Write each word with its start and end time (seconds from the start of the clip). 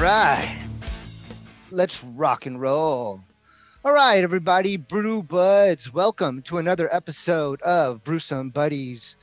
All 0.00 0.06
right. 0.06 0.58
Let's 1.70 2.02
rock 2.02 2.46
and 2.46 2.58
roll. 2.58 3.20
All 3.84 3.92
right, 3.92 4.24
everybody, 4.24 4.78
Brew 4.78 5.22
Buds, 5.22 5.92
welcome 5.92 6.40
to 6.44 6.56
another 6.56 6.88
episode 6.90 7.60
of 7.60 8.02
Brew 8.02 8.18
Some 8.18 8.48
Buddies. 8.48 9.16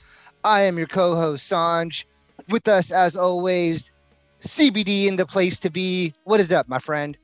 I 0.44 0.62
am 0.62 0.77
your 0.77 0.86
co 0.86 1.16
host, 1.16 1.52
Sanj. 1.52 2.05
With 2.48 2.67
us, 2.67 2.91
as 2.91 3.16
always, 3.16 3.91
CBD 4.40 5.08
in 5.08 5.16
the 5.16 5.26
place 5.26 5.58
to 5.62 5.72
be. 5.72 6.14
What 6.25 6.39
is 6.39 6.52
up, 6.52 6.69
my 6.69 6.78
friend? 6.78 7.17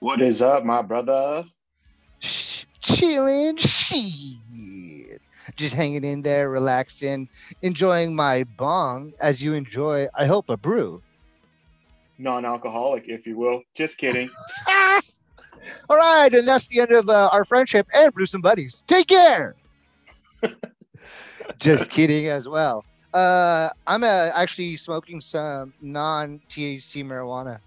What 0.00 0.20
is 0.20 0.42
up, 0.42 0.64
my 0.64 0.82
brother? 0.82 1.44
Sh- 2.18 2.64
chilling, 2.80 3.56
shit. 3.58 5.22
Just 5.54 5.76
hanging 5.76 6.02
in 6.02 6.22
there, 6.22 6.50
relaxing, 6.50 7.28
enjoying 7.62 8.16
my 8.16 8.42
bong 8.42 9.12
as 9.20 9.44
you 9.44 9.54
enjoy, 9.54 10.08
I 10.16 10.26
hope, 10.26 10.50
a 10.50 10.56
brew. 10.56 11.04
Non-alcoholic, 12.18 13.04
if 13.06 13.26
you 13.26 13.36
will. 13.36 13.62
Just 13.74 13.98
kidding. 13.98 14.28
All 15.90 15.96
right, 15.96 16.32
and 16.32 16.46
that's 16.46 16.68
the 16.68 16.80
end 16.80 16.90
of 16.90 17.08
uh, 17.08 17.30
our 17.32 17.44
friendship 17.44 17.86
and 17.94 18.12
Brew 18.12 18.26
Some 18.26 18.40
Buddies. 18.40 18.84
Take 18.86 19.08
care. 19.08 19.54
Just 21.58 21.90
kidding 21.90 22.26
as 22.26 22.48
well. 22.48 22.84
Uh, 23.14 23.68
I'm 23.86 24.04
uh, 24.04 24.30
actually 24.34 24.76
smoking 24.76 25.20
some 25.20 25.72
non-THC 25.80 27.04
marijuana. 27.04 27.60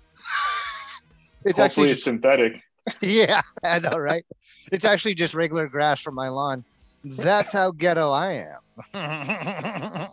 it's 1.46 1.58
Hopefully, 1.58 1.64
actually 1.66 1.92
it's 1.92 2.04
synthetic. 2.04 2.62
yeah, 3.02 3.42
I 3.64 3.80
know, 3.80 3.98
right? 3.98 4.26
It's 4.72 4.86
actually 4.86 5.16
just 5.16 5.34
regular 5.34 5.68
grass 5.68 6.00
from 6.00 6.16
my 6.16 6.30
lawn. 6.30 6.64
That's 7.04 7.52
how 7.52 7.72
ghetto 7.72 8.12
I 8.12 8.46
am. 8.94 10.08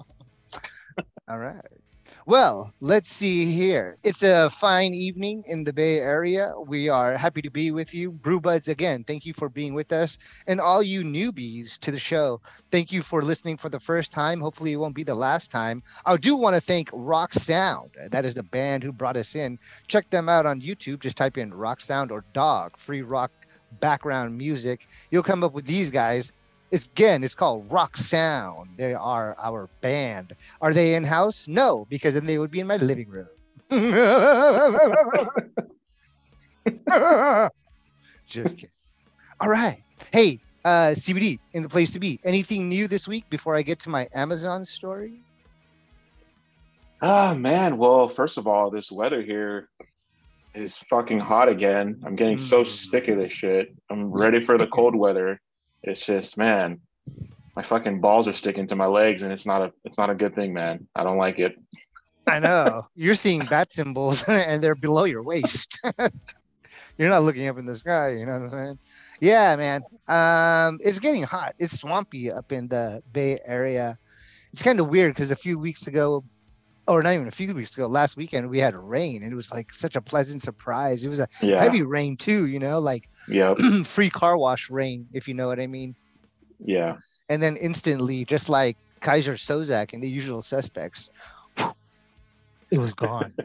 All 1.28 1.39
right. 1.39 1.61
Well, 2.28 2.74
let's 2.82 3.10
see 3.10 3.50
here. 3.54 3.96
It's 4.04 4.22
a 4.22 4.50
fine 4.50 4.92
evening 4.92 5.44
in 5.46 5.64
the 5.64 5.72
Bay 5.72 6.00
Area. 6.00 6.52
We 6.66 6.90
are 6.90 7.16
happy 7.16 7.40
to 7.40 7.48
be 7.48 7.70
with 7.70 7.94
you. 7.94 8.12
Brewbuds, 8.12 8.68
again, 8.68 9.02
thank 9.02 9.24
you 9.24 9.32
for 9.32 9.48
being 9.48 9.72
with 9.72 9.94
us. 9.94 10.18
And 10.46 10.60
all 10.60 10.82
you 10.82 11.00
newbies 11.00 11.78
to 11.78 11.90
the 11.90 11.98
show, 11.98 12.42
thank 12.70 12.92
you 12.92 13.00
for 13.00 13.22
listening 13.22 13.56
for 13.56 13.70
the 13.70 13.80
first 13.80 14.12
time. 14.12 14.42
Hopefully, 14.42 14.72
it 14.72 14.76
won't 14.76 14.94
be 14.94 15.04
the 15.04 15.14
last 15.14 15.50
time. 15.50 15.82
I 16.04 16.18
do 16.18 16.36
want 16.36 16.54
to 16.54 16.60
thank 16.60 16.90
Rock 16.92 17.32
Sound. 17.32 17.92
That 18.10 18.26
is 18.26 18.34
the 18.34 18.42
band 18.42 18.82
who 18.82 18.92
brought 18.92 19.16
us 19.16 19.34
in. 19.34 19.58
Check 19.86 20.10
them 20.10 20.28
out 20.28 20.44
on 20.44 20.60
YouTube. 20.60 21.00
Just 21.00 21.16
type 21.16 21.38
in 21.38 21.54
Rock 21.54 21.80
Sound 21.80 22.12
or 22.12 22.26
Dog, 22.34 22.76
free 22.76 23.00
rock 23.00 23.32
background 23.80 24.36
music. 24.36 24.86
You'll 25.10 25.22
come 25.22 25.42
up 25.42 25.54
with 25.54 25.64
these 25.64 25.91
guys. 25.91 26.32
It's 26.70 26.86
again, 26.86 27.24
it's 27.24 27.34
called 27.34 27.70
Rock 27.72 27.96
Sound. 27.96 28.66
They 28.76 28.92
are 28.94 29.34
our 29.38 29.68
band. 29.80 30.34
Are 30.60 30.74
they 30.74 30.94
in 30.94 31.04
house? 31.04 31.46
No, 31.48 31.86
because 31.88 32.12
then 32.14 32.26
they 32.26 32.38
would 32.38 32.50
be 32.50 32.60
in 32.60 32.66
my 32.66 32.76
living 32.76 33.08
room. 33.08 33.28
Just 38.28 38.56
kidding. 38.56 38.70
All 39.40 39.48
right. 39.48 39.82
Hey, 40.12 40.38
uh, 40.64 40.92
CBD 40.94 41.38
in 41.54 41.62
the 41.62 41.68
place 41.68 41.92
to 41.92 42.00
be. 42.00 42.20
Anything 42.24 42.68
new 42.68 42.86
this 42.88 43.08
week 43.08 43.24
before 43.30 43.56
I 43.56 43.62
get 43.62 43.78
to 43.80 43.88
my 43.90 44.06
Amazon 44.14 44.64
story? 44.66 45.14
Ah, 47.00 47.32
man. 47.34 47.78
Well, 47.78 48.08
first 48.08 48.36
of 48.38 48.46
all, 48.46 48.70
this 48.70 48.90
weather 48.92 49.22
here 49.22 49.68
is 50.54 50.76
fucking 50.90 51.20
hot 51.20 51.48
again. 51.48 52.02
I'm 52.04 52.16
getting 52.16 52.36
so 52.36 52.62
Mm. 52.62 52.66
sick 52.66 53.08
of 53.08 53.16
this 53.18 53.32
shit. 53.32 53.68
I'm 53.90 54.12
ready 54.12 54.44
for 54.44 54.58
the 54.58 54.66
cold 54.66 54.94
weather. 54.96 55.40
It's 55.83 56.05
just, 56.05 56.39
man, 56.39 56.81
my 57.56 57.62
fucking 57.62 58.00
balls 58.00 58.28
are 58.28 58.33
sticking 58.33 58.66
to 58.69 58.77
my 58.77 58.87
legs, 58.87 59.22
and 59.22 59.33
it's 59.33 59.47
not 59.47 59.62
a, 59.62 59.72
it's 59.84 59.99
not 59.99 60.11
a 60.11 60.15
good 60.15 60.34
thing, 60.34 60.53
man. 60.53 60.87
I 60.94 61.05
don't 61.05 61.19
like 61.19 61.39
it. 61.39 61.56
I 62.27 62.39
know. 62.39 62.87
You're 62.94 63.15
seeing 63.15 63.44
bat 63.47 63.72
symbols 63.72 64.22
and 64.28 64.62
they're 64.62 64.75
below 64.75 65.05
your 65.05 65.22
waist. 65.22 65.78
You're 66.99 67.09
not 67.09 67.22
looking 67.22 67.47
up 67.47 67.59
in 67.59 67.65
the 67.65 67.77
sky, 67.77 68.16
you 68.16 68.27
know 68.27 68.33
what 68.33 68.43
I'm 68.43 68.50
saying? 68.50 68.78
Yeah, 69.21 69.56
man. 69.56 69.83
Um, 70.09 70.81
it's 70.83 70.99
getting 70.99 71.22
hot. 71.22 71.55
It's 71.59 71.78
swampy 71.78 72.31
up 72.31 72.50
in 72.53 72.69
the 72.69 73.03
Bay 73.12 73.39
Area. 73.45 73.99
It's 74.53 74.62
kind 74.62 74.81
of 74.81 74.89
weird 74.89 75.15
because 75.15 75.31
a 75.31 75.37
few 75.37 75.59
weeks 75.59 75.87
ago, 75.87 76.25
or 76.88 77.03
not 77.03 77.15
even 77.15 77.28
a 77.28 77.32
few 77.32 77.54
weeks 77.54 77.75
ago, 77.76 77.87
last 77.87 78.16
weekend 78.16 78.49
we 78.49 78.59
had 78.59 78.75
rain 78.75 79.22
and 79.22 79.32
it 79.32 79.37
was 79.37 79.53
like 79.53 79.72
such 79.72 79.94
a 79.97 80.00
pleasant 80.00 80.43
surprise. 80.43 81.04
It 81.04 81.09
was 81.09 81.21
a 81.21 81.28
Yeah. 81.43 81.62
heavy 81.62 81.82
rain 81.82 82.16
too, 82.16 82.47
you 82.47 82.59
know, 82.59 82.78
like 82.78 83.09
Yeah. 83.28 83.54
free 83.84 84.10
car 84.10 84.37
wash 84.38 84.71
rain, 84.71 85.06
if 85.12 85.28
you 85.28 85.34
know 85.34 85.47
what 85.48 85.60
I 85.60 85.66
mean. 85.66 85.94
Yeah. 86.65 86.97
And 87.28 87.43
then 87.43 87.56
instantly, 87.56 88.25
just 88.25 88.48
like 88.48 88.77
Kaiser 89.00 89.34
Sozak 89.34 89.93
and 89.93 90.03
the 90.03 90.09
usual 90.09 90.43
suspects, 90.43 91.10
it 92.71 92.78
was 92.78 92.94
gone. 92.94 93.34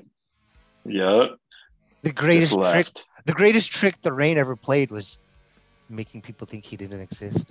Yeah. 0.86 1.28
The 2.02 2.12
greatest 2.12 2.52
trick 2.52 2.90
the 3.26 3.32
greatest 3.32 3.72
trick 3.72 3.96
the 4.02 4.12
rain 4.12 4.38
ever 4.38 4.58
played 4.58 4.92
was 4.92 5.18
making 5.90 6.22
people 6.24 6.46
think 6.46 6.66
he 6.66 6.76
didn't 6.76 7.00
exist. 7.00 7.46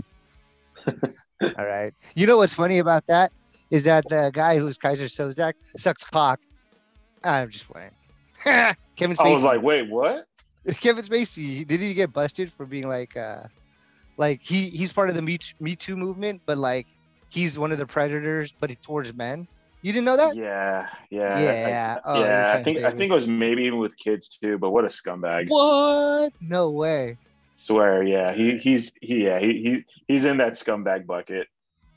All 0.86 1.64
right. 1.66 1.94
You 2.14 2.26
know 2.26 2.36
what's 2.36 2.54
funny 2.54 2.78
about 2.78 3.06
that 3.06 3.32
is 3.72 3.82
that 3.84 4.06
the 4.08 4.30
guy 4.32 4.58
who's 4.58 4.76
Kaiser 4.78 5.06
Sozak 5.06 5.54
sucks 5.78 6.04
cock. 6.04 6.38
I'm 7.24 7.48
just 7.50 7.66
playing. 7.68 7.90
Kevin 8.96 9.16
Spacey. 9.16 9.26
I 9.26 9.32
was 9.32 9.42
like, 9.44 9.62
wait, 9.62 9.88
what? 9.88 10.26
Kevin 10.80 11.04
Spacey. 11.04 11.66
Did 11.66 11.80
he 11.80 11.94
get 11.94 12.12
busted 12.12 12.52
for 12.52 12.66
being 12.66 12.86
like, 12.88 13.16
uh, 13.16 13.44
like 14.18 14.40
he 14.42 14.68
he's 14.68 14.92
part 14.92 15.08
of 15.08 15.14
the 15.14 15.22
Me 15.22 15.38
Too, 15.38 15.54
Me 15.58 15.74
Too 15.74 15.96
movement, 15.96 16.42
but 16.46 16.58
like 16.58 16.86
he's 17.30 17.58
one 17.58 17.72
of 17.72 17.78
the 17.78 17.86
predators, 17.86 18.52
but 18.60 18.70
towards 18.82 19.14
men. 19.14 19.48
You 19.80 19.92
didn't 19.92 20.04
know 20.04 20.16
that? 20.18 20.36
Yeah. 20.36 20.88
Yeah. 21.10 21.32
I- 21.34 21.68
Yeah. 21.68 21.98
Oh, 22.04 22.20
yeah, 22.20 22.52
I 22.54 22.62
think 22.62 22.78
I 22.80 22.90
think 22.90 23.10
it 23.10 23.14
was 23.14 23.26
maybe 23.26 23.62
even 23.62 23.78
with 23.78 23.96
kids 23.96 24.28
too, 24.40 24.58
but 24.58 24.70
what 24.70 24.84
a 24.84 24.88
scumbag. 24.88 25.48
What? 25.48 26.32
No 26.40 26.70
way. 26.70 27.16
Swear, 27.56 28.02
yeah. 28.02 28.32
He 28.34 28.58
he's 28.58 28.92
he 29.00 29.24
yeah, 29.24 29.38
he, 29.40 29.52
he 29.62 29.84
he's 30.08 30.24
in 30.24 30.36
that 30.36 30.54
scumbag 30.54 31.06
bucket. 31.06 31.48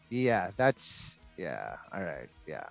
Yeah, 0.10 0.52
that's 0.58 1.20
yeah. 1.38 1.76
All 1.94 2.04
right. 2.04 2.30
Yeah. 2.48 2.64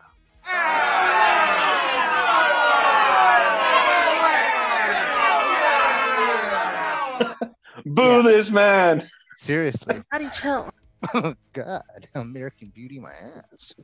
Boo 7.87 8.03
Yeah. 8.03 8.23
this 8.23 8.51
man. 8.51 9.09
Seriously. 9.35 10.01
How 10.11 10.19
do 10.19 10.25
you 10.25 10.31
chill? 10.31 10.71
Oh 11.15 11.35
God, 11.53 11.83
American 12.15 12.73
Beauty, 12.75 12.99
my 12.99 13.13
ass. 13.13 13.75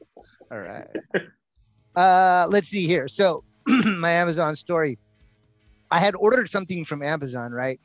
All 0.51 0.61
right. 0.61 0.87
Uh, 1.95 2.47
let's 2.49 2.69
see 2.69 2.87
here. 2.87 3.09
So, 3.09 3.45
my 3.67 4.11
Amazon 4.11 4.57
story. 4.57 4.99
I 5.91 5.99
had 5.99 6.15
ordered 6.15 6.49
something 6.49 6.85
from 6.85 7.03
Amazon, 7.03 7.51
right? 7.51 7.81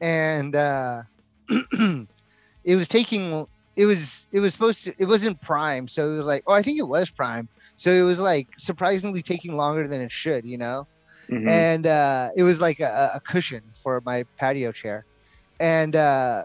And 0.00 0.56
uh, 0.56 1.02
it 1.48 2.76
was 2.76 2.88
taking. 2.88 3.46
It 3.76 3.86
was. 3.86 4.26
It 4.32 4.40
was 4.40 4.52
supposed 4.52 4.84
to. 4.84 4.94
It 4.98 5.06
wasn't 5.06 5.40
Prime, 5.40 5.88
so 5.88 6.10
it 6.12 6.16
was 6.16 6.24
like. 6.26 6.42
Oh, 6.46 6.52
I 6.52 6.62
think 6.62 6.78
it 6.78 6.88
was 6.88 7.10
Prime. 7.10 7.48
So 7.76 7.90
it 7.90 8.02
was 8.02 8.20
like 8.20 8.48
surprisingly 8.58 9.22
taking 9.22 9.56
longer 9.56 9.86
than 9.88 10.00
it 10.00 10.12
should. 10.12 10.44
You 10.44 10.58
know 10.58 10.84
Mhm. 11.30 11.46
and 11.48 11.86
uh, 11.86 12.30
it 12.36 12.42
was 12.44 12.60
like 12.60 12.80
a, 12.80 13.12
a 13.14 13.20
cushion 13.20 13.62
for 13.82 14.02
my 14.04 14.24
patio 14.38 14.72
chair, 14.72 15.06
and 15.60 15.96
uh, 15.96 16.44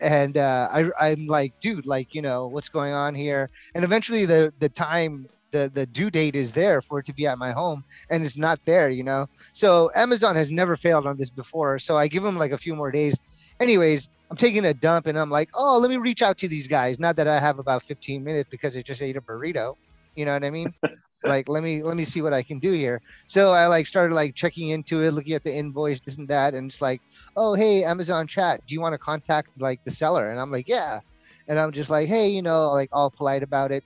and 0.00 0.36
uh, 0.36 0.68
I, 0.72 0.90
I'm 1.00 1.26
like, 1.26 1.54
dude, 1.60 1.86
like 1.86 2.08
you 2.12 2.22
know 2.22 2.48
what's 2.48 2.68
going 2.68 2.92
on 2.92 3.14
here? 3.14 3.50
And 3.74 3.84
eventually 3.84 4.26
the 4.26 4.52
the 4.58 4.68
time 4.68 5.26
the 5.52 5.70
the 5.72 5.86
due 5.86 6.10
date 6.10 6.36
is 6.36 6.52
there 6.52 6.80
for 6.80 6.98
it 6.98 7.06
to 7.06 7.14
be 7.14 7.26
at 7.26 7.38
my 7.38 7.52
home, 7.52 7.84
and 8.10 8.24
it's 8.24 8.36
not 8.36 8.60
there, 8.64 8.90
you 8.90 9.02
know. 9.04 9.26
So 9.52 9.90
Amazon 9.94 10.36
has 10.36 10.50
never 10.50 10.76
failed 10.76 11.06
on 11.06 11.16
this 11.16 11.30
before, 11.30 11.78
so 11.78 11.96
I 11.96 12.08
give 12.08 12.22
them 12.22 12.36
like 12.36 12.52
a 12.52 12.58
few 12.58 12.74
more 12.74 12.90
days. 12.90 13.16
Anyways, 13.60 14.10
I'm 14.30 14.36
taking 14.36 14.64
a 14.64 14.74
dump, 14.74 15.06
and 15.06 15.18
I'm 15.18 15.30
like, 15.30 15.48
oh, 15.54 15.78
let 15.78 15.90
me 15.90 15.96
reach 15.96 16.22
out 16.22 16.38
to 16.38 16.48
these 16.48 16.66
guys. 16.66 16.98
Not 16.98 17.16
that 17.16 17.28
I 17.28 17.38
have 17.38 17.58
about 17.58 17.82
15 17.82 18.22
minutes 18.22 18.48
because 18.50 18.76
I 18.76 18.82
just 18.82 19.02
ate 19.02 19.16
a 19.16 19.20
burrito. 19.20 19.74
You 20.14 20.24
know 20.24 20.32
what 20.32 20.44
I 20.44 20.50
mean? 20.50 20.74
like 21.26 21.48
let 21.48 21.62
me 21.62 21.82
let 21.82 21.96
me 21.96 22.04
see 22.04 22.22
what 22.22 22.32
I 22.32 22.42
can 22.42 22.58
do 22.58 22.72
here. 22.72 23.00
So 23.26 23.52
I 23.52 23.66
like 23.66 23.86
started 23.86 24.14
like 24.14 24.34
checking 24.34 24.70
into 24.70 25.02
it, 25.02 25.12
looking 25.12 25.34
at 25.34 25.44
the 25.44 25.54
invoice, 25.54 26.00
this 26.00 26.18
and 26.18 26.28
that, 26.28 26.54
and 26.54 26.70
it's 26.70 26.80
like, 26.80 27.00
oh 27.36 27.54
hey, 27.54 27.84
Amazon 27.84 28.26
chat, 28.26 28.60
do 28.66 28.74
you 28.74 28.80
want 28.80 28.94
to 28.94 28.98
contact 28.98 29.48
like 29.58 29.82
the 29.84 29.90
seller? 29.90 30.30
And 30.30 30.40
I'm 30.40 30.50
like, 30.50 30.68
yeah. 30.68 31.00
And 31.48 31.58
I'm 31.58 31.70
just 31.70 31.90
like, 31.90 32.08
hey, 32.08 32.28
you 32.28 32.42
know, 32.42 32.72
like 32.72 32.88
all 32.92 33.10
polite 33.10 33.42
about 33.42 33.70
it. 33.70 33.84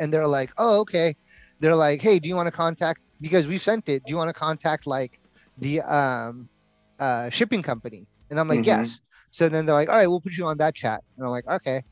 And 0.00 0.12
they're 0.12 0.26
like, 0.26 0.50
oh, 0.58 0.80
okay. 0.80 1.14
They're 1.60 1.76
like, 1.76 2.00
hey, 2.00 2.18
do 2.18 2.28
you 2.28 2.34
want 2.36 2.48
to 2.48 2.52
contact 2.52 3.04
because 3.20 3.46
we 3.46 3.58
sent 3.58 3.88
it? 3.88 4.02
Do 4.04 4.10
you 4.10 4.16
want 4.16 4.30
to 4.30 4.34
contact 4.34 4.86
like 4.86 5.12
the 5.58 5.82
um 5.82 6.48
uh 6.98 7.28
shipping 7.30 7.62
company? 7.62 8.06
And 8.30 8.40
I'm 8.40 8.48
like, 8.48 8.60
Mhm. 8.60 8.66
yes. 8.66 9.00
So 9.30 9.48
then 9.48 9.66
they're 9.66 9.74
like, 9.74 9.88
all 9.88 9.96
right, 9.96 10.06
we'll 10.08 10.20
put 10.20 10.36
you 10.36 10.46
on 10.46 10.58
that 10.58 10.74
chat. 10.74 11.02
And 11.16 11.26
I'm 11.26 11.30
like, 11.30 11.46
okay. 11.48 11.82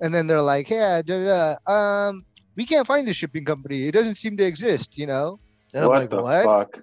And 0.00 0.12
then 0.14 0.26
they're 0.26 0.42
like, 0.42 0.70
yeah, 0.70 1.02
da, 1.02 1.18
da, 1.18 1.56
da, 1.66 1.72
um, 2.08 2.24
we 2.56 2.66
can't 2.66 2.86
find 2.86 3.06
the 3.06 3.12
shipping 3.12 3.44
company. 3.44 3.86
It 3.86 3.92
doesn't 3.92 4.16
seem 4.16 4.36
to 4.38 4.44
exist, 4.44 4.96
you 4.96 5.06
know? 5.06 5.38
And 5.74 5.86
what 5.86 5.94
I'm 5.94 6.00
like, 6.00 6.10
the 6.10 6.22
what? 6.22 6.44
fuck? 6.44 6.82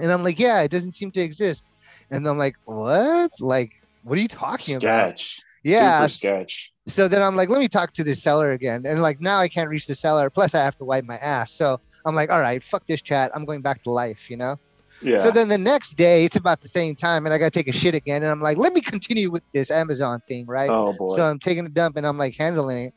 And 0.00 0.12
I'm 0.12 0.22
like, 0.22 0.38
yeah, 0.38 0.60
it 0.60 0.70
doesn't 0.70 0.92
seem 0.92 1.10
to 1.12 1.20
exist. 1.20 1.70
And 2.10 2.28
I'm 2.28 2.38
like, 2.38 2.54
what? 2.64 3.32
Like, 3.40 3.72
what 4.02 4.16
are 4.18 4.20
you 4.20 4.28
talking 4.28 4.76
about? 4.76 5.18
Sketch. 5.18 5.40
Yeah. 5.64 6.06
Super 6.06 6.14
sketch. 6.14 6.72
So 6.88 7.06
then 7.06 7.22
I'm 7.22 7.36
like, 7.36 7.48
let 7.50 7.60
me 7.60 7.68
talk 7.68 7.92
to 7.94 8.04
the 8.04 8.14
seller 8.14 8.52
again. 8.52 8.84
And 8.86 9.02
like 9.02 9.20
now 9.20 9.38
I 9.38 9.48
can't 9.48 9.68
reach 9.68 9.86
the 9.86 9.94
seller. 9.94 10.30
Plus 10.30 10.54
I 10.54 10.64
have 10.64 10.76
to 10.78 10.84
wipe 10.84 11.04
my 11.04 11.18
ass. 11.18 11.52
So 11.52 11.80
I'm 12.04 12.14
like, 12.14 12.30
all 12.30 12.40
right, 12.40 12.64
fuck 12.64 12.86
this 12.86 13.02
chat. 13.02 13.30
I'm 13.34 13.44
going 13.44 13.60
back 13.60 13.82
to 13.84 13.90
life, 13.90 14.30
you 14.30 14.36
know? 14.36 14.56
Yeah. 15.02 15.18
So 15.18 15.30
then 15.30 15.48
the 15.48 15.58
next 15.58 15.94
day, 15.94 16.24
it's 16.24 16.36
about 16.36 16.60
the 16.60 16.68
same 16.68 16.96
time, 16.96 17.24
and 17.24 17.32
I 17.32 17.38
gotta 17.38 17.50
take 17.50 17.68
a 17.68 17.72
shit 17.72 17.94
again. 17.94 18.22
And 18.22 18.30
I'm 18.32 18.40
like, 18.40 18.56
let 18.56 18.72
me 18.72 18.80
continue 18.80 19.30
with 19.30 19.44
this 19.52 19.70
Amazon 19.70 20.20
thing, 20.28 20.46
right? 20.46 20.70
oh 20.70 20.92
boy. 20.92 21.14
So 21.16 21.24
I'm 21.24 21.38
taking 21.38 21.66
a 21.66 21.68
dump 21.68 21.96
and 21.96 22.06
I'm 22.06 22.18
like 22.18 22.36
handling 22.36 22.86
it. 22.86 22.94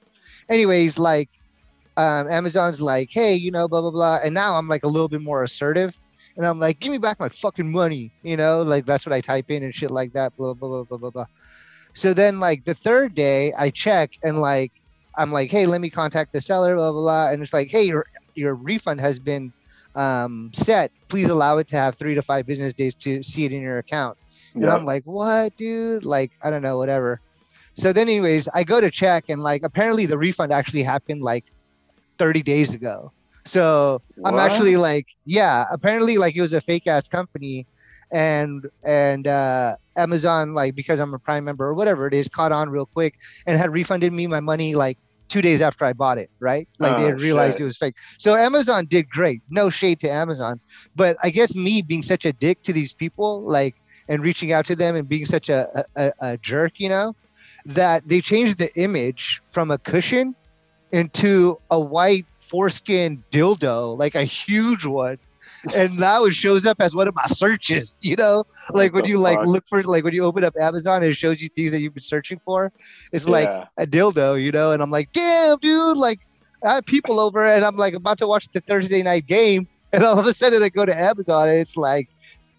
Anyways, 0.50 0.98
like 0.98 1.30
um, 1.98 2.28
Amazon's 2.30 2.82
like, 2.82 3.10
hey, 3.12 3.36
you 3.36 3.52
know, 3.52 3.68
blah 3.68 3.82
blah 3.82 3.92
blah. 3.92 4.20
And 4.24 4.34
now 4.34 4.56
I'm 4.58 4.68
like 4.68 4.84
a 4.84 4.88
little 4.88 5.10
bit 5.10 5.22
more 5.22 5.44
assertive. 5.44 5.96
And 6.38 6.46
I'm 6.46 6.60
like, 6.60 6.80
give 6.80 6.92
me 6.92 6.98
back 6.98 7.20
my 7.20 7.30
fucking 7.30 7.70
money, 7.70 8.12
you 8.24 8.38
know, 8.38 8.62
like 8.64 8.86
that's 8.86 9.06
what 9.06 9.14
I 9.14 9.22
type 9.22 9.52
in 9.52 9.64
and 9.64 9.76
shit 9.76 9.92
like 9.92 10.14
that, 10.14 10.36
blah 10.38 10.54
blah 10.54 10.70
blah 10.70 10.84
blah 10.86 10.98
blah 10.98 11.10
blah. 11.12 11.26
So 11.94 12.14
then 12.14 12.40
like 12.40 12.64
the 12.66 12.74
third 12.74 13.16
day 13.16 13.54
I 13.58 13.70
check 13.70 14.12
and 14.24 14.40
like 14.40 14.72
I'm 15.18 15.32
like, 15.32 15.52
hey, 15.52 15.66
let 15.66 15.82
me 15.82 15.90
contact 15.90 16.32
the 16.32 16.42
seller, 16.42 16.76
blah 16.76 16.92
blah 16.92 17.02
blah. 17.02 17.30
And 17.32 17.44
it's 17.44 17.54
like, 17.54 17.68
hey, 17.68 17.84
your 17.84 18.06
your 18.36 18.56
refund 18.56 19.02
has 19.02 19.20
been 19.20 19.52
um, 19.96 20.52
set. 20.54 20.92
Please 21.10 21.30
allow 21.30 21.58
it 21.58 21.68
to 21.70 21.76
have 21.76 21.98
three 21.98 22.16
to 22.16 22.22
five 22.22 22.46
business 22.46 22.74
days 22.74 22.96
to 22.96 23.22
see 23.22 23.46
it 23.46 23.52
in 23.52 23.62
your 23.62 23.80
account. 23.80 24.18
And. 24.56 24.66
I'm 24.66 24.86
like, 24.86 25.04
what, 25.04 25.56
dude? 25.58 26.06
Like, 26.06 26.32
I 26.44 26.50
don't 26.50 26.62
know, 26.62 26.78
whatever. 26.78 27.20
So 27.74 27.94
then, 27.94 28.08
anyways, 28.10 28.48
I 28.54 28.64
go 28.64 28.82
to 28.82 28.92
check, 28.92 29.26
and 29.30 29.42
like, 29.42 29.64
apparently 29.64 30.06
the 30.06 30.18
refund 30.18 30.52
actually 30.52 30.84
happened 30.84 31.22
like 31.22 31.46
30 32.18 32.44
days 32.44 32.74
ago. 32.74 33.12
So 33.46 34.02
I'm 34.24 34.38
actually 34.38 34.78
like, 34.78 35.08
yeah, 35.26 35.66
apparently 35.72 36.18
like 36.18 36.36
it 36.36 36.42
was 36.42 36.54
a 36.54 36.62
fake 36.62 36.86
ass 36.86 37.08
company, 37.08 37.66
and 38.12 38.66
and 38.84 39.28
uh, 39.28 39.76
Amazon 39.98 40.54
like 40.54 40.76
because 40.76 41.00
I'm 41.00 41.14
a 41.14 41.20
Prime 41.20 41.44
member 41.46 41.66
or 41.66 41.74
whatever 41.74 42.08
it 42.08 42.14
is 42.14 42.28
caught 42.28 42.52
on 42.52 42.70
real 42.70 42.86
quick 42.86 43.16
and 43.46 43.58
had 43.58 43.72
refunded 43.72 44.14
me 44.14 44.28
my 44.28 44.40
money 44.40 44.76
like 44.76 44.98
two 45.30 45.42
days 45.42 45.62
after 45.62 45.86
I 45.86 45.94
bought 45.94 46.18
it. 46.18 46.30
Right, 46.40 46.68
like 46.80 46.98
they 46.98 47.04
Oh, 47.04 47.08
had 47.08 47.22
realized 47.22 47.56
shit. 47.56 47.62
it 47.62 47.66
was 47.66 47.78
fake. 47.78 47.96
So 48.18 48.36
Amazon 48.36 48.86
did 48.86 49.10
great. 49.10 49.42
No 49.50 49.70
shade 49.70 50.00
to 50.02 50.10
Amazon, 50.10 50.60
but 50.96 51.16
I 51.24 51.30
guess 51.30 51.56
me 51.56 51.82
being 51.82 52.04
such 52.04 52.26
a 52.26 52.34
dick 52.34 52.62
to 52.64 52.74
these 52.74 52.94
people, 52.94 53.42
like 53.44 53.76
and 54.10 54.22
reaching 54.22 54.52
out 54.52 54.66
to 54.66 54.76
them 54.76 54.96
and 54.96 55.08
being 55.08 55.26
such 55.26 55.48
a, 55.50 55.86
a- 55.96 56.12
a 56.20 56.38
jerk, 56.38 56.74
you 56.78 56.90
know, 56.90 57.16
that 57.66 58.08
they 58.08 58.20
changed 58.20 58.58
the 58.58 58.70
image 58.78 59.42
from 59.48 59.72
a 59.72 59.78
cushion 59.78 60.36
into 60.92 61.58
a 61.70 61.80
white 61.80 62.26
foreskin 62.42 63.24
dildo, 63.32 63.98
like 63.98 64.16
a 64.16 64.24
huge 64.26 64.86
one. 64.86 65.18
And 65.76 65.98
now 65.98 66.26
it 66.26 66.34
shows 66.34 66.66
up 66.66 66.78
as 66.80 66.96
one 66.96 67.08
of 67.08 67.16
my 67.16 67.26
searches, 67.28 67.96
you 68.02 68.16
know, 68.16 68.44
like 68.74 68.94
when 68.94 69.06
you 69.06 69.18
like 69.20 69.46
look 69.46 69.64
for 69.68 69.84
like 69.84 70.04
when 70.04 70.14
you 70.14 70.24
open 70.24 70.44
up 70.44 70.54
Amazon, 70.60 71.04
it 71.04 71.16
shows 71.16 71.42
you 71.42 71.50
things 71.50 71.72
that 71.72 71.82
you've 71.82 71.94
been 71.94 72.02
searching 72.04 72.40
for. 72.40 72.72
It's 73.12 73.28
like 73.28 73.50
Yeah. 73.50 73.66
a 73.78 73.86
dildo, 73.88 74.42
you 74.42 74.52
know, 74.52 74.72
and 74.72 74.82
I'm 74.82 74.92
like, 74.92 75.12
damn, 75.14 75.58
dude, 75.60 75.98
like 75.98 76.20
I 76.66 76.76
have 76.76 76.86
people 76.86 77.20
over 77.20 77.46
and 77.46 77.64
I'm 77.64 77.76
like 77.76 77.94
about 77.94 78.18
to 78.20 78.28
watch 78.28 78.48
the 78.54 78.62
Thursday 78.62 79.04
night 79.04 79.26
game, 79.28 79.68
and 79.94 80.04
all 80.04 80.20
of 80.20 80.26
a 80.26 80.34
sudden 80.34 80.64
I 80.64 80.70
go 80.70 80.86
to 80.86 80.98
Amazon 81.00 81.50
and 81.50 81.60
it's 81.60 81.76
like 81.76 82.10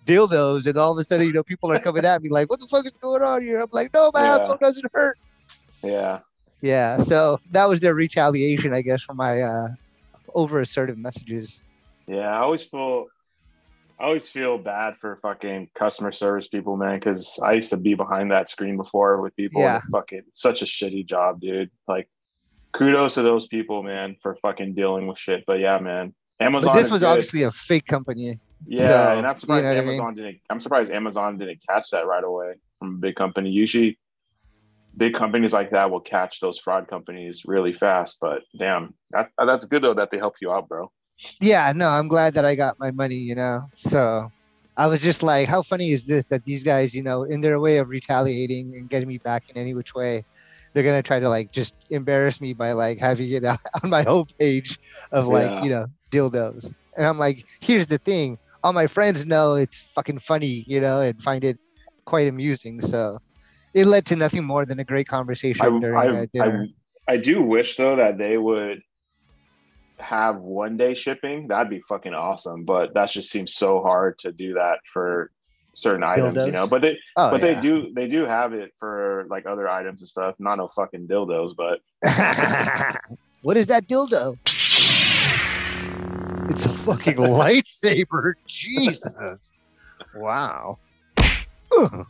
dildos, 0.05 0.67
and 0.67 0.77
all 0.79 0.93
of 0.93 0.99
a 0.99 1.05
sudden, 1.05 1.27
you 1.27 1.33
know, 1.33 1.43
people 1.43 1.71
are 1.73 1.79
coming 1.79 2.05
at 2.05 2.23
me 2.23 2.29
like, 2.31 2.51
what 2.51 2.61
the 2.61 2.67
fuck 2.67 2.85
is 2.85 2.93
going 3.01 3.23
on 3.23 3.43
here? 3.43 3.61
I'm 3.61 3.69
like, 3.73 3.93
no, 3.95 4.11
my 4.15 4.23
Yeah. 4.23 4.35
asshole 4.37 4.59
doesn't 4.61 4.87
hurt. 4.93 5.19
Yeah. 5.83 6.21
Yeah, 6.61 6.99
so 6.99 7.41
that 7.51 7.69
was 7.69 7.81
their 7.81 7.95
retaliation, 7.95 8.73
I 8.73 8.83
guess, 8.83 9.03
for 9.03 9.15
my 9.15 9.43
uh 9.43 9.69
over 10.35 10.61
assertive 10.61 10.97
messages. 10.99 11.61
Yeah. 12.13 12.29
I 12.29 12.39
always 12.39 12.65
feel 12.65 13.07
I 13.99 14.07
always 14.07 14.29
feel 14.29 14.59
bad 14.59 14.97
for 15.01 15.17
fucking 15.23 15.71
customer 15.75 16.11
service 16.13 16.49
people, 16.49 16.77
man, 16.77 16.99
because 16.99 17.39
I 17.43 17.53
used 17.53 17.71
to 17.71 17.77
be 17.77 17.95
behind 17.95 18.33
that 18.33 18.49
screen 18.49 18.77
before 18.77 19.21
with 19.21 19.37
people. 19.37 19.63
Yeah. 19.63 19.81
And 19.83 19.91
fucking 19.93 20.23
such 20.35 20.63
a 20.63 20.65
shitty 20.65 21.07
job, 21.07 21.41
dude. 21.41 21.71
Like 21.87 22.09
kudos 22.73 23.15
to 23.15 23.23
those 23.23 23.47
people, 23.47 23.83
man, 23.83 24.17
for 24.23 24.37
fucking 24.43 24.75
dealing 24.75 25.07
with 25.07 25.19
shit. 25.19 25.45
But 25.47 25.61
yeah, 25.61 25.79
man. 25.79 26.15
Amazon. 26.41 26.73
But 26.73 26.83
this 26.83 26.91
was 26.91 27.03
good. 27.03 27.09
obviously 27.09 27.43
a 27.45 27.51
fake 27.51 27.87
company. 27.87 28.41
Yeah, 28.67 28.87
So, 28.87 29.19
and 29.19 29.27
I'm 29.27 29.35
you 29.35 29.39
surprised 29.41 29.65
know 29.65 29.69
what 29.69 29.77
I 29.77 29.81
mean? 29.81 29.89
Amazon 29.89 30.15
didn't. 30.15 30.41
I'm 30.51 30.61
surprised 30.61 30.93
Amazon 30.93 31.39
didn't 31.39 31.61
catch 31.69 31.91
that 31.91 32.07
right 32.07 32.25
away 32.25 32.55
from 32.79 32.95
a 32.95 32.99
big 32.99 33.15
company. 33.15 33.51
Usually, 33.51 33.99
big 34.97 35.15
companies 35.15 35.53
like 35.53 35.71
that 35.71 35.91
will 35.91 36.01
catch 36.01 36.41
those 36.41 36.59
fraud 36.59 36.89
companies 36.89 37.43
really 37.47 37.73
fast. 37.73 38.19
But 38.21 38.43
damn, 38.59 38.95
that, 39.11 39.31
that's 39.39 39.67
good 39.67 39.83
though 39.83 39.95
that 39.95 40.11
they 40.11 40.19
help 40.19 40.35
you 40.41 40.53
out, 40.53 40.69
bro. 40.69 40.91
Yeah, 41.41 41.73
no, 41.75 41.89
I'm 41.89 42.09
glad 42.09 42.35
that 42.35 42.45
I 42.45 42.55
got 42.55 42.79
my 42.79 42.91
money, 42.91 43.17
you 43.17 43.35
know. 43.35 43.69
So 43.77 44.29
I 44.77 44.87
was 44.87 45.01
just 45.01 45.23
like, 45.23 45.49
how 45.49 45.63
funny 45.63 45.93
is 45.93 46.07
this 46.07 46.25
that 46.31 46.45
these 46.45 46.63
guys, 46.63 46.95
you 46.95 47.03
know, 47.03 47.25
in 47.25 47.41
their 47.41 47.61
way 47.61 47.79
of 47.79 47.89
retaliating 47.89 48.75
and 48.77 48.89
getting 48.89 49.09
me 49.09 49.19
back 49.19 49.45
in 49.51 49.57
any 49.57 49.75
which 49.75 49.95
way, 49.95 50.25
they're 50.73 50.83
gonna 50.83 51.03
try 51.03 51.21
to 51.21 51.29
like 51.29 51.53
just 51.53 51.75
embarrass 51.91 52.41
me 52.41 52.55
by 52.55 52.73
like 52.73 52.99
having 52.99 53.31
it 53.31 53.45
on 53.45 53.59
my 53.85 54.05
homepage 54.05 54.79
of 55.13 55.29
like, 55.29 55.51
Yeah. 55.51 55.65
you 55.65 55.71
know, 55.71 55.87
dildos. 56.11 56.73
And 56.97 57.07
I'm 57.07 57.19
like, 57.19 57.45
here's 57.61 57.87
the 57.87 57.99
thing. 57.99 58.39
All 58.65 58.73
my 58.73 58.87
friends 58.87 59.27
know 59.27 59.55
it's 59.55 59.81
fucking 59.95 60.21
funny, 60.21 60.65
you 60.67 60.81
know, 60.81 61.01
and 61.01 61.21
find 61.23 61.45
it 61.45 61.59
quite 62.05 62.29
amusing. 62.29 62.81
So 62.81 63.19
it 63.75 63.87
led 63.87 64.07
to 64.07 64.17
nothing 64.17 64.45
more 64.45 64.65
than 64.65 64.79
a 64.79 64.85
great 64.85 65.09
conversation 65.09 65.67
I, 65.67 65.79
during 65.81 66.17
I, 66.17 66.27
dinner. 66.33 66.69
I, 67.09 67.15
I 67.15 67.17
do 67.17 67.43
wish 67.43 67.77
though 67.77 67.97
that 67.97 68.19
they 68.19 68.39
would 68.39 68.83
have 69.99 70.37
one 70.37 70.77
day 70.77 70.95
shipping. 70.95 71.49
That'd 71.49 71.71
be 71.71 71.83
fucking 71.89 72.15
awesome. 72.15 72.65
But 72.65 72.95
that 72.95 73.11
just 73.11 73.31
seems 73.31 73.55
so 73.55 73.83
hard 73.83 74.19
to 74.21 74.33
do 74.33 74.55
that 74.55 74.81
for 74.93 75.31
certain 75.75 76.03
items, 76.03 76.45
you 76.45 76.53
know. 76.53 76.67
But 76.67 76.83
they 76.83 76.99
oh, 77.17 77.31
but 77.31 77.43
yeah. 77.43 77.55
they 77.55 77.61
do 77.61 77.93
they 77.95 78.09
do 78.09 78.25
have 78.25 78.53
it 78.53 78.73
for 78.79 79.27
like 79.29 79.47
other 79.47 79.69
items 79.69 80.03
and 80.03 80.09
stuff. 80.09 80.35
Not 80.39 80.57
no 80.57 80.69
fucking 80.69 81.09
dildos, 81.09 81.55
but 81.57 81.81
what 83.43 83.57
is 83.57 83.67
that 83.69 83.87
dildo? 83.89 84.39
It's 86.51 86.67
a 86.67 86.75
fucking 86.75 87.15
lightsaber. 87.17 88.35
Jesus. 88.47 89.53
Wow. 90.15 90.79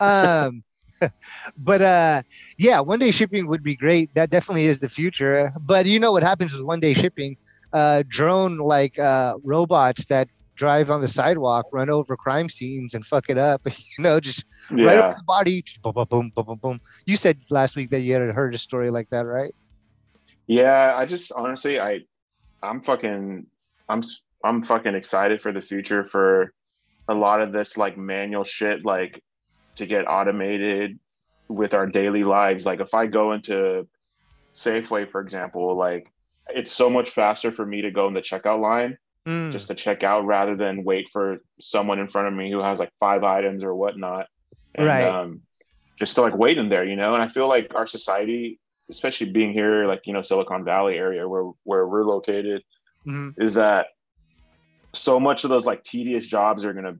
um 0.00 0.64
but 1.56 1.82
uh 1.82 2.22
yeah, 2.58 2.80
one 2.80 2.98
day 2.98 3.10
shipping 3.10 3.46
would 3.46 3.62
be 3.62 3.76
great. 3.76 4.14
That 4.14 4.30
definitely 4.30 4.66
is 4.66 4.80
the 4.80 4.88
future. 4.88 5.52
But 5.60 5.86
you 5.86 5.98
know 5.98 6.12
what 6.12 6.22
happens 6.22 6.52
with 6.52 6.62
one 6.62 6.80
day 6.80 6.94
shipping? 6.94 7.36
Uh 7.72 8.02
drone 8.08 8.58
like 8.58 8.98
uh 8.98 9.34
robots 9.44 10.06
that 10.06 10.28
drive 10.56 10.90
on 10.90 11.00
the 11.00 11.08
sidewalk, 11.08 11.66
run 11.72 11.90
over 11.90 12.16
crime 12.16 12.48
scenes 12.48 12.94
and 12.94 13.04
fuck 13.04 13.28
it 13.28 13.38
up. 13.38 13.66
You 13.98 14.02
know, 14.02 14.20
just 14.20 14.44
right 14.70 14.98
over 14.98 15.14
the 15.16 15.24
body. 15.24 15.64
Boom, 15.82 15.92
boom, 15.92 16.06
boom, 16.08 16.32
boom, 16.34 16.44
boom, 16.44 16.58
boom. 16.58 16.80
You 17.06 17.16
said 17.16 17.38
last 17.50 17.76
week 17.76 17.90
that 17.90 18.00
you 18.00 18.12
had 18.14 18.22
heard 18.34 18.54
a 18.54 18.58
story 18.58 18.90
like 18.90 19.08
that, 19.10 19.24
right? 19.24 19.54
Yeah, 20.46 20.94
I 20.96 21.06
just 21.06 21.32
honestly, 21.32 21.80
I, 21.80 22.00
I'm 22.62 22.82
fucking, 22.82 23.46
I'm, 23.88 24.02
I'm 24.44 24.62
fucking 24.62 24.94
excited 24.94 25.40
for 25.40 25.52
the 25.52 25.60
future 25.60 26.04
for 26.04 26.52
a 27.08 27.14
lot 27.14 27.40
of 27.40 27.52
this 27.52 27.76
like 27.76 27.96
manual 27.96 28.44
shit, 28.44 28.84
like 28.84 29.22
to 29.76 29.86
get 29.86 30.08
automated 30.08 30.98
with 31.48 31.74
our 31.74 31.86
daily 31.86 32.24
lives. 32.24 32.66
Like 32.66 32.80
if 32.80 32.92
I 32.94 33.06
go 33.06 33.32
into 33.32 33.86
Safeway, 34.52 35.10
for 35.10 35.20
example, 35.20 35.76
like 35.76 36.10
it's 36.48 36.72
so 36.72 36.88
much 36.90 37.10
faster 37.10 37.50
for 37.50 37.64
me 37.64 37.82
to 37.82 37.90
go 37.90 38.06
in 38.08 38.14
the 38.14 38.20
checkout 38.20 38.60
line 38.60 38.98
Mm. 39.26 39.50
just 39.50 39.66
to 39.66 39.74
check 39.74 40.04
out 40.04 40.24
rather 40.24 40.54
than 40.54 40.84
wait 40.84 41.08
for 41.12 41.38
someone 41.60 41.98
in 41.98 42.06
front 42.06 42.28
of 42.28 42.34
me 42.34 42.48
who 42.48 42.60
has 42.60 42.78
like 42.78 42.92
five 43.00 43.24
items 43.24 43.64
or 43.64 43.74
whatnot. 43.74 44.28
And, 44.76 44.86
Right. 44.86 45.02
Um, 45.02 45.40
just 45.98 46.14
to 46.14 46.20
like 46.20 46.36
wait 46.36 46.58
in 46.58 46.68
there, 46.68 46.84
you 46.84 46.94
know. 46.94 47.12
And 47.14 47.20
I 47.20 47.26
feel 47.26 47.48
like 47.48 47.74
our 47.74 47.86
society, 47.88 48.60
especially 48.88 49.32
being 49.32 49.52
here, 49.52 49.86
like 49.88 50.02
you 50.06 50.12
know, 50.12 50.22
Silicon 50.22 50.62
Valley 50.64 50.96
area 50.96 51.28
where 51.28 51.50
where 51.64 51.88
we're 51.88 52.04
located, 52.04 52.62
Mhm. 53.04 53.34
is 53.36 53.54
that 53.54 53.88
so 54.94 55.18
much 55.18 55.42
of 55.42 55.50
those 55.50 55.66
like 55.66 55.82
tedious 55.82 56.26
jobs 56.28 56.64
are 56.64 56.72
gonna 56.72 56.96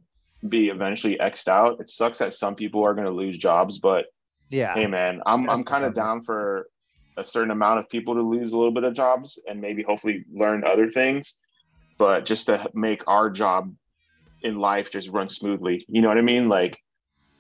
be 0.47 0.69
eventually 0.69 1.17
xed 1.21 1.49
out. 1.49 1.81
It 1.81 1.91
sucks 1.91 2.19
that 2.19 2.35
some 2.35 2.55
people 2.55 2.85
are 2.85 2.95
gonna 2.95 3.11
lose 3.11 3.39
jobs, 3.39 3.79
but 3.79 4.07
Yeah. 4.51 4.75
hey 4.75 4.87
man, 4.87 5.23
I'm 5.27 5.49
I'm 5.49 5.65
kind 5.65 5.85
of 5.85 5.95
down 5.95 6.23
for 6.23 6.69
a 7.17 7.25
certain 7.25 7.51
amount 7.51 7.81
of 7.81 7.89
people 7.89 8.15
to 8.15 8.23
lose 8.23 8.53
a 8.53 8.57
little 8.57 8.73
bit 8.73 8.85
of 8.85 8.95
jobs 8.95 9.39
and 9.49 9.61
maybe 9.61 9.83
hopefully 9.83 10.25
learn 10.33 10.65
other 10.65 10.91
things, 10.91 11.39
but 11.99 12.27
just 12.27 12.47
to 12.47 12.69
make 12.75 13.03
our 13.07 13.31
job 13.31 13.73
in 14.43 14.59
life 14.59 14.91
just 14.91 15.09
run 15.09 15.29
smoothly. 15.31 15.85
You 15.89 16.03
know 16.03 16.09
what 16.09 16.19
I 16.19 16.23
mean? 16.23 16.49
Like, 16.49 16.79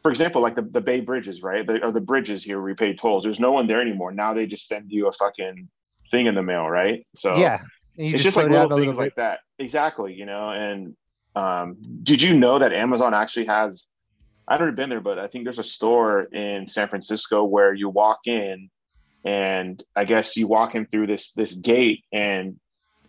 for 0.02 0.10
example, 0.10 0.40
like 0.40 0.54
the, 0.54 0.62
the 0.62 0.80
Bay 0.80 1.00
Bridges, 1.00 1.42
right? 1.42 1.66
The, 1.66 1.84
or 1.84 1.92
the 1.92 2.00
bridges 2.00 2.42
here 2.42 2.56
where 2.56 2.70
we 2.70 2.74
pay 2.74 2.94
tolls. 2.94 3.24
There's 3.24 3.38
no 3.40 3.52
one 3.52 3.66
there 3.66 3.82
anymore. 3.82 4.12
Now 4.12 4.32
they 4.32 4.46
just 4.46 4.66
send 4.66 4.90
you 4.90 5.08
a 5.08 5.12
fucking 5.12 5.68
thing 6.10 6.26
in 6.26 6.34
the 6.34 6.42
mail, 6.42 6.66
right? 6.68 7.06
So 7.14 7.36
yeah. 7.36 7.60
And 7.98 8.06
you 8.08 8.14
it's 8.14 8.22
just, 8.22 8.34
just 8.34 8.36
like 8.36 8.48
little 8.48 8.70
things 8.70 8.86
little 8.86 9.02
like 9.02 9.16
that. 9.16 9.40
Exactly, 9.58 10.14
you 10.14 10.26
know. 10.26 10.50
And 10.50 10.96
um, 11.36 11.76
did 12.02 12.20
you 12.22 12.36
know 12.36 12.58
that 12.58 12.72
Amazon 12.72 13.14
actually 13.14 13.46
has? 13.46 13.86
I've 14.48 14.60
never 14.60 14.72
been 14.72 14.88
there, 14.90 15.00
but 15.00 15.18
I 15.18 15.26
think 15.28 15.44
there's 15.44 15.58
a 15.58 15.62
store 15.64 16.20
in 16.22 16.66
San 16.66 16.88
Francisco 16.88 17.44
where 17.44 17.74
you 17.74 17.88
walk 17.88 18.20
in, 18.26 18.70
and 19.24 19.82
I 19.94 20.04
guess 20.04 20.36
you 20.36 20.46
walk 20.46 20.74
in 20.74 20.86
through 20.86 21.08
this 21.08 21.32
this 21.32 21.52
gate, 21.52 22.04
and 22.12 22.58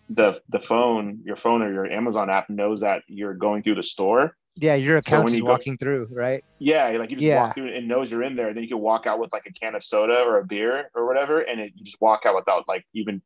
the 0.10 0.42
the 0.50 0.60
phone, 0.60 1.22
your 1.26 1.36
phone 1.36 1.62
or 1.62 1.72
your 1.72 1.86
Amazon 1.86 2.30
app 2.30 2.50
knows 2.50 2.82
that 2.82 3.04
you're 3.08 3.34
going 3.34 3.64
through 3.64 3.76
the 3.76 3.84
store, 3.84 4.36
Yeah, 4.56 4.76
your 4.76 4.98
account 4.98 5.26
when 5.26 5.34
is 5.34 5.40
you 5.40 5.44
go- 5.46 5.52
walking 5.52 5.78
through, 5.78 6.08
right? 6.12 6.44
Yeah, 6.60 6.88
like 6.98 7.12
you 7.12 7.18
just 7.18 7.28
Yeah. 7.28 7.44
walk 7.44 7.56
through 7.56 7.74
and 7.76 7.88
knows 7.88 8.10
you're 8.10 8.24
in 8.24 8.36
there. 8.36 8.48
And 8.48 8.56
Then 8.58 8.64
you 8.64 8.70
can 8.70 8.80
walk 8.80 9.06
out 9.06 9.20
with 9.20 9.32
like 9.32 9.46
a 9.46 9.54
can 9.54 9.76
of 9.76 9.84
soda 9.84 10.24
or 10.24 10.40
a 10.40 10.46
beer 10.46 10.90
or 10.96 11.06
whatever, 11.06 11.42
and 11.42 11.62
it, 11.62 11.74
you 11.76 11.84
just 11.86 12.02
walk 12.02 12.26
out 12.26 12.36
without 12.36 12.68
like 12.68 12.84
even 12.94 13.22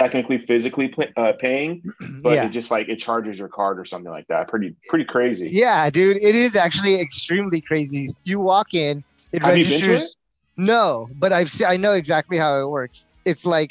technically 0.00 0.38
physically 0.38 0.92
uh, 1.16 1.32
paying, 1.38 1.82
but 2.22 2.32
yeah. 2.34 2.46
it 2.46 2.50
just 2.50 2.70
like 2.70 2.88
it 2.88 2.96
charges 2.96 3.38
your 3.38 3.48
card 3.48 3.78
or 3.78 3.84
something 3.84 4.10
like 4.10 4.26
that. 4.28 4.48
Pretty 4.48 4.74
pretty 4.88 5.04
crazy. 5.04 5.50
Yeah, 5.52 5.90
dude, 5.90 6.16
it 6.16 6.34
is 6.34 6.56
actually 6.56 7.00
extremely 7.00 7.60
crazy. 7.60 8.08
You 8.24 8.40
walk 8.40 8.72
in, 8.74 9.04
it 9.32 9.42
Have 9.42 9.58
you 9.58 9.64
been 9.64 9.80
to 9.80 9.86
registers. 9.88 10.16
No, 10.56 11.08
but 11.18 11.32
I've 11.32 11.50
se- 11.50 11.66
I 11.66 11.76
know 11.76 11.92
exactly 11.92 12.38
how 12.38 12.60
it 12.60 12.68
works. 12.68 13.06
It's 13.24 13.44
like 13.44 13.70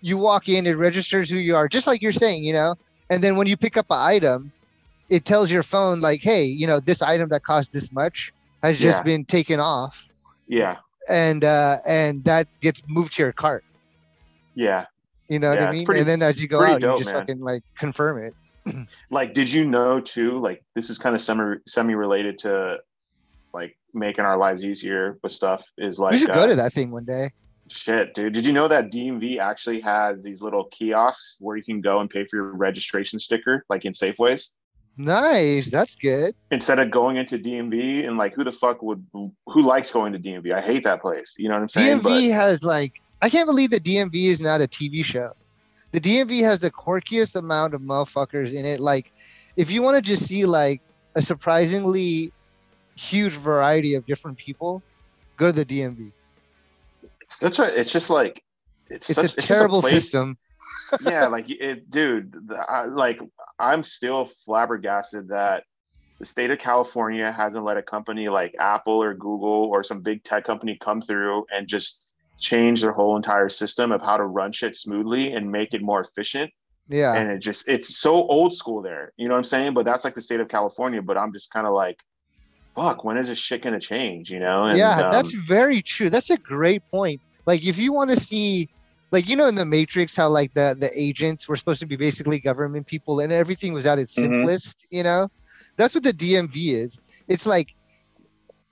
you 0.00 0.16
walk 0.16 0.48
in, 0.48 0.66
it 0.66 0.72
registers 0.72 1.30
who 1.30 1.36
you 1.36 1.54
are, 1.56 1.68
just 1.68 1.86
like 1.86 2.02
you're 2.02 2.12
saying, 2.12 2.44
you 2.44 2.52
know. 2.52 2.74
And 3.10 3.22
then 3.22 3.36
when 3.36 3.46
you 3.46 3.56
pick 3.56 3.76
up 3.76 3.86
an 3.90 3.98
item, 4.00 4.52
it 5.08 5.24
tells 5.24 5.50
your 5.50 5.62
phone 5.62 6.00
like, 6.00 6.22
"Hey, 6.22 6.44
you 6.44 6.66
know, 6.66 6.80
this 6.80 7.02
item 7.02 7.28
that 7.30 7.44
cost 7.44 7.72
this 7.72 7.90
much 7.92 8.32
has 8.62 8.78
just 8.78 8.98
Yeah. 8.98 9.02
been 9.04 9.24
taken 9.24 9.60
off," 9.60 10.06
Yeah, 10.48 10.76
and 11.08 11.44
uh, 11.44 11.78
and 11.86 12.24
that 12.24 12.48
gets 12.60 12.82
moved 12.88 13.14
to 13.14 13.22
your 13.22 13.32
cart. 13.32 13.64
yeah. 14.54 14.86
You 15.28 15.38
know 15.38 15.50
what 15.50 15.60
I 15.60 15.72
mean? 15.72 15.84
pretty- 15.84 16.00
and 16.00 16.08
then 16.08 16.22
as 16.22 16.40
you 16.40 16.48
go 16.48 16.62
out, 16.62 16.80
dope, 16.80 16.98
you 16.98 17.04
just 17.04 17.14
man. 17.14 17.22
fucking 17.22 17.40
like 17.40 17.62
confirm 17.76 18.24
it. 18.24 18.34
Like, 19.10 19.32
did 19.32 19.50
you 19.50 19.64
know 19.64 19.98
too? 19.98 20.38
Like, 20.40 20.62
this 20.74 20.90
is 20.90 20.98
kind 20.98 21.14
of 21.14 21.22
semi 21.22 21.54
semi 21.66 21.94
related 21.94 22.38
to 22.40 22.76
like 23.54 23.78
making 23.94 24.26
our 24.26 24.36
lives 24.36 24.62
easier 24.62 25.18
with 25.22 25.32
stuff. 25.32 25.64
Is 25.78 25.98
like 25.98 26.12
we 26.12 26.18
should 26.18 26.30
uh, 26.30 26.34
go 26.34 26.46
to 26.46 26.56
that 26.56 26.74
thing 26.74 26.90
one 26.90 27.06
day. 27.06 27.30
Shit, 27.68 28.14
dude. 28.14 28.34
Did 28.34 28.44
you 28.46 28.52
know 28.52 28.68
that 28.68 28.90
DMV 28.90 29.38
actually 29.38 29.80
has 29.80 30.22
these 30.22 30.42
little 30.42 30.64
kiosks 30.64 31.36
where 31.40 31.56
you 31.56 31.64
can 31.64 31.80
go 31.80 32.00
and 32.00 32.10
pay 32.10 32.26
for 32.26 32.36
your 32.36 32.52
registration 32.52 33.18
sticker, 33.20 33.64
like 33.70 33.86
in 33.86 33.94
Safeways? 33.94 34.50
Nice, 34.98 35.70
that's 35.70 35.94
good. 35.94 36.34
Instead 36.50 36.80
of 36.80 36.90
going 36.90 37.16
into 37.16 37.38
DMV 37.38 38.06
and 38.06 38.18
like, 38.18 38.34
who 38.34 38.42
the 38.42 38.52
fuck 38.52 38.82
would, 38.82 39.06
who 39.12 39.62
likes 39.62 39.92
going 39.92 40.12
to 40.12 40.18
DMV? 40.18 40.52
I 40.52 40.60
hate 40.60 40.84
that 40.84 41.00
place. 41.00 41.34
You 41.38 41.48
know 41.48 41.54
what 41.54 41.62
I'm 41.62 41.68
saying? 41.68 42.00
DMV 42.00 42.32
has 42.32 42.64
like 42.64 43.00
I 43.20 43.28
can't 43.28 43.46
believe 43.46 43.70
the 43.70 43.80
DMV 43.80 44.14
is 44.26 44.40
not 44.40 44.60
a 44.60 44.68
TV 44.68 45.04
show. 45.04 45.32
The 45.92 46.00
DMV 46.00 46.42
has 46.42 46.60
the 46.60 46.70
quirkiest 46.70 47.36
amount 47.36 47.74
of 47.74 47.80
motherfuckers 47.80 48.52
in 48.52 48.64
it. 48.64 48.80
Like, 48.80 49.12
if 49.56 49.70
you 49.70 49.82
want 49.82 49.96
to 49.96 50.02
just 50.02 50.26
see 50.26 50.44
like 50.46 50.80
a 51.14 51.22
surprisingly 51.22 52.32
huge 52.94 53.32
variety 53.32 53.94
of 53.94 54.06
different 54.06 54.38
people, 54.38 54.82
go 55.36 55.46
to 55.46 55.52
the 55.52 55.64
DMV. 55.64 56.12
it's 57.20 57.38
such 57.38 57.58
a, 57.58 57.78
it's 57.78 57.92
just 57.92 58.10
like, 58.10 58.42
it's, 58.90 59.10
It's 59.10 59.16
such, 59.20 59.32
a 59.32 59.36
just 59.36 59.48
terrible 59.48 59.80
place- 59.80 59.94
system. 59.94 60.36
yeah, 61.06 61.26
like 61.26 61.48
it, 61.50 61.90
dude. 61.90 62.34
I, 62.68 62.84
like 62.84 63.20
I'm 63.58 63.82
still 63.82 64.30
flabbergasted 64.44 65.28
that 65.28 65.64
the 66.18 66.26
state 66.26 66.50
of 66.50 66.58
California 66.58 67.30
hasn't 67.32 67.64
let 67.64 67.76
a 67.76 67.82
company 67.82 68.28
like 68.28 68.54
Apple 68.58 69.02
or 69.02 69.14
Google 69.14 69.64
or 69.70 69.82
some 69.82 70.00
big 70.00 70.22
tech 70.24 70.44
company 70.44 70.78
come 70.80 71.00
through 71.02 71.46
and 71.54 71.66
just 71.68 72.04
change 72.38 72.80
their 72.82 72.92
whole 72.92 73.16
entire 73.16 73.48
system 73.48 73.92
of 73.92 74.00
how 74.00 74.16
to 74.16 74.24
run 74.24 74.52
shit 74.52 74.76
smoothly 74.76 75.32
and 75.32 75.50
make 75.50 75.74
it 75.74 75.82
more 75.82 76.00
efficient. 76.00 76.50
Yeah, 76.88 77.12
And 77.14 77.30
it 77.30 77.40
just 77.40 77.68
it's 77.68 77.98
so 77.98 78.14
old 78.14 78.54
school 78.54 78.80
there. 78.80 79.12
You 79.16 79.28
know 79.28 79.34
what 79.34 79.38
I'm 79.38 79.44
saying? 79.44 79.74
But 79.74 79.84
that's 79.84 80.04
like 80.04 80.14
the 80.14 80.22
state 80.22 80.40
of 80.40 80.48
California. 80.48 81.02
But 81.02 81.18
I'm 81.18 81.32
just 81.32 81.50
kind 81.50 81.66
of 81.66 81.74
like, 81.74 81.98
fuck, 82.74 83.04
when 83.04 83.18
is 83.18 83.28
this 83.28 83.38
shit 83.38 83.62
gonna 83.62 83.80
change? 83.80 84.30
You 84.30 84.38
know? 84.40 84.64
And, 84.64 84.78
yeah, 84.78 85.02
um, 85.02 85.10
that's 85.10 85.34
very 85.34 85.82
true. 85.82 86.08
That's 86.08 86.30
a 86.30 86.38
great 86.38 86.82
point. 86.90 87.20
Like, 87.46 87.62
if 87.64 87.76
you 87.76 87.92
want 87.92 88.10
to 88.10 88.18
see, 88.18 88.70
like, 89.12 89.28
you 89.28 89.36
know, 89.36 89.46
in 89.46 89.54
the 89.54 89.64
Matrix, 89.66 90.16
how 90.16 90.28
like 90.28 90.54
the 90.54 90.76
the 90.78 90.90
agents 90.98 91.46
were 91.48 91.56
supposed 91.56 91.80
to 91.80 91.86
be 91.86 91.96
basically 91.96 92.40
government 92.40 92.86
people, 92.86 93.20
and 93.20 93.32
everything 93.32 93.72
was 93.74 93.84
at 93.84 93.98
its 93.98 94.16
Mhm. 94.16 94.22
simplest. 94.22 94.86
You 94.90 95.02
know, 95.02 95.28
that's 95.76 95.94
what 95.94 96.04
the 96.04 96.12
DMV 96.12 96.74
is. 96.74 96.98
It's 97.26 97.44
like, 97.44 97.68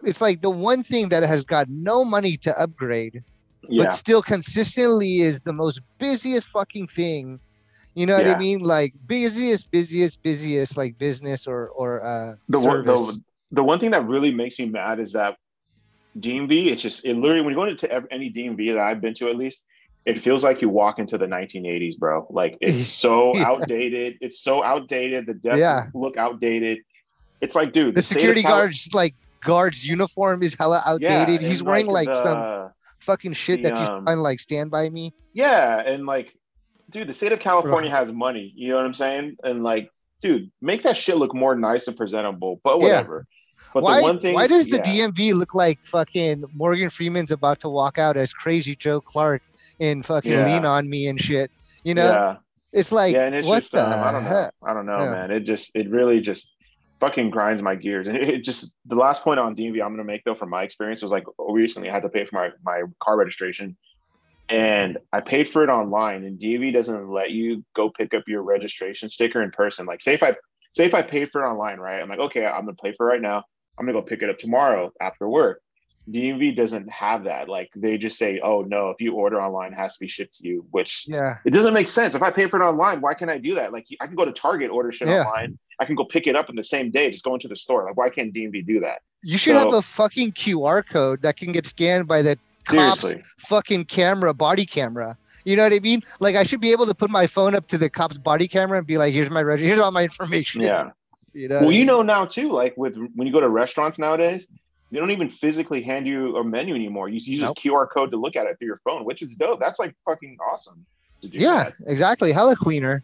it's 0.04 0.20
like 0.20 0.40
the 0.40 0.50
one 0.50 0.82
thing 0.82 1.08
that 1.11 1.23
has 1.23 1.44
got 1.44 1.68
no 1.68 2.04
money 2.04 2.37
to 2.38 2.58
upgrade, 2.58 3.23
yeah, 3.68 3.85
but 3.85 3.94
still 3.94 4.23
consistently 4.23 5.20
is 5.20 5.40
the 5.42 5.52
most 5.52 5.80
busiest 5.99 6.49
fucking 6.49 6.88
thing. 6.88 7.40
You 7.94 8.04
know 8.06 8.16
what 8.16 8.26
I 8.26 8.38
mean? 8.38 8.61
Like 8.61 8.92
busiest, 9.06 9.70
busiest, 9.70 10.23
busiest, 10.23 10.76
like 10.76 10.99
business 10.99 11.46
or 11.46 11.68
or 11.68 12.04
uh 12.04 12.35
the 12.49 12.61
one 12.61 12.85
the, 12.85 13.23
the 13.52 13.64
one 13.64 13.78
thing 13.78 13.90
that 13.92 14.04
really 14.06 14.32
makes 14.35 14.58
me 14.58 14.66
mad 14.66 15.00
is 15.00 15.12
that 15.12 15.37
DMV. 16.18 16.66
It's 16.68 16.82
just 16.82 17.04
it 17.04 17.14
literally 17.16 17.42
when 17.42 17.50
you 17.52 17.56
go 17.56 17.64
into 17.64 18.12
any 18.12 18.30
DMV 18.30 18.75
that 18.75 18.78
I've 18.78 19.00
been 19.00 19.14
to 19.14 19.28
at 19.28 19.37
least, 19.37 19.64
it 20.04 20.20
feels 20.20 20.44
like 20.44 20.61
you 20.62 20.68
walk 20.68 20.99
into 20.99 21.18
the 21.18 21.26
1980s, 21.26 21.99
bro. 21.99 22.26
Like 22.30 22.58
it's 22.61 22.87
so 22.87 23.35
Yeah. 23.35 23.49
outdated. 23.49 24.18
It's 24.20 24.42
so 24.42 24.62
outdated. 24.62 25.26
The 25.26 25.35
desks 25.35 25.58
Yeah. 25.61 25.87
look 25.94 26.16
outdated. 26.16 26.78
It's 27.40 27.54
like, 27.54 27.73
dude, 27.73 27.94
the 27.94 28.00
of 28.00 28.04
security 28.04 28.42
guard's 28.42 28.88
like 28.94 29.14
guard's 29.42 29.87
uniform 29.87 30.42
is 30.42 30.54
hella 30.54 30.82
Yeah, 31.00 31.20
outdated. 31.20 31.42
He's 31.42 31.62
wearing 31.62 31.87
like, 31.87 32.14
some 32.14 32.40
the- 32.40 32.70
fucking 33.06 33.32
shit 33.32 33.62
the, 33.62 33.70
that 33.70 33.78
you 33.78 33.86
um, 33.86 34.04
find 34.04 34.22
like 34.22 34.40
stand 34.40 34.70
by 34.70 34.90
me. 34.90 35.12
Yeah, 35.32 35.80
and 35.80 36.04
like, 36.04 36.32
dude, 36.90 37.08
the 37.08 37.14
state 37.14 37.32
of 37.32 37.40
California 37.40 37.90
has 37.90 38.12
money. 38.12 38.52
You 38.54 38.70
know 38.70 38.76
what 38.76 38.84
I'm 38.84 38.94
saying? 38.94 39.36
And 39.42 39.62
like, 39.62 39.88
dude, 40.20 40.50
make 40.60 40.82
that 40.82 40.96
shit 40.96 41.16
look 41.16 41.34
more 41.34 41.54
nice 41.54 41.88
and 41.88 41.96
presentable. 41.96 42.60
But 42.62 42.78
Yeah. 42.78 42.84
whatever. 42.84 43.26
But 43.72 43.82
why, 43.82 43.96
the 43.98 44.02
one 44.02 44.20
thing, 44.20 44.34
why 44.34 44.46
does 44.46 44.66
the. 44.68 44.78
DMV 44.78 45.34
look 45.34 45.54
like 45.54 45.78
fucking 45.84 46.44
Morgan 46.54 46.90
Freeman's 46.90 47.30
about 47.30 47.60
to 47.60 47.68
walk 47.68 47.98
out 47.98 48.16
as 48.16 48.32
crazy 48.32 48.76
Joe 48.76 49.00
Clark 49.00 49.42
and 49.80 50.04
fucking 50.04 50.30
Yeah. 50.30 50.44
Lean 50.44 50.64
on 50.64 50.88
Me 50.88 51.06
and 51.08 51.20
shit? 51.20 51.50
You 51.84 51.94
know, 51.94 52.10
yeah, 52.10 52.36
it's 52.72 52.92
like 52.92 53.14
yeah, 53.14 53.26
and 53.26 53.34
it's 53.34 53.46
what 53.46 53.60
just 53.60 53.72
the 53.72 53.82
um, 53.86 54.02
I 54.02 54.12
don't 54.12 54.25
know. 54.25 54.50
I 54.66 54.75
don't 54.75 54.86
know, 54.86 55.04
Yeah. 55.04 55.10
man. 55.10 55.30
It 55.30 55.40
just 55.40 55.76
it 55.76 55.90
really 55.90 56.20
just 56.20 56.55
fucking 57.00 57.31
grinds 57.31 57.62
my 57.62 57.75
gears. 57.75 58.09
And 58.09 58.17
it, 58.17 58.45
just 58.45 58.75
the 58.87 58.97
last 58.97 59.23
point 59.23 59.41
on 59.41 59.57
DMV 59.57 59.83
I'm 59.83 59.93
gonna 59.93 60.05
make 60.05 60.23
though 60.25 60.35
from 60.35 60.50
my 60.50 60.62
experience 60.62 61.03
was 61.03 61.12
like 61.12 61.25
recently 61.38 61.88
I 61.91 61.93
had 61.93 62.03
to 62.03 62.09
pay 62.09 62.25
for 62.25 62.37
my 62.37 62.50
my 62.65 62.83
car 63.00 63.17
registration. 63.17 63.76
And 64.49 64.99
I 65.12 65.21
paid 65.21 65.49
for 65.49 65.65
it 65.65 65.71
online, 65.71 66.25
and 66.25 66.38
DMV 66.38 66.73
doesn't 66.73 67.11
let 67.11 67.33
you 67.33 67.65
go 67.75 67.91
pick 67.91 68.15
up 68.15 68.23
your 68.29 68.43
registration 68.43 69.09
sticker 69.09 69.43
in 69.43 69.50
person. 69.50 69.87
Like, 69.87 70.00
say 70.00 70.15
if 70.15 70.23
I 70.23 70.37
say 70.71 70.85
if 70.85 70.95
I 70.95 71.03
paid 71.03 71.31
for 71.33 71.43
it 71.43 71.49
online, 71.49 71.79
right? 71.81 72.00
I'm 72.00 72.09
like, 72.09 72.21
okay, 72.21 72.47
I'm 72.47 72.65
gonna 72.65 72.76
pay 72.81 72.93
for 72.97 73.09
it 73.09 73.12
right 73.12 73.23
now. 73.23 73.43
I'm 73.76 73.87
gonna 73.87 73.99
go 73.99 74.03
pick 74.03 74.23
it 74.23 74.31
up 74.31 74.38
tomorrow 74.38 74.93
after 75.00 75.29
work. 75.29 75.61
DMV 76.10 76.54
doesn't 76.56 76.90
have 76.90 77.25
that. 77.25 77.48
Like, 77.48 77.70
they 77.75 77.98
just 77.98 78.16
say, 78.18 78.38
oh 78.40 78.62
no, 78.62 78.90
if 78.90 79.00
you 79.00 79.14
order 79.14 79.40
online, 79.40 79.72
it 79.72 79.76
has 79.76 79.94
to 79.94 80.00
be 80.00 80.08
shipped 80.08 80.38
to 80.38 80.46
you, 80.48 80.66
which 80.70 81.04
Yeah, 81.08 81.38
it 81.44 81.50
doesn't 81.50 81.75
make 81.75 81.88
sense. 81.88 82.14
If 82.14 82.22
I 82.22 82.30
pay 82.30 82.46
for 82.46 82.60
it 82.62 82.64
online, 82.64 83.00
why 83.00 83.14
can't 83.14 83.30
I 83.30 83.38
do 83.38 83.54
that? 83.56 83.72
Like 83.72 83.86
I 84.00 84.06
can 84.06 84.14
go 84.14 84.25
to 84.25 84.32
Target, 84.32 84.70
order 84.70 84.92
shit 84.92 85.08
Yeah. 85.08 85.25
online. 85.25 85.58
I 85.80 85.84
can 85.84 85.94
go 85.94 86.04
pick 86.04 86.26
it 86.26 86.36
up 86.36 86.48
in 86.48 86.56
the 86.56 86.62
same 86.62 86.90
day, 86.90 87.10
just 87.10 87.25
go 87.25 87.34
into 87.34 87.48
the 87.48 87.56
store. 87.56 87.84
Like 87.84 87.96
why 87.96 88.08
can't 88.10 88.32
DMV 88.32 88.64
do 88.66 88.80
that? 88.80 89.00
you 89.22 89.38
should 89.38 89.56
have 89.56 89.72
a 89.72 89.82
fucking 89.82 90.30
QR 90.32 90.84
code 90.88 91.22
that 91.22 91.36
can 91.36 91.50
get 91.50 91.66
scanned 91.66 92.06
by 92.06 92.22
the 92.22 92.38
cops 92.64 93.00
Seriously. 93.00 93.22
fucking 93.38 93.84
camera, 93.86 94.32
body 94.32 94.64
camera. 94.64 95.16
You 95.44 95.56
know 95.56 95.64
what 95.64 95.72
I 95.72 95.80
mean? 95.80 96.02
Like 96.20 96.36
I 96.36 96.44
should 96.44 96.60
be 96.60 96.70
able 96.70 96.86
to 96.86 96.94
put 96.94 97.10
my 97.10 97.26
phone 97.26 97.56
up 97.56 97.66
to 97.68 97.78
the 97.78 97.90
cop's 97.90 98.18
body 98.18 98.46
camera 98.46 98.78
and 98.78 98.86
be 98.86 98.98
like, 98.98 99.12
"Here's 99.12 99.30
my 99.30 99.42
reg- 99.42 99.58
here's 99.58 99.80
all 99.80 99.90
my 99.90 100.04
information." 100.04 100.60
Yeah. 100.62 100.90
You 101.32 101.48
know. 101.48 101.60
Well, 101.60 101.72
you 101.72 101.84
know 101.84 102.00
now 102.00 102.25
too, 102.25 102.50
like 102.50 102.75
with 102.78 102.96
when 103.14 103.26
you 103.26 103.32
go 103.32 103.40
to 103.40 103.48
restaurants 103.50 103.98
nowadays, 103.98 104.46
they 104.93 104.99
don't 104.99 105.11
even 105.11 105.28
physically 105.31 105.83
hand 105.83 106.07
you 106.07 106.37
a 106.37 106.45
menu 106.45 106.75
anymore. 106.75 107.09
You 107.09 107.21
use 107.23 107.40
Nope. 107.40 107.59
a 107.59 107.61
QR 107.61 107.88
code 107.90 108.11
to 108.12 108.16
look 108.16 108.37
at 108.37 108.47
it 108.47 108.59
through 108.59 108.69
your 108.69 108.81
phone, 108.85 109.05
which 109.05 109.23
is 109.23 109.35
dope. 109.35 109.59
That's 109.61 109.78
like 109.78 109.95
fucking 110.05 110.37
awesome. 110.50 110.85
To 111.23 111.28
do 111.28 111.38
Yeah, 111.38 111.64
that. 111.64 111.75
exactly. 111.87 112.33
Hella 112.33 112.55
cleaner. 112.57 113.02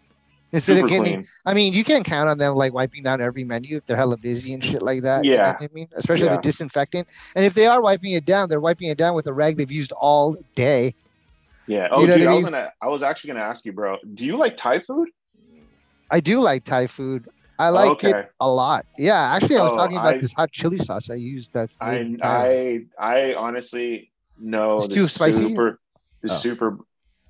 Instead 0.55 0.75
Super 0.77 0.85
of 0.85 0.91
getting, 0.91 1.05
clean. 1.15 1.25
I 1.47 1.55
mean, 1.55 1.73
you 1.73 1.83
can't 1.83 2.05
count 2.05 2.29
on 2.29 2.37
them 2.37 2.55
like 2.55 2.75
wiping 2.75 3.03
down 3.03 3.23
every 3.23 3.43
menu 3.43 3.79
if 3.79 3.87
they're 3.87 3.97
hella 3.97 4.19
busy 4.19 4.53
and 4.53 4.63
shit 4.63 4.83
like 4.83 5.01
that. 5.01 5.25
you 5.25 5.31
know 5.31 5.37
Yeah. 5.39 5.57
I 5.59 5.69
mean, 5.73 5.89
especially 5.95 6.27
Yeah. 6.27 6.33
with 6.33 6.43
disinfectant. 6.43 7.09
And 7.35 7.45
if 7.47 7.55
they 7.55 7.67
are 7.67 7.81
wiping 7.81 8.13
it 8.13 8.27
down, 8.27 8.51
they're 8.51 8.61
wiping 8.61 8.89
it 8.91 8.99
down 8.99 9.15
with 9.15 9.27
a 9.29 9.33
rag 9.33 9.57
they've 9.57 9.73
used 9.73 9.93
all 9.93 10.37
day. 10.55 10.95
Yeah. 11.67 11.89
Oh, 11.91 12.03
You 12.03 12.07
know 12.09 12.19
dude, 12.19 12.27
I 12.27 12.33
I 12.33 12.35
was 12.35 12.45
gonna. 12.45 12.73
I 12.83 12.89
was 12.89 13.03
actually 13.03 13.29
gonna 13.29 13.45
ask 13.45 13.65
you, 13.65 13.73
bro. 13.73 13.97
Do 14.15 14.27
you 14.27 14.37
like 14.37 14.59
Thai 14.59 14.81
food? 14.81 15.09
I 16.11 16.21
do 16.21 16.41
like 16.41 16.65
Thai 16.65 16.87
food. 16.87 17.29
I 17.59 17.69
like 17.69 17.91
Okay. 17.93 18.11
it 18.11 18.31
a 18.41 18.51
lot. 18.51 18.87
Yeah, 18.99 19.35
actually, 19.35 19.57
I 19.59 19.63
was 19.63 19.73
Oh, 19.73 19.77
talking 19.77 19.97
about 19.99 20.15
I- 20.15 20.19
this 20.19 20.33
hot 20.33 20.51
chili 20.53 20.79
sauce 20.79 21.11
I 21.11 21.15
used. 21.15 21.53
That 21.53 21.71
I. 21.81 22.17
Uh, 22.21 22.27
I 22.27 22.87
I 22.99 23.35
honestly 23.35 24.11
know 24.39 24.79
It's 24.79 24.89
too 24.89 25.07
spicy? 25.07 25.49
Super, 25.49 25.79
the 26.23 26.33
Oh. 26.33 26.37
super. 26.37 26.79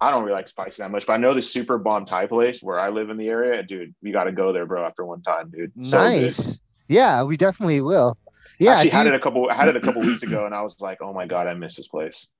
I 0.00 0.10
don't 0.10 0.22
really 0.24 0.34
like 0.34 0.48
spicy 0.48 0.82
that 0.82 0.90
much, 0.90 1.06
but 1.06 1.12
I 1.12 1.16
know 1.18 1.32
the 1.34 1.42
super 1.42 1.78
bomb 1.78 2.06
Thai 2.06 2.26
place 2.26 2.60
where 2.62 2.80
I 2.80 2.88
live 2.88 3.08
in 3.10 3.16
the 3.18 3.28
area, 3.28 3.62
dude. 3.62 3.94
You 4.02 4.12
got 4.12 4.24
to 4.24 4.32
go 4.32 4.52
there, 4.52 4.66
bro. 4.66 4.84
After 4.84 5.04
one 5.04 5.22
time, 5.22 5.50
dude. 5.50 5.72
So 5.84 5.98
good. 5.98 6.22
nice. 6.22 6.58
Yeah, 6.88 7.22
we 7.22 7.36
definitely 7.36 7.80
will. 7.80 8.16
Yeah, 8.58 8.72
actually 8.74 8.90
had 8.90 9.06
it 9.06 9.14
a 9.14 9.20
couple. 9.20 9.48
I 9.48 9.54
had 9.54 9.68
it 9.68 9.76
a 9.76 9.80
couple 9.80 10.00
weeks 10.02 10.22
ago, 10.28 10.44
and 10.46 10.54
I 10.54 10.62
was 10.62 10.80
like, 10.80 10.98
oh 11.02 11.12
my 11.12 11.26
god, 11.26 11.46
I 11.46 11.54
miss 11.54 11.76
this 11.76 11.88
place. 11.88 12.32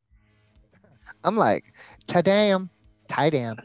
I'm 1.25 1.37
like, 1.37 1.65
ta 2.07 2.21
damn, 2.23 2.69
Thai 3.09 3.31
damn. 3.31 3.57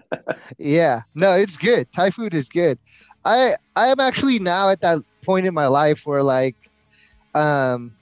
yeah, 0.58 1.02
no, 1.16 1.32
it's 1.34 1.58
good. 1.58 1.92
Thai 1.92 2.10
food 2.12 2.34
is 2.34 2.50
good. 2.50 2.78
I 3.28 3.56
I 3.76 3.88
am 3.88 4.00
actually 4.00 4.40
now 4.40 4.70
at 4.70 4.80
that 4.82 5.00
point 5.24 5.46
in 5.46 5.54
my 5.54 5.68
life 5.68 6.06
where 6.06 6.24
like, 6.24 6.56
um, 7.36 7.94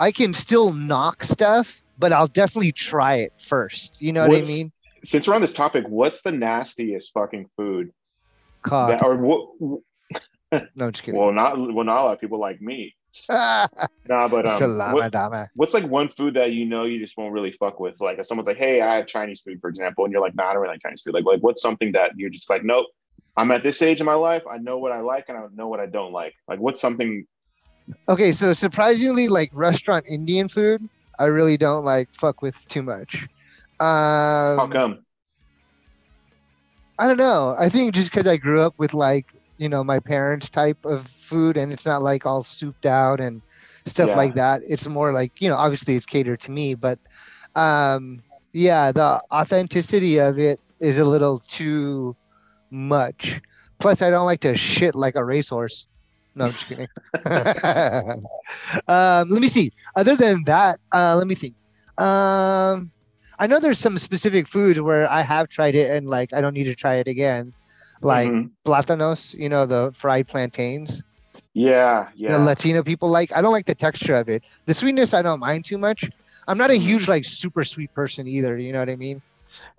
I 0.00 0.10
can 0.10 0.32
still 0.32 0.72
knock 0.72 1.22
stuff, 1.22 1.82
but 1.98 2.10
I'll 2.10 2.28
definitely 2.28 2.72
try 2.72 3.16
it 3.16 3.34
first. 3.38 3.94
You 3.98 4.12
know 4.12 4.26
what 4.26 4.38
I 4.38 4.42
mean? 4.42 4.72
Since 5.04 5.28
we're 5.28 5.34
on 5.34 5.42
this 5.42 5.52
topic, 5.52 5.84
what's 5.86 6.22
the 6.22 6.32
nastiest 6.32 7.12
fucking 7.12 7.50
food 7.58 7.92
Cock. 8.62 8.88
that, 8.88 9.04
or 9.04 9.16
what? 9.16 9.80
No, 10.74 10.86
I'm 10.86 10.92
just 10.92 11.02
kidding. 11.02 11.20
Well, 11.20 11.30
not 11.30 11.58
well, 11.58 11.84
not 11.84 12.00
a 12.00 12.04
lot 12.04 12.12
of 12.14 12.20
people 12.20 12.40
like 12.40 12.62
me. 12.62 12.94
Nah, 13.30 14.26
but 14.28 14.48
um, 14.48 14.56
Salama 14.56 14.94
what- 14.94 15.48
what's 15.54 15.74
like 15.74 15.84
one 15.84 16.08
food 16.08 16.32
that 16.34 16.52
you 16.52 16.64
know 16.64 16.84
you 16.84 16.98
just 16.98 17.18
won't 17.18 17.34
really 17.34 17.52
fuck 17.52 17.78
with? 17.78 18.00
Like 18.00 18.18
if 18.18 18.26
someone's 18.26 18.48
like, 18.48 18.56
"Hey, 18.56 18.80
I 18.80 18.96
have 18.96 19.06
Chinese 19.06 19.42
food," 19.42 19.60
for 19.60 19.68
example, 19.68 20.04
and 20.06 20.12
you're 20.12 20.22
like, 20.22 20.34
"Nah, 20.34 20.44
I 20.48 20.52
don't 20.54 20.62
really 20.62 20.72
like 20.72 20.82
Chinese 20.82 21.02
food." 21.02 21.12
Like, 21.12 21.26
like 21.26 21.40
what's 21.40 21.60
something 21.60 21.92
that 21.92 22.12
you're 22.16 22.30
just 22.30 22.48
like, 22.48 22.64
"Nope, 22.64 22.86
I'm 23.38 23.50
at 23.52 23.62
this 23.62 23.82
age 23.82 24.00
in 24.00 24.06
my 24.06 24.14
life. 24.14 24.42
I 24.50 24.58
know 24.58 24.78
what 24.78 24.92
I 24.92 25.00
like 25.00 25.26
and 25.28 25.38
I 25.38 25.46
know 25.54 25.68
what 25.68 25.80
I 25.80 25.86
don't 25.86 26.12
like." 26.12 26.34
Like, 26.48 26.60
what's 26.60 26.80
something? 26.80 27.26
Okay, 28.08 28.32
so 28.32 28.52
surprisingly, 28.52 29.28
like 29.28 29.50
restaurant 29.52 30.04
Indian 30.10 30.48
food, 30.48 30.88
I 31.18 31.26
really 31.26 31.56
don't 31.56 31.84
like 31.84 32.08
fuck 32.14 32.42
with 32.42 32.66
too 32.68 32.82
much. 32.82 33.28
Um, 33.80 34.58
How 34.58 34.66
come? 34.66 35.04
I 36.98 37.06
don't 37.06 37.16
know. 37.16 37.54
I 37.58 37.68
think 37.68 37.94
just 37.94 38.10
because 38.10 38.26
I 38.26 38.36
grew 38.36 38.60
up 38.60 38.74
with 38.78 38.94
like 38.94 39.26
you 39.58 39.68
know 39.68 39.84
my 39.84 40.00
parents' 40.00 40.50
type 40.50 40.78
of 40.84 41.06
food, 41.06 41.56
and 41.56 41.72
it's 41.72 41.86
not 41.86 42.02
like 42.02 42.26
all 42.26 42.42
souped 42.42 42.86
out 42.86 43.20
and 43.20 43.42
stuff 43.86 44.10
Yeah. 44.10 44.16
like 44.16 44.34
that. 44.34 44.62
It's 44.66 44.86
more 44.86 45.12
like 45.12 45.32
you 45.40 45.48
know, 45.48 45.56
obviously 45.56 45.96
it's 45.96 46.06
catered 46.06 46.40
to 46.42 46.50
me, 46.50 46.74
but 46.74 46.98
um, 47.54 48.22
yeah, 48.52 48.92
the 48.92 49.20
authenticity 49.32 50.18
of 50.18 50.38
it 50.38 50.60
is 50.80 50.98
a 50.98 51.04
little 51.04 51.40
too 51.48 52.16
much. 52.70 53.40
Plus, 53.78 54.02
I 54.02 54.10
don't 54.10 54.26
like 54.26 54.40
to 54.40 54.56
shit 54.56 54.94
like 54.94 55.14
a 55.16 55.24
racehorse. 55.24 55.86
No, 56.34 56.46
I'm 56.46 56.52
just 56.52 56.66
kidding. 56.66 56.88
um, 58.88 59.28
let 59.30 59.40
me 59.40 59.48
see. 59.48 59.72
Other 59.96 60.16
than 60.16 60.44
that, 60.44 60.80
uh, 60.92 61.16
let 61.16 61.26
me 61.26 61.34
think. 61.34 61.54
Um, 61.98 62.92
I 63.38 63.46
know 63.46 63.60
there's 63.60 63.78
some 63.78 63.98
specific 63.98 64.48
foods 64.48 64.80
where 64.80 65.10
I 65.10 65.22
have 65.22 65.48
tried 65.48 65.74
it 65.74 65.90
and 65.90 66.08
like 66.08 66.32
I 66.32 66.40
don't 66.40 66.54
need 66.54 66.64
to 66.64 66.74
try 66.74 66.96
it 66.96 67.08
again, 67.08 67.54
like 68.02 68.30
Mhm. 68.30 68.50
platanos. 68.64 69.34
You 69.34 69.48
know, 69.48 69.66
the 69.66 69.92
fried 69.94 70.28
plantains. 70.28 71.02
yeah, 71.54 72.08
yeah. 72.14 72.32
The 72.32 72.38
Latino 72.38 72.82
people 72.82 73.08
like. 73.08 73.34
I 73.36 73.40
don't 73.42 73.52
like 73.52 73.66
the 73.66 73.74
texture 73.74 74.14
of 74.14 74.28
it. 74.28 74.44
The 74.66 74.74
sweetness 74.74 75.14
I 75.14 75.22
don't 75.22 75.40
mind 75.40 75.64
too 75.64 75.78
much. 75.78 76.08
I'm 76.46 76.58
not 76.58 76.70
a 76.70 76.74
Mhm. 76.74 76.82
huge 76.82 77.08
like 77.08 77.24
super 77.24 77.64
sweet 77.64 77.92
person 77.94 78.26
either. 78.28 78.56
You 78.58 78.72
know 78.72 78.80
what 78.80 78.90
I 78.90 78.96
mean? 78.96 79.22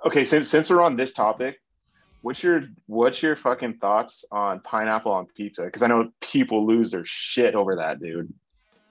okay. 0.05 0.25
Since 0.25 0.49
since 0.49 0.69
we're 0.69 0.81
on 0.81 0.95
this 0.95 1.13
topic, 1.13 1.59
what's 2.21 2.43
your 2.43 2.61
what's 2.87 3.21
your 3.21 3.35
fucking 3.35 3.75
thoughts 3.75 4.25
on 4.31 4.59
pineapple 4.61 5.11
on 5.11 5.27
pizza? 5.35 5.65
Because 5.65 5.81
I 5.81 5.87
know 5.87 6.11
people 6.21 6.65
lose 6.65 6.91
their 6.91 7.05
shit 7.05 7.55
over 7.55 7.75
that, 7.77 7.99
dude. 7.99 8.33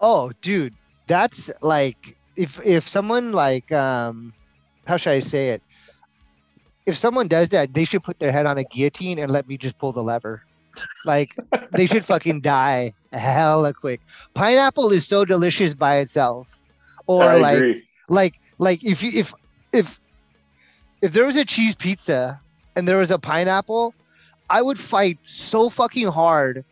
Oh, 0.00 0.32
dude, 0.42 0.74
that's 1.06 1.50
like 1.62 2.16
if 2.36 2.64
if 2.64 2.88
someone 2.88 3.32
like 3.32 3.70
um, 3.72 4.32
how 4.86 4.96
should 4.96 5.12
I 5.12 5.20
say 5.20 5.50
it? 5.50 5.62
If 6.86 6.96
someone 6.96 7.28
does 7.28 7.50
that, 7.50 7.74
they 7.74 7.84
should 7.84 8.02
put 8.02 8.18
their 8.18 8.32
head 8.32 8.46
on 8.46 8.56
a 8.56 8.64
guillotine 8.64 9.18
and 9.18 9.30
let 9.30 9.46
me 9.46 9.58
just 9.58 9.78
pull 9.78 9.92
the 9.92 10.02
lever. 10.02 10.42
Like 11.04 11.36
they 11.72 11.86
should 11.86 12.04
fucking 12.04 12.40
die 12.40 12.94
hella 13.12 13.74
quick. 13.74 14.00
Pineapple 14.34 14.90
is 14.92 15.06
so 15.06 15.24
delicious 15.24 15.74
by 15.74 15.96
itself, 15.98 16.58
or 17.06 17.24
I 17.24 17.36
like 17.36 17.56
agree. 17.56 17.82
like 18.08 18.34
like 18.58 18.84
if 18.84 19.02
you 19.02 19.10
if 19.12 19.34
if 19.72 20.00
if 21.02 21.12
there 21.12 21.26
was 21.26 21.36
a 21.36 21.44
cheese 21.44 21.76
pizza 21.76 22.40
and 22.78 22.86
there 22.86 22.98
was 22.98 23.10
a 23.10 23.18
pineapple, 23.18 23.92
I 24.48 24.62
would 24.62 24.78
fight 24.78 25.18
so 25.24 25.68
fucking 25.68 26.06
hard 26.06 26.64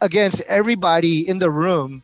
against 0.00 0.40
everybody 0.42 1.26
in 1.26 1.38
the 1.38 1.52
room, 1.52 2.02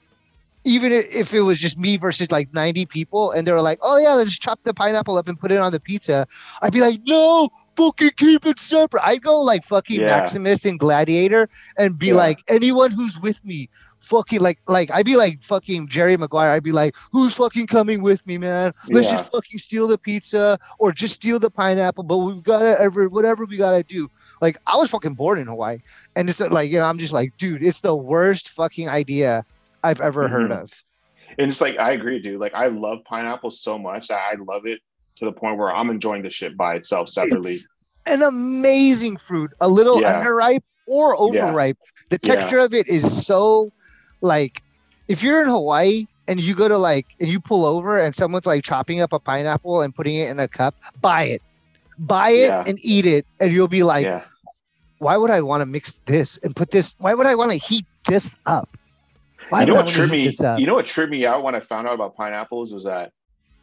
even 0.64 0.92
if 0.92 1.35
it 1.35 1.42
was 1.42 1.59
just 1.59 1.79
me 1.79 1.96
versus 1.96 2.31
like 2.31 2.53
90 2.55 2.87
people, 2.87 3.31
and 3.33 3.46
they 3.46 3.53
were 3.53 3.61
like, 3.62 3.79
"Oh 3.83 3.98
yeah, 3.98 4.14
let's 4.14 4.38
chop 4.38 4.61
the 4.64 4.75
pineapple 4.75 5.16
up 5.18 5.29
and 5.29 5.38
put 5.38 5.51
it 5.53 5.59
on 5.59 5.72
the 5.72 5.81
pizza." 5.81 6.27
I'd 6.62 6.72
be 6.72 6.81
like, 6.81 7.01
"No, 7.07 7.48
fucking 7.77 8.12
keep 8.16 8.46
it 8.46 8.61
separate." 8.61 9.03
I'd 9.05 9.22
go 9.22 9.40
like 9.40 9.64
fucking 9.64 10.01
Yeah. 10.01 10.07
Maximus 10.07 10.64
and 10.64 10.79
Gladiator 10.79 11.48
and 11.79 11.98
be 11.98 12.09
Yeah. 12.09 12.14
like, 12.14 12.38
"Anyone 12.48 12.90
who's 12.90 13.18
with 13.20 13.44
me." 13.44 13.68
Fucking 14.01 14.40
like 14.40 14.59
like 14.66 14.90
I'd 14.92 15.07
be 15.07 15.14
like 15.14 15.42
fucking 15.44 15.87
Jerry 15.87 16.16
Maguire. 16.16 16.51
I'd 16.51 16.64
be 16.64 16.72
like, 16.72 16.96
who's 17.12 17.35
fucking 17.35 17.68
coming 17.68 18.03
with 18.03 18.27
me, 18.27 18.37
man? 18.37 18.72
Let's 18.88 19.07
Yeah. 19.07 19.12
just 19.12 19.31
fucking 19.31 19.61
steal 19.61 19.87
the 19.87 19.96
pizza 19.96 20.59
or 20.81 20.90
just 20.90 21.14
steal 21.14 21.38
the 21.38 21.51
pineapple. 21.51 22.03
But 22.03 22.18
we've 22.18 22.42
gotta 22.42 22.79
ever 22.81 23.09
whatever 23.09 23.44
we 23.44 23.57
gotta 23.57 23.85
do. 23.85 24.11
Like 24.40 24.59
I 24.66 24.77
was 24.77 24.90
fucking 24.90 25.14
bored 25.14 25.38
in 25.38 25.46
Hawaii, 25.46 25.79
and 26.16 26.29
it's 26.29 26.40
like 26.40 26.68
you 26.72 26.79
know 26.79 26.85
I'm 26.85 26.98
just 26.98 27.12
like, 27.12 27.37
dude, 27.38 27.62
it's 27.62 27.79
the 27.81 27.94
worst 27.94 28.48
fucking 28.48 28.88
idea 28.88 29.44
I've 29.82 30.00
ever 30.00 30.28
heard 30.28 30.50
Mhm. 30.50 30.62
of. 30.62 30.72
And 31.38 31.50
it's 31.50 31.60
like 31.60 31.78
I 31.78 31.92
agree, 31.92 32.20
dude. 32.20 32.40
Like 32.40 32.54
I 32.54 32.66
love 32.66 32.98
pineapple 33.04 33.50
so 33.50 33.78
much 33.78 34.08
that 34.08 34.20
I 34.20 34.34
love 34.38 34.66
it 34.66 34.80
to 35.16 35.24
the 35.24 35.32
point 35.32 35.58
where 35.58 35.74
I'm 35.74 35.90
enjoying 35.90 36.22
the 36.22 36.30
shit 36.30 36.56
by 36.56 36.74
itself 36.74 37.08
separately. 37.08 37.60
An 38.06 38.22
amazing 38.22 39.16
fruit, 39.16 39.50
a 39.60 39.68
little 39.68 40.00
Yeah. 40.00 40.20
underripe 40.20 40.62
or 40.86 41.14
Yeah. 41.14 41.20
overripe. 41.20 41.78
The 42.10 42.18
Yeah. 42.22 42.34
texture 42.34 42.58
of 42.58 42.74
it 42.74 42.88
is 42.88 43.26
so 43.26 43.72
like 44.20 44.62
if 45.08 45.22
you're 45.22 45.42
in 45.42 45.48
Hawaii 45.48 46.06
and 46.28 46.40
you 46.40 46.54
go 46.54 46.68
to 46.68 46.78
like 46.78 47.06
and 47.20 47.28
you 47.28 47.40
pull 47.40 47.64
over 47.64 47.98
and 47.98 48.14
someone's 48.14 48.46
like 48.46 48.64
chopping 48.64 49.00
up 49.00 49.12
a 49.12 49.18
pineapple 49.18 49.82
and 49.82 49.94
putting 49.94 50.16
it 50.16 50.28
in 50.30 50.38
a 50.38 50.48
cup, 50.48 50.74
buy 51.00 51.24
it. 51.24 51.42
Buy 51.98 52.30
it 52.30 52.48
Yeah. 52.48 52.64
and 52.66 52.78
eat 52.82 53.06
it, 53.06 53.26
and 53.38 53.52
you'll 53.52 53.68
be 53.68 53.82
like, 53.82 54.06
yeah. 54.06 54.22
why 54.98 55.16
would 55.16 55.30
I 55.30 55.42
want 55.42 55.60
to 55.60 55.66
mix 55.66 55.92
this 56.06 56.38
and 56.38 56.56
put 56.56 56.70
this? 56.70 56.96
Why 56.98 57.14
would 57.14 57.26
I 57.26 57.34
want 57.34 57.52
to 57.52 57.58
heat 57.58 57.84
this 58.08 58.34
up? 58.46 58.76
You 59.60 59.66
know 59.66 59.74
I 59.74 59.82
what 59.82 59.88
tripped 59.88 60.12
me? 60.12 60.28
up? 60.28 60.34
Uh, 60.40 60.56
you 60.58 60.66
know 60.66 60.74
what 60.74 60.86
tripped 60.86 61.10
me 61.10 61.24
out 61.26 61.42
when 61.42 61.54
I 61.54 61.60
found 61.60 61.86
out 61.88 61.94
about 61.94 62.16
pineapples 62.16 62.72
was 62.72 62.84
that 62.84 63.12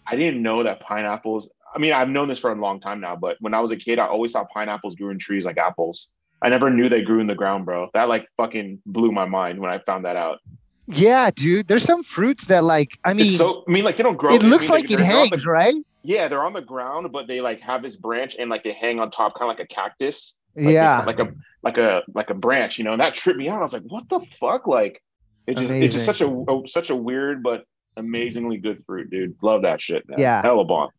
I 0.06 0.16
didn't 0.16 0.42
know 0.42 0.64
that 0.64 0.80
pineapples. 0.82 1.52
I 1.76 1.80
mean, 1.80 1.94
I've 1.94 2.10
known 2.10 2.28
this 2.30 2.40
for 2.40 2.52
a 2.52 2.56
long 2.56 2.80
time 2.80 3.00
now, 3.00 3.16
but 3.16 3.38
when 3.42 3.54
I 3.54 3.60
was 3.60 3.72
a 3.72 3.78
kid, 3.78 4.00
I 4.00 4.08
always 4.08 4.32
thought 4.32 4.50
pineapples 4.50 4.96
grew 4.96 5.10
in 5.12 5.20
trees 5.20 5.46
like 5.46 5.58
apples. 5.58 6.10
I 6.42 6.50
never 6.50 6.70
knew 6.70 6.90
they 6.90 7.02
grew 7.02 7.20
in 7.20 7.28
the 7.28 7.36
ground, 7.36 7.66
bro. 7.66 7.90
That 7.94 8.08
like 8.10 8.28
fucking 8.38 8.82
blew 8.86 9.12
my 9.12 9.26
mind 9.26 9.60
when 9.60 9.70
I 9.70 9.80
found 9.80 10.06
that 10.06 10.16
out. 10.16 10.40
yeah, 10.88 11.30
dude. 11.32 11.68
There's 11.68 11.84
some 11.84 12.02
fruits 12.04 12.46
that 12.46 12.64
like 12.64 12.98
I 13.06 13.14
mean, 13.14 13.28
it's 13.28 13.38
so 13.38 13.64
I 13.68 13.72
mean, 13.72 13.84
like 13.84 13.98
they 13.98 14.04
don't 14.04 14.18
grow. 14.18 14.34
it 14.34 14.44
I 14.44 14.48
looks 14.48 14.70
mean, 14.70 14.72
like 14.82 14.86
it 14.86 14.88
they're 14.90 14.98
the- 14.98 15.06
hangs, 15.06 15.46
right? 15.46 15.76
yeah, 16.02 16.28
they're 16.30 16.44
on 16.44 16.54
the 16.54 16.62
ground, 16.62 17.12
but 17.12 17.28
they 17.28 17.42
like 17.42 17.60
have 17.62 17.82
this 17.84 17.96
branch 17.98 18.36
and 18.40 18.50
like 18.50 18.64
they 18.64 18.72
hang 18.74 19.00
on 19.00 19.12
top, 19.12 19.36
kind 19.38 19.52
of 19.52 19.58
like 19.58 19.64
a 19.64 19.68
cactus. 19.74 20.36
Like 20.56 20.66
they- 20.66 20.74
yeah, 20.74 21.04
like 21.06 21.20
a 21.20 21.34
like 21.62 21.78
a 21.78 22.04
like 22.16 22.30
a 22.30 22.34
branch, 22.34 22.78
you 22.80 22.84
know. 22.86 22.94
And 22.94 23.02
that 23.02 23.14
tripped 23.16 23.38
me 23.38 23.50
out. 23.50 23.60
I 23.60 23.62
was 23.62 23.74
like, 23.74 23.84
what 23.84 24.08
the 24.10 24.22
fuck? 24.40 24.66
Like, 24.66 25.04
it 25.50 25.58
just 25.58 25.72
it's 25.72 25.94
just 25.96 26.06
such 26.06 26.22
a, 26.22 26.28
a 26.28 26.68
such 26.68 26.90
a 26.92 26.96
weird 26.96 27.42
but 27.42 27.64
amazingly 27.98 28.58
good 28.58 28.84
fruit, 28.86 29.10
dude. 29.10 29.36
Love 29.42 29.64
that 29.64 29.82
shit. 29.82 30.08
Man. 30.08 30.20
Yeah. 30.20 30.42
hella 30.42 30.64
bomb. 30.64 30.90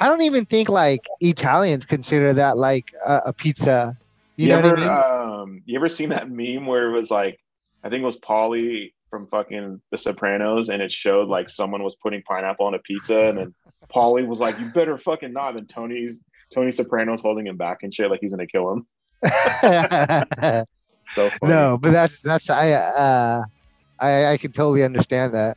I 0.00 0.08
don't 0.08 0.22
even 0.22 0.44
think 0.44 0.68
like 0.68 1.06
Italians 1.20 1.86
consider 1.86 2.32
that 2.32 2.56
like 2.58 2.92
a, 3.06 3.22
a 3.26 3.32
pizza. 3.32 3.96
You, 4.36 4.48
know 4.48 4.58
ever, 4.58 4.70
what 4.70 4.78
I 4.78 4.80
mean? 4.80 5.40
Um, 5.40 5.62
you 5.66 5.78
ever 5.78 5.88
seen 5.88 6.08
that 6.08 6.28
meme 6.30 6.66
where 6.66 6.88
it 6.88 6.92
was 6.92 7.10
like, 7.10 7.38
I 7.84 7.88
think 7.88 8.02
it 8.02 8.06
was 8.06 8.18
Paulie 8.18 8.92
from 9.10 9.26
fucking 9.28 9.80
The 9.90 9.98
Sopranos, 9.98 10.70
and 10.70 10.82
it 10.82 10.90
showed 10.90 11.28
like 11.28 11.48
someone 11.48 11.82
was 11.82 11.94
putting 12.02 12.22
pineapple 12.22 12.66
on 12.66 12.74
a 12.74 12.78
pizza, 12.80 13.28
and 13.28 13.38
then 13.38 13.54
Paulie 13.94 14.26
was 14.26 14.40
like, 14.40 14.58
"You 14.58 14.66
better 14.66 14.98
fucking 14.98 15.32
not," 15.32 15.56
and 15.56 15.68
Tony's 15.68 16.22
Tony 16.52 16.70
Soprano's 16.70 17.20
holding 17.20 17.46
him 17.46 17.56
back 17.56 17.82
and 17.82 17.94
shit, 17.94 18.10
like 18.10 18.20
he's 18.20 18.32
gonna 18.32 18.46
kill 18.46 18.72
him. 18.72 18.86
So 21.14 21.28
funny. 21.28 21.52
no, 21.52 21.78
but 21.78 21.90
that's 21.90 22.20
that's 22.20 22.48
I 22.48 22.72
uh 22.72 23.42
I 24.00 24.32
I 24.32 24.36
can 24.36 24.52
totally 24.52 24.82
understand 24.82 25.34
that. 25.34 25.56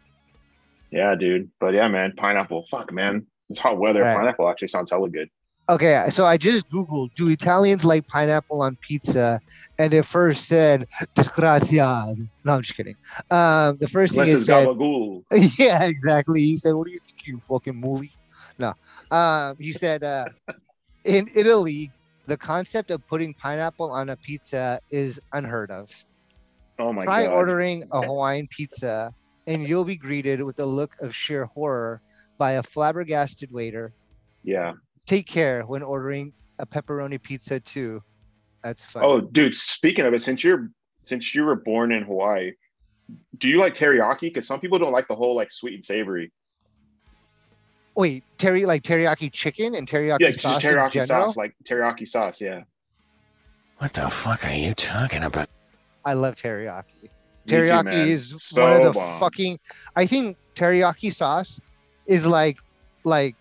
Yeah, 0.92 1.16
dude. 1.16 1.50
But 1.60 1.74
yeah, 1.74 1.88
man, 1.88 2.14
pineapple. 2.16 2.68
Fuck, 2.70 2.94
man. 2.94 3.26
It's 3.50 3.60
hot 3.60 3.78
weather. 3.80 4.02
Right. 4.02 4.16
Pineapple 4.16 4.50
actually 4.50 4.68
sounds 4.68 4.92
hella 4.92 5.10
good. 5.10 5.30
Okay, 5.70 6.08
so 6.10 6.26
I 6.26 6.36
just 6.36 6.70
googled, 6.70 7.16
do 7.16 7.30
Italians 7.30 7.86
like 7.86 8.06
pineapple 8.08 8.62
on 8.62 8.76
pizza? 8.82 9.40
And 9.80 9.94
it 9.94 10.04
first 10.04 10.46
said 10.46 10.88
disgraziato. 11.16 12.28
No, 12.44 12.56
I'm 12.56 12.62
just 12.62 12.76
kidding. 12.76 12.98
Um, 13.32 13.78
the 13.78 13.88
first 13.88 14.12
Unless 14.12 14.28
thing 14.28 14.36
it's 14.36 14.44
it 14.44 14.46
said, 14.46 14.68
gabagool. 14.68 15.24
yeah, 15.58 15.84
exactly. 15.86 16.42
He 16.42 16.58
said, 16.58 16.74
"What 16.74 16.88
do 16.88 16.92
you 16.92 17.00
think, 17.00 17.26
you 17.26 17.40
fucking 17.40 17.80
movie?" 17.80 18.12
No, 18.60 18.74
um, 19.10 19.56
he 19.58 19.72
said, 19.72 20.04
uh, 20.04 20.26
in 21.06 21.30
Italy, 21.34 21.92
the 22.28 22.36
concept 22.36 22.92
of 22.92 23.06
putting 23.08 23.34
pineapple 23.34 23.90
on 23.90 24.10
a 24.10 24.18
pizza 24.18 24.82
is 24.92 25.20
unheard 25.32 25.72
of. 25.72 25.90
Oh 26.80 26.92
my 26.94 27.06
Try 27.06 27.26
god. 27.26 27.34
ordering 27.34 27.84
a 27.92 28.02
Hawaiian 28.08 28.48
pizza, 28.48 29.14
and 29.48 29.68
you'll 29.68 29.86
be 29.86 29.96
greeted 29.96 30.42
with 30.42 30.60
a 30.60 30.66
look 30.66 30.96
of 31.02 31.16
sheer 31.16 31.46
horror 31.46 32.02
by 32.38 32.54
a 32.54 32.64
flabbergasted 32.64 33.52
waiter. 33.52 33.94
Yeah. 34.44 34.74
Take 35.06 35.28
care 35.28 35.64
when 35.64 35.84
ordering 35.84 36.34
a 36.60 36.66
pepperoni 36.66 37.22
pizza 37.22 37.60
too. 37.60 38.02
That's 38.64 38.84
funny. 38.86 39.06
Oh, 39.06 39.20
dude. 39.22 39.54
Speaking 39.56 40.06
of 40.06 40.14
it, 40.14 40.22
since 40.22 40.44
you're 40.44 40.70
since 41.02 41.36
you 41.36 41.44
were 41.44 41.56
born 41.56 41.92
in 41.92 42.04
Hawaii, 42.04 42.54
do 43.38 43.50
you 43.50 43.60
like 43.60 43.74
teriyaki? 43.74 44.22
Because 44.22 44.48
some 44.48 44.60
people 44.60 44.80
don't 44.80 44.94
like 44.94 45.08
the 45.08 45.16
whole 45.16 45.36
like 45.36 45.52
sweet 45.52 45.74
and 45.76 45.86
savory. 45.86 46.32
wait, 47.96 48.24
terry 48.38 48.66
like 48.66 48.82
teriyaki 48.84 49.32
chicken 49.32 49.76
and 49.76 49.88
teriyaki 49.88 50.18
Yeah, 50.22 50.32
sauce 50.32 50.62
just 50.62 50.66
in 50.66 50.72
teriyaki 50.72 51.06
sauce, 51.06 51.38
like 51.38 51.54
teriyaki 51.66 52.08
sauce. 52.08 52.42
Yeah. 52.42 52.62
What 53.80 53.94
the 53.94 54.10
fuck 54.10 54.46
are 54.46 54.54
you 54.56 54.74
talking 54.74 55.24
about? 55.24 55.50
I 56.06 56.14
love 56.14 56.36
teriyaki. 56.36 56.84
Me 57.02 57.10
too, 57.46 57.56
Teriyaki 57.56 58.08
is 58.08 58.34
So 58.38 58.62
one 58.62 58.74
of 58.78 58.84
the 58.84 58.92
bomb. 58.92 59.20
fucking. 59.20 59.60
I 59.96 60.06
think 60.06 60.38
teriyaki 60.56 61.14
sauce 61.14 61.62
is 62.08 62.26
like 62.26 62.58
like 63.06 63.36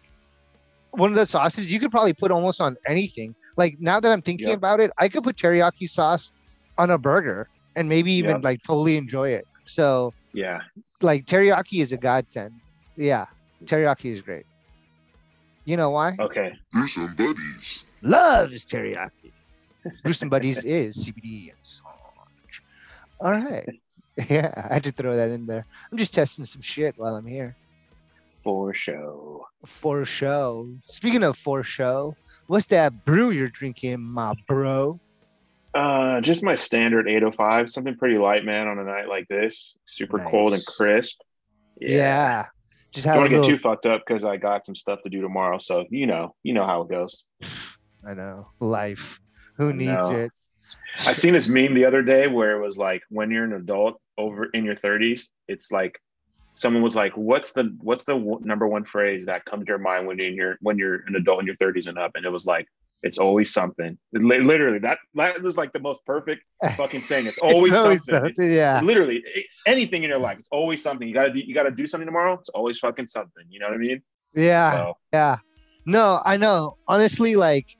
one 0.91 1.11
of 1.11 1.17
the 1.17 1.27
sauces 1.27 1.71
you 1.73 1.81
could 1.81 1.91
probably 1.91 2.13
put 2.15 2.31
almost 2.31 2.61
on 2.61 2.77
anything. 2.87 3.35
Like 3.57 3.77
now 3.81 4.01
that 4.01 4.11
I'm 4.11 4.23
thinking 4.23 4.49
Yep. 4.49 4.59
about 4.59 4.81
it, 4.81 4.91
I 4.99 5.09
could 5.09 5.23
put 5.25 5.37
teriyaki 5.37 5.89
sauce 5.89 6.33
on 6.79 6.91
a 6.91 6.99
burger. 6.99 7.49
and 7.75 7.89
maybe 7.89 8.13
even 8.13 8.33
Yep. 8.37 8.45
like 8.45 8.61
totally 8.67 8.97
enjoy 8.99 9.31
it. 9.31 9.47
So 9.65 10.13
Yeah. 10.35 10.61
like 11.01 11.25
teriyaki 11.25 11.81
is 11.81 11.91
a 11.93 11.97
godsend. 11.97 12.53
Yeah, 12.99 13.25
mm. 13.63 13.67
teriyaki 13.67 14.13
is 14.13 14.21
great. 14.21 14.45
You 15.65 15.79
know 15.79 15.89
why? 15.89 16.17
Okay. 16.21 16.53
Gruesome 16.75 17.15
buddies. 17.17 17.85
Loves 18.03 18.67
teriyaki. 18.67 19.33
Gruesome 20.05 20.29
Buddies 20.29 20.63
is 20.79 20.99
CBD 20.99 21.49
and 21.49 21.59
such. 21.63 22.02
All 23.23 23.33
right. 23.33 23.69
Yeah, 24.29 24.53
I 24.69 24.75
had 24.75 24.85
to 24.85 24.93
throw 24.93 25.17
that 25.17 25.31
in 25.31 25.47
there. 25.47 25.65
I'm 25.91 25.97
just 25.97 26.13
testing 26.13 26.45
some 26.45 26.61
shit 26.61 26.99
while 26.99 27.15
I'm 27.15 27.25
here. 27.25 27.57
For 28.45 28.75
show. 28.75 29.47
For 29.65 30.05
show. 30.05 30.69
Speaking 30.85 31.23
of 31.23 31.39
for 31.39 31.63
show, 31.63 32.15
what's 32.47 32.67
that 32.67 33.07
brew 33.07 33.31
you're 33.31 33.49
drinking, 33.49 34.03
my 34.03 34.35
bro? 34.47 35.01
Uh, 35.75 36.21
just 36.21 36.43
my 36.43 36.53
standard 36.53 37.09
805, 37.09 37.71
something 37.71 37.97
pretty 37.97 38.19
light, 38.19 38.45
man, 38.45 38.69
on 38.69 38.79
a 38.79 38.85
night 38.85 39.09
like 39.09 39.29
this. 39.29 39.79
Super 39.87 40.19
cold 40.19 40.53
and 40.53 40.63
crisp. 40.67 41.19
Yeah. 41.81 42.49
Just 42.93 43.07
Don't 43.07 43.17
want 43.17 43.31
to 43.31 43.31
get 43.31 43.41
little, 43.41 43.57
too 43.57 43.63
fucked 43.63 43.87
up 43.87 44.03
because 44.07 44.27
I 44.27 44.37
got 44.37 44.67
some 44.67 44.77
stuff 44.77 45.03
to 45.05 45.09
do 45.09 45.23
tomorrow. 45.23 45.57
So 45.57 45.87
you 45.89 46.07
know, 46.07 46.35
you 46.43 46.53
know 46.53 46.67
how 46.67 46.83
it 46.83 46.91
goes. 46.91 47.25
I 48.07 48.13
know. 48.13 48.49
Life. 48.61 49.21
Who 49.57 49.71
I 49.71 49.73
needs 49.73 50.11
know. 50.11 50.17
it? 50.17 50.33
I 51.07 51.13
seen 51.13 51.33
this 51.33 51.49
meme 51.49 51.75
the 51.75 51.85
other 51.85 52.03
day 52.03 52.29
where 52.29 52.57
it 52.57 52.63
was 52.63 52.79
like, 52.79 53.03
when 53.09 53.31
you're 53.31 53.45
an 53.45 53.53
adult 53.55 54.01
over 54.19 54.45
in 54.47 54.65
your 54.65 54.75
30s, 54.75 55.29
it's 55.49 55.73
like 55.73 55.99
someone 56.55 56.83
was 56.83 56.95
like, 56.95 57.13
"What's 57.17 57.53
the 57.53 57.75
what's 57.81 58.05
the 58.05 58.13
w- 58.15 58.39
number 58.43 58.69
one 58.69 58.85
phrase 58.85 59.25
that 59.27 59.45
comes 59.47 59.65
to 59.65 59.71
your 59.71 59.79
mind 59.79 60.07
when 60.07 60.19
you're 60.19 60.29
in 60.29 60.35
your 60.37 60.57
when 60.61 60.77
you're 60.79 60.97
an 61.07 61.17
adult 61.17 61.41
in 61.41 61.47
your 61.47 61.57
30s 61.57 61.87
and 61.89 61.99
up?" 61.99 62.13
And 62.15 62.27
it 62.27 62.29
was 62.31 62.45
like, 62.47 62.67
"It's 63.03 63.17
always 63.19 63.51
something." 63.53 63.97
It 64.13 64.23
literally, 64.23 64.79
that 64.81 64.99
that 65.15 65.39
is 65.45 65.57
like 65.57 65.73
the 65.73 65.79
most 65.81 66.05
perfect 66.05 66.45
fucking 66.77 67.01
saying. 67.01 67.27
It's 67.27 67.39
always, 67.39 67.73
It's 67.73 68.05
something. 68.07 68.31
It's 68.31 68.39
Yeah. 68.41 68.83
literally 68.83 69.25
a- 69.35 69.47
anything 69.67 70.03
in 70.03 70.11
your 70.11 70.19
life. 70.19 70.39
It's 70.39 70.49
always 70.53 70.83
something. 70.83 71.09
You 71.09 71.15
gotta 71.15 71.33
do, 71.33 71.41
you 71.41 71.55
gotta 71.55 71.71
do 71.71 71.87
something 71.87 72.07
tomorrow. 72.07 72.35
It's 72.35 72.51
always 72.51 72.79
fucking 72.79 73.07
something. 73.07 73.45
You 73.49 73.59
know 73.61 73.69
what 73.69 73.75
I 73.75 73.79
mean? 73.79 74.03
Yeah. 74.35 74.71
So 74.73 74.97
Yeah. 75.13 75.39
No, 75.87 76.21
I 76.25 76.37
know. 76.37 76.77
Honestly, 76.87 77.35
like 77.35 77.77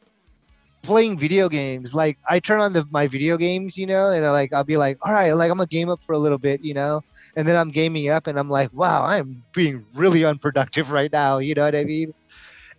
playing 0.83 1.19
video 1.19 1.49
games, 1.49 1.95
like 1.95 2.19
I 2.29 2.41
turn 2.41 2.61
on 2.61 2.73
the 2.73 2.85
my 2.91 3.07
video 3.07 3.37
games, 3.37 3.77
you 3.77 3.87
know, 3.87 4.11
and 4.11 4.25
I 4.27 4.31
like 4.31 4.53
I'll 4.53 4.65
be 4.65 4.77
like, 4.77 4.99
all 5.05 5.13
right, 5.13 5.33
like 5.33 5.51
I'm 5.51 5.57
gonna 5.59 5.67
game 5.69 5.89
up 5.91 6.01
for 6.05 6.13
a 6.13 6.19
little 6.19 6.39
bit, 6.39 6.63
you 6.63 6.75
know, 6.75 7.03
and 7.37 7.47
then 7.47 7.57
I'm 7.57 7.71
gaming 7.71 8.09
up 8.09 8.27
and 8.27 8.39
I'm 8.39 8.49
like, 8.51 8.73
wow, 8.73 9.05
I'm 9.05 9.45
being 9.55 9.85
really 9.95 10.25
unproductive 10.25 10.91
right 10.91 11.13
now, 11.13 11.39
you 11.39 11.55
know 11.55 11.65
what 11.65 11.77
I 11.77 11.85
mean? 11.85 12.13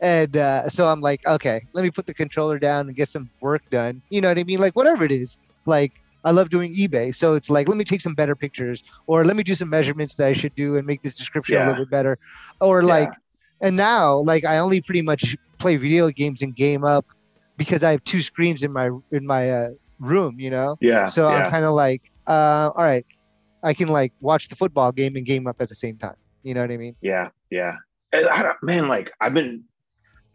And 0.02 0.36
uh, 0.38 0.70
so 0.70 0.86
I'm 0.88 1.02
like, 1.02 1.22
okay, 1.28 1.62
let 1.74 1.84
me 1.84 1.92
put 1.92 2.06
the 2.06 2.14
controller 2.14 2.60
down 2.60 2.88
and 2.88 2.96
get 2.96 3.10
some 3.10 3.30
work 3.42 3.64
done. 3.72 4.02
You 4.10 4.22
know 4.22 4.30
what 4.30 4.38
I 4.40 4.44
mean? 4.44 4.60
Like 4.60 4.76
whatever 4.76 5.04
it 5.06 5.12
is. 5.12 5.38
Like 5.66 5.94
I 6.24 6.32
love 6.32 6.50
doing 6.50 6.76
eBay, 6.76 7.16
so 7.16 7.36
it's 7.36 7.50
like 7.50 7.68
let 7.68 7.78
me 7.78 7.84
take 7.86 8.02
some 8.02 8.14
better 8.16 8.36
pictures, 8.36 8.84
or 9.08 9.24
let 9.26 9.36
me 9.36 9.44
do 9.44 9.56
some 9.56 9.70
measurements 9.70 10.16
that 10.16 10.28
I 10.28 10.34
should 10.34 10.56
do 10.56 10.76
and 10.78 10.86
make 10.88 11.02
this 11.02 11.16
description 11.16 11.58
a 11.58 11.62
little 11.62 11.76
bit 11.86 11.90
better, 11.90 12.18
or 12.62 12.82
Yeah. 12.82 12.88
like 12.88 13.10
and 13.62 13.76
now 13.78 14.18
like 14.18 14.44
i 14.46 14.58
only 14.58 14.82
pretty 14.82 15.02
much 15.02 15.36
play 15.60 15.78
video 15.78 16.10
games 16.10 16.42
and 16.42 16.56
game 16.56 16.84
up 16.84 17.06
because 17.58 17.84
i 17.84 17.92
have 17.92 18.04
two 18.04 18.22
screens 18.22 18.64
in 18.64 18.72
my 18.72 18.90
in 19.12 19.26
my 19.26 19.50
uh, 19.50 19.70
room 20.00 20.40
you 20.40 20.50
know 20.50 20.76
yeah. 20.82 21.06
so 21.06 21.30
yeah. 21.30 21.36
i'm 21.36 21.52
kind 21.52 21.66
of 21.66 21.74
like 21.74 22.02
uh 22.28 22.72
all 22.76 22.84
right 22.84 23.06
i 23.64 23.74
can 23.74 23.88
like 23.88 24.12
watch 24.22 24.50
the 24.50 24.56
football 24.56 24.92
game 24.92 25.16
and 25.16 25.26
game 25.26 25.48
up 25.48 25.58
at 25.62 25.70
the 25.70 25.76
same 25.76 25.98
time 25.98 26.16
you 26.44 26.54
know 26.54 26.62
what 26.62 26.72
i 26.72 26.78
mean 26.78 26.96
Yeah, 27.02 27.30
yeah. 27.50 27.74
I 28.14 28.54
man, 28.62 28.88
like 28.88 29.12
I've 29.20 29.34
been, 29.34 29.64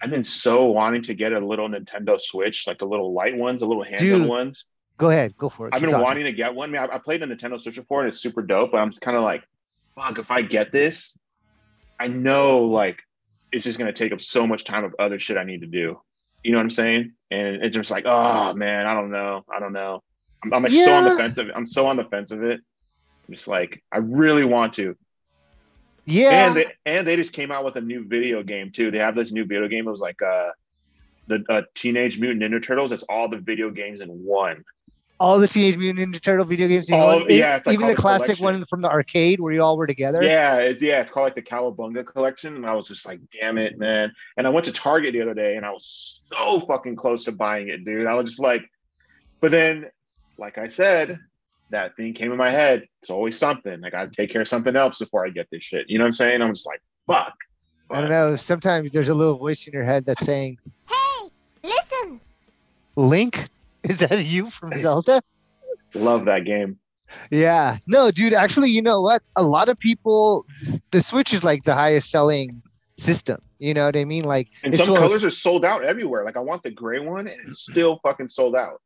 I've 0.02 0.10
been 0.10 0.24
so 0.24 0.64
wanting 0.66 1.02
to 1.02 1.14
get 1.14 1.32
a 1.32 1.38
little 1.38 1.68
Nintendo 1.68 2.20
Switch, 2.20 2.66
like 2.66 2.78
the 2.78 2.86
little 2.86 3.12
light 3.12 3.36
ones, 3.36 3.60
the 3.60 3.66
little 3.66 3.84
handheld 3.84 4.26
ones. 4.26 4.64
go 4.96 5.10
ahead 5.10 5.36
go 5.36 5.48
for 5.48 5.68
it 5.68 5.74
I've 5.74 5.80
Keep 5.80 5.86
been 5.86 5.90
talking. 5.92 6.04
wanting 6.04 6.24
to 6.24 6.32
get 6.32 6.54
one. 6.54 6.72
Man, 6.72 6.88
I, 6.90 6.96
I 6.96 6.98
played 6.98 7.22
a 7.22 7.26
Nintendo 7.26 7.58
Switch 7.60 7.76
before, 7.76 8.00
and 8.00 8.08
it's 8.08 8.20
super 8.20 8.42
dope. 8.42 8.72
But 8.72 8.78
I'm 8.78 8.88
just 8.88 9.00
kind 9.00 9.16
of 9.16 9.22
like, 9.22 9.44
fuck, 9.94 10.18
if 10.18 10.32
I 10.32 10.42
get 10.42 10.72
this, 10.72 11.16
I 12.00 12.08
know 12.08 12.64
like 12.64 12.98
it's 13.52 13.64
just 13.64 13.78
gonna 13.78 13.92
take 13.92 14.12
up 14.12 14.20
so 14.20 14.44
much 14.46 14.64
time 14.64 14.82
of 14.84 14.94
other 14.98 15.20
shit 15.20 15.36
I 15.36 15.44
need 15.44 15.60
to 15.60 15.68
do. 15.68 16.00
You 16.42 16.52
know 16.52 16.58
what 16.58 16.64
I'm 16.64 16.70
saying? 16.70 17.12
And 17.30 17.62
it's 17.62 17.76
just 17.76 17.90
like, 17.90 18.04
oh 18.06 18.54
man, 18.54 18.86
I 18.86 18.94
don't 18.94 19.10
know, 19.10 19.44
I 19.54 19.60
don't 19.60 19.72
know. 19.72 20.02
I'm, 20.42 20.52
I'm 20.54 20.62
like 20.62 20.72
so 20.72 20.94
on 20.94 21.04
the 21.04 21.16
fence 21.16 21.38
of 21.38 21.48
it. 21.48 21.52
I'm 21.56 21.66
so 21.66 21.86
on 21.86 21.96
the 21.96 22.04
fence 22.04 22.30
of 22.30 22.42
it. 22.42 22.60
I'm 23.28 23.34
just 23.34 23.48
like, 23.48 23.82
I 23.92 23.98
really 23.98 24.44
want 24.44 24.74
to. 24.74 24.96
yeah 26.06 26.46
And 26.46 26.56
they 26.56 26.72
and 26.86 27.06
they 27.06 27.16
just 27.16 27.32
came 27.32 27.50
out 27.50 27.64
with 27.64 27.76
a 27.76 27.80
new 27.80 28.06
video 28.06 28.42
game 28.42 28.70
too. 28.70 28.90
They 28.90 28.98
have 28.98 29.14
this 29.14 29.32
new 29.32 29.44
video 29.44 29.68
game. 29.68 29.86
It 29.86 29.90
was 29.90 30.00
like 30.00 30.20
uh 30.22 30.50
the 31.26 31.44
uh, 31.50 31.62
Teenage 31.74 32.18
Mutant 32.18 32.42
Ninja 32.42 32.62
Turtles. 32.62 32.90
It's 32.92 33.02
all 33.04 33.28
the 33.28 33.38
video 33.38 33.70
games 33.70 34.00
in 34.00 34.08
one. 34.08 34.64
All 35.20 35.38
the 35.38 35.48
teenage 35.48 35.76
mutant 35.76 36.14
ninja 36.14 36.20
turtle 36.20 36.44
video 36.44 36.68
games 36.68 36.88
you 36.88 36.96
know 36.96 37.02
All- 37.02 37.20
what? 37.20 37.30
yeah, 37.30 37.56
it's 37.56 37.66
like 37.66 37.74
even 37.74 37.88
the 37.88 37.94
the 37.94 38.00
classic 38.00 38.36
collection. 38.36 38.44
one 38.44 38.64
from 38.66 38.80
the 38.82 38.88
arcade 38.90 39.40
where 39.40 39.52
you 39.52 39.62
all 39.62 39.76
were 39.76 39.86
together 39.86 40.22
Yeah, 40.22 40.56
it's 40.58 40.80
yeah, 40.80 41.00
it's 41.00 41.10
called 41.10 41.24
like 41.26 41.34
the 41.34 41.42
Cowabunga 41.42 42.06
collection. 42.06 42.54
And 42.56 42.64
I 42.66 42.74
was 42.74 42.86
just 42.88 43.06
like, 43.06 43.20
damn 43.32 43.58
it, 43.58 43.78
man. 43.78 44.12
And 44.36 44.46
I 44.46 44.50
went 44.50 44.66
to 44.66 44.72
Target 44.72 45.12
the 45.12 45.22
other 45.22 45.34
day 45.34 45.56
and 45.56 45.66
I 45.66 45.70
was 45.70 46.30
so 46.32 46.60
fucking 46.60 46.96
close 46.96 47.24
to 47.24 47.32
buying 47.32 47.68
it, 47.68 47.84
dude. 47.84 48.06
I 48.06 48.14
was 48.14 48.30
just 48.30 48.40
like, 48.42 48.62
but 49.40 49.50
then, 49.50 49.86
like 50.38 50.56
I 50.58 50.66
said, 50.66 51.18
that 51.70 51.96
thing 51.96 52.14
came 52.14 52.30
in 52.30 52.38
my 52.38 52.50
head. 52.50 52.86
It's 53.02 53.10
always 53.10 53.36
something. 53.38 53.84
I 53.84 53.90
gotta 53.90 54.10
take 54.10 54.30
care 54.30 54.40
of 54.42 54.48
something 54.48 54.76
else 54.76 54.98
before 55.00 55.26
I 55.26 55.30
get 55.30 55.48
this 55.50 55.64
shit. 55.64 55.86
You 55.88 55.98
know 55.98 56.04
what 56.04 56.08
I'm 56.08 56.12
saying? 56.14 56.42
I'm 56.42 56.54
just 56.54 56.66
like, 56.66 56.80
fuck. 57.06 57.34
i 57.90 58.00
don't 58.00 58.10
know 58.10 58.36
sometimes 58.36 58.90
there's 58.92 59.08
a 59.08 59.14
little 59.14 59.36
voice 59.38 59.66
in 59.66 59.72
your 59.72 59.84
head 59.84 60.04
that's 60.06 60.24
saying 60.24 60.58
Hey, 60.88 61.28
listen. 61.64 62.20
link 62.96 63.48
is 63.84 63.98
that 63.98 64.24
you 64.24 64.50
from 64.50 64.72
zelda 64.72 65.22
Love 65.94 66.24
that 66.26 66.44
game. 66.44 66.78
Yeah. 67.30 67.78
No, 67.86 68.10
dude, 68.10 68.34
actually, 68.34 68.70
you 68.70 68.82
know 68.82 69.00
what? 69.00 69.22
A 69.36 69.42
lot 69.42 69.68
of 69.68 69.78
people 69.78 70.44
the 70.90 71.00
Switch 71.02 71.32
is 71.32 71.42
like 71.42 71.62
the 71.62 71.74
highest 71.74 72.10
selling 72.10 72.62
system. 72.96 73.40
You 73.58 73.74
know 73.74 73.86
what 73.86 73.96
I 73.96 74.04
mean? 74.04 74.24
Like 74.24 74.48
And 74.62 74.76
some 74.76 74.86
colors 74.86 75.24
are 75.24 75.30
sold 75.30 75.64
out 75.64 75.82
everywhere. 75.82 76.24
Like 76.24 76.36
I 76.36 76.40
want 76.40 76.62
the 76.62 76.70
gray 76.70 77.00
one, 77.00 77.26
and 77.26 77.40
it's 77.46 77.62
still 77.62 77.98
fucking 78.02 78.28
sold 78.28 78.54
out. 78.54 78.80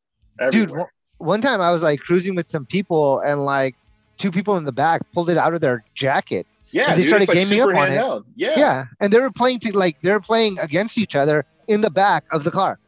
dude, 0.51 0.55
Everywhere. 0.71 0.81
one, 0.81 0.89
one 1.19 1.41
time 1.41 1.61
I 1.61 1.73
was 1.73 1.83
like 1.83 2.01
cruising 2.01 2.35
with 2.35 2.49
some 2.49 2.65
people 2.65 3.19
and 3.21 3.45
like 3.45 3.75
two 4.19 4.31
people 4.31 4.57
in 4.57 4.65
the 4.65 4.73
back 4.73 5.03
pulled 5.13 5.29
it 5.31 5.39
out 5.39 5.55
of 5.55 5.61
their 5.61 5.85
jacket. 5.95 6.47
yeah, 6.71 6.91
and 6.91 6.99
they 6.99 7.03
dude, 7.03 7.09
started 7.09 7.29
like 7.29 7.37
gaming 7.39 7.61
up 7.61 7.69
on 7.77 7.91
it. 7.91 8.25
Yeah, 8.37 8.55
Yeah. 8.57 8.85
And 9.01 9.13
they 9.13 9.19
were 9.19 9.33
playing 9.33 9.59
to 9.61 9.77
like 9.77 10.01
they 10.03 10.13
were 10.13 10.21
playing 10.21 10.59
against 10.61 10.97
each 10.97 11.17
other 11.17 11.45
in 11.67 11.81
the 11.81 11.91
back 11.91 12.25
of 12.31 12.45
the 12.45 12.53
car. 12.53 12.79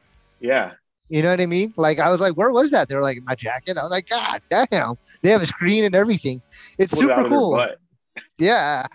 yeah. 0.41 0.73
You 1.09 1.23
know 1.23 1.31
what 1.31 1.41
I 1.41 1.47
mean? 1.47 1.75
Like 1.77 1.99
I 1.99 2.11
was 2.11 2.21
like, 2.21 2.35
where 2.35 2.51
was 2.51 2.71
that? 2.71 2.89
They 2.89 2.97
were 2.97 3.03
like 3.03 3.19
my 3.25 3.35
jacket. 3.35 3.77
I 3.77 3.83
was 3.83 3.91
like, 3.91 4.09
God 4.09 4.41
damn. 4.51 4.97
They 5.23 5.31
have 5.31 5.43
a 5.43 5.47
screen 5.47 5.85
and 5.85 5.95
everything. 5.95 6.41
It's 6.79 6.97
super 6.97 7.15
their 7.15 7.25
cool. 7.25 7.69
Yeah. 8.39 8.87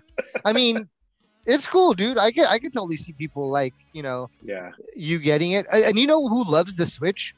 I 0.44 0.54
mean, 0.54 0.90
it's 1.46 1.68
cool, 1.68 1.94
dude. 1.94 2.18
I 2.18 2.32
can 2.32 2.46
I 2.46 2.58
can 2.58 2.72
totally 2.72 2.98
see 2.98 3.14
people 3.14 3.50
like, 3.50 3.74
you 3.94 4.04
know, 4.04 4.30
Yeah, 4.44 4.72
you 4.96 5.20
getting 5.20 5.52
it. 5.52 5.66
And 5.72 5.84
and 5.84 6.00
you 6.00 6.08
know 6.08 6.28
who 6.28 6.44
loves 6.50 6.76
the 6.76 6.86
Switch? 6.86 7.36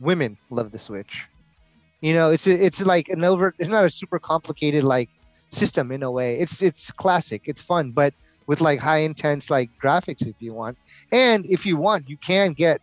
Women 0.00 0.36
love 0.50 0.72
the 0.72 0.78
Switch. 0.78 1.26
You 2.00 2.12
know, 2.12 2.30
it's 2.30 2.46
a, 2.46 2.64
it's 2.64 2.80
like 2.82 3.08
an 3.08 3.24
over. 3.24 3.54
It's 3.58 3.70
not 3.70 3.84
a 3.84 3.90
super 3.90 4.18
complicated 4.18 4.84
like 4.84 5.10
system 5.50 5.92
in 5.92 6.02
a 6.02 6.10
way. 6.10 6.38
It's 6.38 6.62
it's 6.62 6.90
classic. 6.90 7.42
It's 7.46 7.62
fun, 7.62 7.92
but 7.92 8.14
with 8.46 8.60
like 8.60 8.78
high 8.78 8.98
intense 8.98 9.50
like 9.50 9.70
graphics 9.82 10.26
if 10.26 10.36
you 10.40 10.52
want. 10.52 10.76
And 11.12 11.46
if 11.46 11.64
you 11.64 11.76
want, 11.76 12.08
you 12.08 12.16
can 12.16 12.52
get 12.52 12.80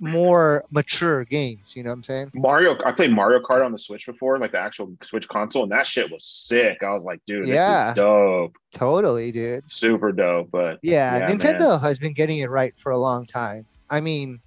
more 0.00 0.64
mature 0.70 1.24
games. 1.24 1.74
You 1.76 1.82
know 1.84 1.90
what 1.90 1.96
I'm 1.96 2.02
saying? 2.04 2.30
Mario. 2.34 2.76
I 2.84 2.92
played 2.92 3.12
Mario 3.12 3.40
Kart 3.40 3.64
on 3.64 3.72
the 3.72 3.78
Switch 3.78 4.06
before, 4.06 4.38
like 4.38 4.52
the 4.52 4.58
actual 4.58 4.96
Switch 5.02 5.28
console, 5.28 5.62
and 5.64 5.72
that 5.72 5.86
shit 5.86 6.10
was 6.10 6.24
sick. 6.24 6.82
I 6.82 6.92
was 6.92 7.04
like, 7.04 7.20
dude, 7.26 7.46
Yeah. 7.46 7.90
is 7.90 7.96
dope, 7.96 8.56
Totally, 8.74 9.30
dude. 9.32 9.70
super 9.70 10.12
dope. 10.12 10.50
But 10.50 10.78
Yeah, 10.82 11.18
Yeah, 11.18 11.26
Nintendo 11.28 11.80
has 11.80 11.98
been 11.98 12.12
getting 12.12 12.38
it 12.38 12.50
right 12.50 12.74
for 12.78 12.90
a 12.92 12.98
long 12.98 13.26
time. 13.26 13.64
I 13.90 14.00
mean, 14.00 14.40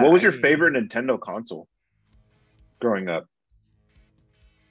what 0.00 0.12
was 0.12 0.22
I- 0.22 0.24
your 0.24 0.32
favorite 0.32 0.74
Nintendo 0.74 1.18
console 1.20 1.66
growing 2.80 3.08
up? 3.08 3.26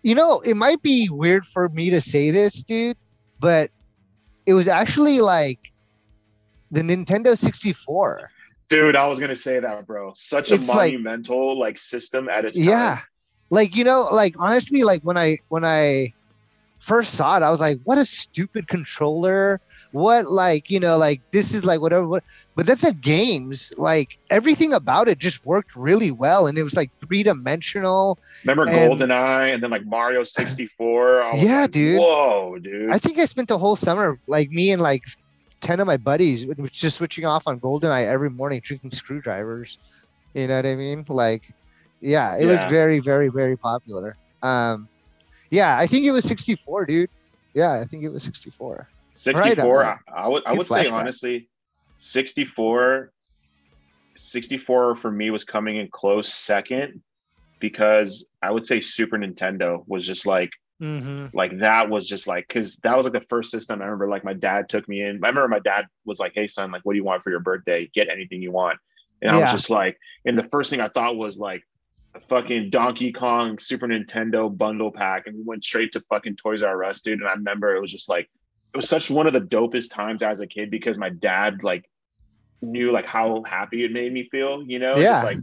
you 0.05 0.15
know, 0.15 0.41
it 0.41 0.55
might 0.57 0.81
be 0.81 1.07
weird 1.09 1.45
for 1.45 1.69
me 1.69 1.89
to 1.89 2.01
say 2.01 2.29
this, 2.29 2.61
dude, 2.63 2.97
but 3.39 3.71
it 4.45 4.53
was 4.53 4.67
actually 4.67 5.21
like 5.21 5.59
the 6.71 6.81
Nintendo 6.81 7.37
64. 7.37 8.29
Dude, 8.69 8.95
I 8.95 9.07
was 9.07 9.19
gonna 9.19 9.35
say 9.35 9.59
that, 9.59 9.85
bro. 9.85 10.13
Such 10.15 10.51
a 10.51 10.55
It's 10.55 10.67
monumental 10.67 11.57
like, 11.59 11.77
system 11.77 12.29
at 12.29 12.45
its 12.45 12.57
time. 12.57 12.67
Yeah. 12.67 12.99
Like, 13.49 13.75
you 13.75 13.83
know, 13.83 14.07
like 14.11 14.35
honestly, 14.39 14.83
like 14.83 15.01
when 15.03 15.17
I 15.17 15.37
when 15.49 15.63
I 15.63 16.13
first 16.79 17.13
saw 17.13 17.37
it, 17.37 17.43
I 17.43 17.49
was 17.49 17.61
like, 17.61 17.79
what 17.83 17.97
a 17.97 18.05
stupid 18.05 18.67
controller. 18.67 19.61
What 19.91 20.31
like, 20.31 20.71
you 20.71 20.79
know, 20.79 20.97
like 20.97 21.21
this 21.31 21.53
is 21.53 21.63
like 21.63 21.79
whatever 21.79 22.07
what 22.07 22.23
but 22.55 22.65
then 22.65 22.77
the 22.81 22.93
games, 22.93 23.71
like 23.77 24.17
everything 24.31 24.73
about 24.73 25.07
it 25.07 25.19
just 25.19 25.45
worked 25.45 25.75
really 25.75 26.09
well. 26.09 26.47
And 26.47 26.57
it 26.57 26.63
was 26.63 26.73
like 26.75 26.89
three 26.99 27.21
dimensional. 27.21 28.17
Remember 28.43 28.67
And- 28.67 28.99
GoldenEye 28.99 29.53
and 29.53 29.61
then 29.61 29.69
like 29.69 29.85
Mario 29.85 30.23
64? 30.23 31.31
Yeah, 31.35 31.61
like, 31.61 31.71
dude. 31.71 31.99
Whoa, 31.99 32.57
dude. 32.59 32.89
I 32.89 32.97
think 32.97 33.19
I 33.19 33.25
spent 33.25 33.49
the 33.49 33.59
whole 33.59 33.75
summer, 33.75 34.19
like 34.25 34.49
me 34.49 34.71
and 34.71 34.81
like 34.81 35.03
ten 35.63 35.79
of 35.79 35.87
my 35.87 35.97
buddies, 35.97 36.45
was 36.45 36.71
just 36.71 36.97
switching 36.97 37.25
off 37.25 37.47
on 37.47 37.59
Goldeneye 37.59 38.05
every 38.05 38.29
morning, 38.29 38.61
drinking 38.63 38.91
screwdrivers. 38.91 39.79
You 40.33 40.47
know 40.47 40.57
what 40.57 40.65
I 40.65 40.75
mean? 40.75 41.05
Like, 41.07 41.53
yeah, 42.01 42.35
it 42.37 42.45
was 42.45 42.59
very, 42.69 42.99
very, 42.99 43.29
very 43.29 43.57
popular. 43.57 44.17
Um, 44.41 44.89
yeah, 45.49 45.77
I 45.77 45.87
think 45.87 46.05
it 46.05 46.11
was 46.11 46.25
64, 46.25 46.85
dude. 46.85 47.09
Yeah, 47.53 47.73
I 47.73 47.85
think 47.85 48.03
it 48.03 48.09
was 48.09 48.23
64. 48.23 48.89
64 49.13 49.79
Right, 49.79 49.97
I, 50.07 50.21
I 50.21 50.27
would 50.27 50.43
i 50.45 50.53
would 50.53 50.65
say 50.65 50.87
honestly 50.87 51.47
64 51.97 53.11
64 54.15 54.95
for 54.95 55.11
me 55.11 55.29
was 55.29 55.45
coming 55.45 55.77
in 55.77 55.87
close 55.87 56.33
second 56.33 57.01
because 57.59 58.25
i 58.41 58.49
would 58.49 58.65
say 58.65 58.81
super 58.81 59.17
nintendo 59.17 59.83
was 59.85 60.05
just 60.05 60.25
like 60.25 60.49
Mm-hmm. 60.81 61.37
like 61.37 61.59
that 61.59 61.89
was 61.89 62.09
just 62.09 62.27
like 62.27 62.47
because 62.47 62.77
that 62.77 62.97
was 62.97 63.05
like 63.05 63.13
the 63.13 63.25
first 63.29 63.51
system 63.51 63.79
i 63.79 63.85
remember 63.85 64.09
like 64.09 64.25
my 64.25 64.33
dad 64.33 64.67
took 64.67 64.89
me 64.89 65.01
in. 65.01 65.23
I 65.23 65.27
remember 65.27 65.47
my 65.47 65.59
dad 65.59 65.85
was 66.03 66.19
like 66.19 66.33
hey 66.33 66.47
son 66.47 66.71
like 66.71 66.81
what 66.83 66.93
do 66.93 66.97
you 66.97 67.03
want 67.03 67.21
for 67.23 67.29
your 67.29 67.39
birthday? 67.39 67.89
Get 67.93 68.09
anything 68.09 68.41
you 68.41 68.51
want. 68.51 68.79
And 69.21 69.31
i 69.31 69.39
was 69.39 69.51
just 69.51 69.69
like 69.69 69.97
and 70.25 70.37
the 70.37 70.49
first 70.51 70.71
thing 70.71 70.81
i 70.81 70.87
thought 70.87 71.15
was 71.15 71.37
like 71.37 71.63
a 72.15 72.19
fucking 72.21 72.69
donkey 72.69 73.13
kong 73.13 73.59
super 73.59 73.87
nintendo 73.87 74.55
bundle 74.55 74.91
pack 74.91 75.27
and 75.27 75.37
we 75.37 75.43
went 75.43 75.63
straight 75.63 75.91
to 75.93 76.01
fucking 76.09 76.35
toys 76.35 76.63
r 76.63 76.83
us 76.83 77.01
dude. 77.01 77.19
And 77.19 77.29
i 77.29 77.33
remember 77.33 77.75
it 77.75 77.79
was 77.79 77.91
just 77.91 78.09
like 78.09 78.29
it 78.73 78.77
was 78.77 78.89
such 78.89 79.11
one 79.11 79.27
of 79.27 79.33
the 79.33 79.41
dopest 79.41 79.93
times 79.93 80.23
as 80.23 80.41
a 80.41 80.47
kid 80.47 80.71
because 80.71 80.97
my 80.97 81.09
dad 81.09 81.63
like 81.63 81.85
knew 82.61 82.91
like 82.91 83.05
how 83.05 83.43
happy 83.45 83.85
it 83.85 83.91
made 83.91 84.11
me 84.11 84.27
feel 84.31 84.63
you 84.67 84.79
know? 84.79 84.97
Yeah. 84.97 85.13
just 85.13 85.23
like 85.23 85.37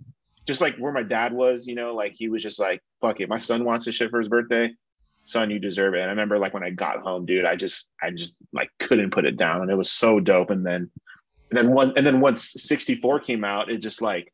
just 0.46 0.60
like 0.60 0.76
where 0.76 0.92
my 0.92 1.04
dad 1.04 1.32
was 1.32 1.66
you 1.66 1.76
know? 1.76 1.94
Like 1.94 2.14
he 2.14 2.28
was 2.28 2.42
just 2.42 2.58
like 2.58 2.82
fuck 3.00 3.20
it. 3.20 3.28
My 3.28 3.38
son 3.38 3.64
wants 3.64 3.86
this 3.86 3.94
shit 3.94 4.10
for 4.10 4.18
his 4.18 4.28
birthday 4.28 4.70
son 5.22 5.50
you 5.50 5.59
deserve 5.59 5.94
it. 5.94 5.98
And 6.00 6.06
i 6.06 6.11
remember 6.11 6.38
like 6.38 6.54
when 6.54 6.62
i 6.64 6.70
got 6.70 7.00
home 7.00 7.26
dude 7.26 7.44
i 7.44 7.54
just 7.56 7.90
i 8.02 8.11
just 8.11 8.37
like 8.52 8.70
couldn't 8.78 9.11
put 9.11 9.24
it 9.24 9.37
down. 9.37 9.62
And 9.62 9.70
it 9.70 9.74
was 9.76 9.90
so 9.90 10.20
dope. 10.20 10.50
And 10.50 10.64
then 10.64 10.90
and 11.50 11.59
then 11.59 11.70
one 11.72 11.92
and 11.96 12.06
then 12.06 12.20
once 12.20 12.52
64 12.62 13.20
came 13.20 13.44
out 13.44 13.70
it 13.70 13.78
just 13.78 14.00
like 14.02 14.33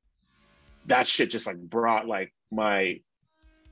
that 0.86 1.06
shit 1.08 1.30
just 1.30 1.46
like 1.46 1.58
brought 1.58 2.06
like 2.06 2.32
my 2.52 3.00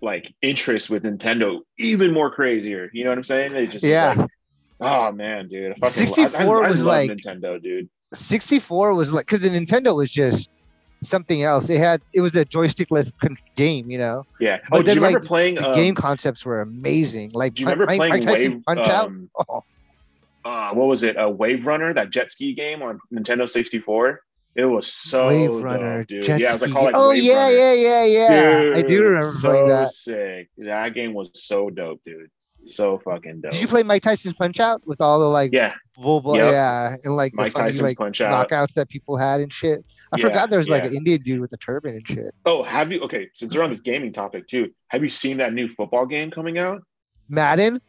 like 0.00 0.34
interest 0.42 0.90
with 0.90 1.04
nintendo 1.04 1.60
even 1.78 2.12
more 2.12 2.30
crazier. 2.30 2.90
You 2.92 3.04
know 3.04 3.10
what 3.10 3.18
i'm 3.18 3.24
saying? 3.24 3.54
It 3.54 3.70
just 3.70 3.84
Yeah. 3.84 4.14
like, 4.14 4.30
oh 4.80 5.12
man 5.12 5.48
dude 5.48 5.72
I 5.72 5.74
fucking, 5.76 6.06
64 6.08 6.64
I, 6.64 6.66
I, 6.66 6.68
I 6.68 6.70
was 6.72 6.84
like- 6.84 7.10
nintendo 7.10 7.62
dude. 7.62 7.88
64 8.12 8.94
was 8.94 9.12
like 9.12 9.26
because 9.26 9.40
the 9.40 9.48
Nintendo 9.48 9.96
was 9.96 10.08
just 10.10 10.48
something 11.04 11.42
else. 11.42 11.68
It 11.70 11.78
had 11.78 12.00
it 12.12 12.20
was 12.20 12.34
a 12.34 12.44
joystickless 12.44 13.12
con- 13.20 13.38
game, 13.56 13.90
you 13.90 13.98
know. 13.98 14.24
yeah 14.40 14.58
But 14.70 14.76
oh 14.78 14.82
do 14.82 14.86
then, 14.86 14.96
you 14.96 15.00
remember 15.02 15.20
like, 15.20 15.28
playing 15.28 15.54
The 15.56 15.68
um, 15.68 15.74
game 15.74 15.94
concepts 15.94 16.44
were 16.44 16.60
amazing. 16.62 17.30
Like 17.32 17.54
do 17.54 17.62
you 17.62 17.66
remember 17.68 17.86
Mike- 17.86 17.96
playing 17.98 18.12
Mike 18.12 18.22
Tyson 18.22 18.52
wave 18.52 18.64
Punch 18.66 18.88
Out. 18.88 19.06
um, 19.06 19.30
Oh, 19.48 19.62
uh, 20.44 20.74
what 20.74 20.88
was 20.88 21.02
it? 21.02 21.16
A 21.18 21.28
Wave 21.30 21.64
Runner, 21.66 21.94
that 21.94 22.10
jet 22.10 22.30
ski 22.30 22.52
game 22.52 22.82
on 22.82 23.00
Nintendo 23.12 23.48
64. 23.48 24.20
It 24.56 24.66
was 24.66 24.86
so 24.86 25.28
Wave 25.28 25.50
Runner, 25.62 25.98
dope, 26.00 26.06
dude. 26.08 26.22
jet 26.24 26.40
yeah, 26.40 26.50
it 26.50 26.52
was 26.52 26.62
like 26.62 26.70
called 26.72 26.84
like 26.86 26.94
oh 26.96 27.08
Wave 27.10 27.22
yeah, 27.24 27.44
Runner. 27.44 27.56
yeah, 27.56 28.04
yeah, 28.04 28.04
yeah. 28.04 28.76
I 28.76 28.82
do 28.82 29.02
remember 29.02 29.32
so 29.32 29.48
playing 29.50 29.68
that. 29.68 29.90
sick. 29.90 30.48
That 30.58 30.92
game 30.94 31.14
was 31.14 31.30
so 31.32 31.70
dope, 31.70 32.00
dude. 32.04 32.30
So 32.66 32.98
fucking 32.98 33.42
dope. 33.42 33.52
Did 33.52 33.60
you 33.60 33.68
play 33.68 33.82
Mike 33.82 34.02
Tyson's 34.02 34.34
Punch 34.36 34.58
Out 34.60 34.86
with 34.86 35.00
all 35.00 35.18
the 35.20 35.26
like 35.28 35.52
Yeah, 35.52 35.74
Volvo, 35.98 36.36
Yep. 36.36 36.52
yeah, 36.52 36.96
and 37.04 37.14
like 37.14 37.32
the 37.32 37.36
Mike 37.36 37.52
funny 37.52 37.68
Tyson's 37.68 37.82
like 37.82 37.98
Punch 37.98 38.20
Out. 38.20 38.48
knockouts 38.48 38.72
that 38.74 38.88
people 38.88 39.16
had 39.16 39.40
and 39.40 39.52
shit. 39.52 39.84
I 40.12 40.16
Yeah, 40.16 40.22
forgot 40.28 40.50
there 40.50 40.58
was 40.58 40.68
like 40.68 40.84
an 40.84 40.94
Indian 40.94 41.20
dude 41.22 41.40
with 41.40 41.52
a 41.52 41.56
turban 41.58 41.94
and 41.96 42.06
shit. 42.06 42.34
Oh, 42.46 42.62
have 42.62 42.90
you? 42.90 43.00
Okay, 43.02 43.28
since 43.34 43.54
we're 43.54 43.62
on 43.62 43.70
this 43.70 43.80
gaming 43.80 44.12
topic 44.12 44.46
too, 44.46 44.70
have 44.88 45.02
you 45.02 45.08
seen 45.08 45.36
that 45.38 45.52
new 45.52 45.68
football 45.68 46.06
game 46.06 46.30
coming 46.30 46.58
out? 46.58 46.82
Madden? 47.28 47.80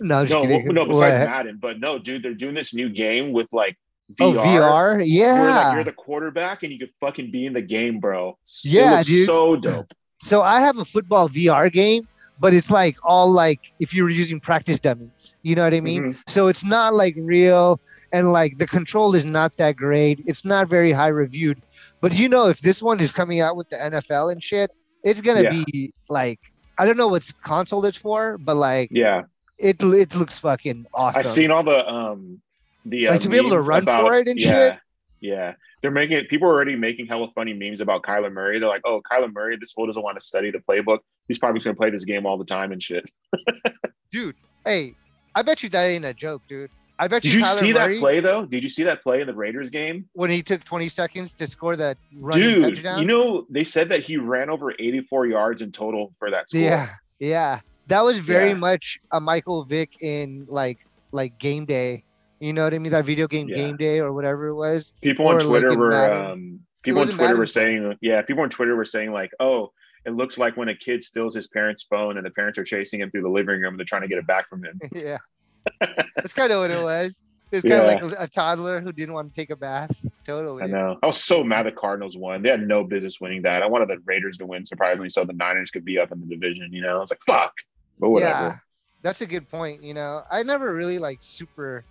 No, 0.00 0.22
just 0.24 0.32
No, 0.32 0.42
kidding. 0.42 0.64
well, 0.64 0.72
no. 0.74 0.84
Besides 0.86 1.18
What? 1.20 1.28
Madden, 1.30 1.58
but 1.60 1.78
no, 1.80 1.98
dude, 1.98 2.22
they're 2.22 2.34
doing 2.34 2.54
this 2.54 2.74
new 2.74 2.88
game 2.88 3.32
with 3.32 3.46
like 3.52 3.76
VR. 4.14 4.24
Oh, 4.26 4.32
VR. 4.32 4.44
VR? 4.44 4.96
Where 4.96 4.98
like 4.98 5.06
Yeah. 5.08 5.74
you're 5.74 5.84
the 5.84 5.92
quarterback 5.92 6.62
and 6.64 6.72
you 6.72 6.78
could 6.78 6.90
fucking 7.00 7.30
be 7.30 7.46
in 7.46 7.52
the 7.52 7.62
game, 7.62 8.00
bro. 8.00 8.36
Yeah, 8.64 9.02
dude. 9.02 9.26
So 9.26 9.56
dope. 9.56 9.92
So 10.22 10.40
I 10.42 10.60
have 10.60 10.78
a 10.78 10.84
football 10.84 11.28
VR 11.28 11.70
game, 11.70 12.06
but 12.38 12.54
it's 12.54 12.70
like 12.70 12.96
all 13.02 13.28
like 13.30 13.72
if 13.80 13.92
you 13.92 14.04
were 14.04 14.10
using 14.10 14.38
practice 14.38 14.78
dummies. 14.78 15.36
You 15.42 15.56
know 15.56 15.64
what 15.64 15.74
I 15.74 15.80
mean? 15.80 16.04
Mhm. 16.10 16.22
So 16.30 16.46
it's 16.46 16.64
not 16.64 16.94
like 16.94 17.14
real 17.18 17.80
and 18.12 18.32
like 18.32 18.58
the 18.58 18.66
control 18.68 19.16
is 19.16 19.24
not 19.26 19.56
that 19.56 19.74
great. 19.76 20.20
It's 20.26 20.44
not 20.44 20.68
very 20.68 20.92
high 20.92 21.08
reviewed. 21.08 21.60
But 22.00 22.14
you 22.14 22.28
know, 22.28 22.46
if 22.48 22.60
this 22.60 22.80
one 22.80 23.00
is 23.00 23.10
coming 23.10 23.40
out 23.40 23.56
with 23.56 23.68
the 23.68 23.76
NFL 23.76 24.30
and 24.30 24.40
shit, 24.42 24.70
it's 25.02 25.20
gonna 25.20 25.42
Yeah. 25.42 25.62
be 25.66 25.92
like 26.08 26.38
I 26.78 26.86
don't 26.86 26.96
know 26.96 27.08
what 27.08 27.28
console 27.42 27.84
it's 27.84 27.98
for, 27.98 28.38
but 28.38 28.54
like 28.56 28.88
Yeah. 28.92 29.24
it 29.58 29.82
it 29.82 30.14
looks 30.14 30.38
fucking 30.38 30.86
awesome. 30.94 31.18
I've 31.18 31.26
seen 31.26 31.50
all 31.50 31.64
the 31.64 31.80
um 31.88 32.40
the 32.86 33.08
uh, 33.08 33.12
Like, 33.12 33.20
to 33.22 33.28
be 33.28 33.36
able 33.38 33.50
to 33.50 33.60
run 33.60 33.82
about- 33.82 34.02
for 34.06 34.14
it 34.14 34.28
and 34.28 34.38
yeah, 34.40 34.50
shit? 34.50 34.78
Yeah, 35.20 35.54
they're 35.82 35.90
making 35.90 36.24
people 36.26 36.48
are 36.48 36.52
already 36.52 36.76
making 36.76 37.06
hella 37.06 37.28
funny 37.34 37.52
memes 37.52 37.80
about 37.80 38.02
Kyler 38.02 38.32
Murray. 38.32 38.58
They're 38.58 38.68
like, 38.68 38.82
"Oh, 38.84 39.02
Kyler 39.10 39.32
Murray, 39.32 39.56
this 39.56 39.72
fool 39.72 39.86
doesn't 39.86 40.02
want 40.02 40.16
to 40.18 40.24
study 40.24 40.50
the 40.50 40.58
playbook. 40.58 40.98
He's 41.28 41.38
probably 41.38 41.60
gonna 41.60 41.76
play 41.76 41.90
this 41.90 42.04
game 42.04 42.24
all 42.26 42.38
the 42.38 42.44
time 42.44 42.72
and 42.72 42.82
shit." 42.82 43.10
dude. 44.12 44.36
Hey, 44.64 44.94
I 45.34 45.42
bet 45.42 45.62
you 45.62 45.68
that 45.70 45.84
ain't 45.84 46.04
a 46.04 46.14
joke, 46.14 46.42
dude. 46.48 46.70
I 46.98 47.08
bet 47.08 47.24
you 47.24 47.32
Did 47.32 47.38
you, 47.40 47.44
see 47.46 47.72
Murray, 47.72 47.94
that 47.96 48.00
play 48.00 48.20
though? 48.20 48.46
Did 48.46 48.62
you 48.62 48.68
see 48.70 48.84
that 48.84 49.02
play 49.02 49.20
in 49.20 49.26
the 49.26 49.34
Raiders 49.34 49.70
game? 49.70 50.08
when 50.12 50.30
he 50.30 50.42
took 50.42 50.62
20 50.64 50.88
seconds 50.88 51.34
to 51.34 51.48
score 51.48 51.74
that 51.74 51.96
running 52.14 52.42
Dude, 52.44 52.62
touchdown? 52.74 53.00
you 53.00 53.06
know 53.06 53.46
they 53.50 53.64
said 53.64 53.88
that 53.88 54.00
he 54.00 54.18
ran 54.18 54.50
over 54.50 54.72
84 54.78 55.26
yards 55.26 55.62
in 55.62 55.72
total 55.72 56.14
for 56.18 56.30
that 56.30 56.48
score. 56.48 56.60
Yeah, 56.60 56.90
yeah. 57.18 57.60
That 57.88 58.04
was 58.04 58.18
very 58.18 58.50
Yeah. 58.50 58.54
much 58.56 59.00
a 59.10 59.20
Michael 59.20 59.64
Vick 59.64 60.00
in 60.00 60.46
like 60.48 60.78
like 61.10 61.38
game 61.38 61.64
day. 61.64 62.04
You 62.42 62.52
know 62.52 62.64
what 62.64 62.74
I 62.74 62.78
mean? 62.80 62.90
That 62.90 63.04
video 63.04 63.28
game 63.28 63.48
Yeah. 63.48 63.54
game 63.54 63.76
day 63.76 64.00
or 64.00 64.12
whatever 64.12 64.48
it 64.48 64.54
was. 64.56 64.92
People 65.00 65.28
on 65.28 65.38
Twitter 65.40 65.76
were 65.78 65.94
um 66.12 66.58
people 66.82 67.00
on 67.00 67.06
Twitter 67.08 67.36
were 67.36 67.46
saying 67.46 67.96
yeah, 68.00 68.20
people 68.22 68.42
on 68.42 68.50
Twitter 68.50 68.74
were 68.74 68.84
saying 68.84 69.12
like, 69.12 69.30
"Oh, 69.38 69.70
it 70.04 70.10
looks 70.10 70.38
like 70.38 70.56
when 70.56 70.68
a 70.68 70.74
kid 70.74 71.04
steals 71.04 71.36
his 71.36 71.46
parents' 71.46 71.84
phone 71.84 72.16
and 72.16 72.26
the 72.26 72.30
parents 72.32 72.58
are 72.58 72.64
chasing 72.64 73.00
him 73.00 73.12
through 73.12 73.22
the 73.22 73.28
living 73.28 73.60
room 73.60 73.74
and 73.74 73.78
they're 73.78 73.84
trying 73.84 74.02
to 74.02 74.08
get 74.08 74.18
it 74.18 74.26
back 74.26 74.48
from 74.48 74.64
him." 74.64 74.80
yeah. 74.92 75.18
That's 76.16 76.34
kind 76.34 76.50
of 76.52 76.58
what 76.58 76.72
it 76.72 76.82
was. 76.82 77.22
It's 77.52 77.62
kind 77.62 77.74
Yeah. 77.74 77.90
of 77.92 78.10
like 78.10 78.18
a, 78.18 78.24
a 78.24 78.26
toddler 78.26 78.80
who 78.80 78.90
didn't 78.90 79.14
want 79.14 79.32
to 79.32 79.40
take 79.40 79.50
a 79.50 79.56
bath. 79.56 79.92
Totally. 80.26 80.64
I 80.64 80.66
know. 80.66 80.98
I 81.00 81.06
was 81.06 81.22
so 81.22 81.44
mad 81.44 81.66
the 81.66 81.70
Cardinals 81.70 82.16
won. 82.16 82.42
They 82.42 82.48
had 82.50 82.66
no 82.66 82.82
business 82.82 83.20
winning 83.20 83.42
that. 83.42 83.62
I 83.62 83.66
wanted 83.66 83.88
the 83.88 83.98
Raiders 84.04 84.36
to 84.38 84.46
win, 84.46 84.66
surprisingly, 84.66 85.10
so 85.10 85.22
the 85.24 85.32
Niners 85.34 85.70
could 85.70 85.84
be 85.84 85.96
up 85.96 86.10
in 86.10 86.18
the 86.18 86.26
division. 86.26 86.72
You 86.72 86.82
know, 86.82 86.96
I 86.96 87.00
was 87.00 87.12
like, 87.12 87.20
fuck. 87.24 87.52
But 88.00 88.10
whatever. 88.10 88.32
Yeah, 88.32 88.56
that's 89.02 89.20
a 89.20 89.26
good 89.26 89.48
point. 89.48 89.84
You 89.84 89.94
know, 89.94 90.22
I 90.28 90.42
never 90.42 90.74
really 90.74 90.98
like 90.98 91.18
super 91.20 91.84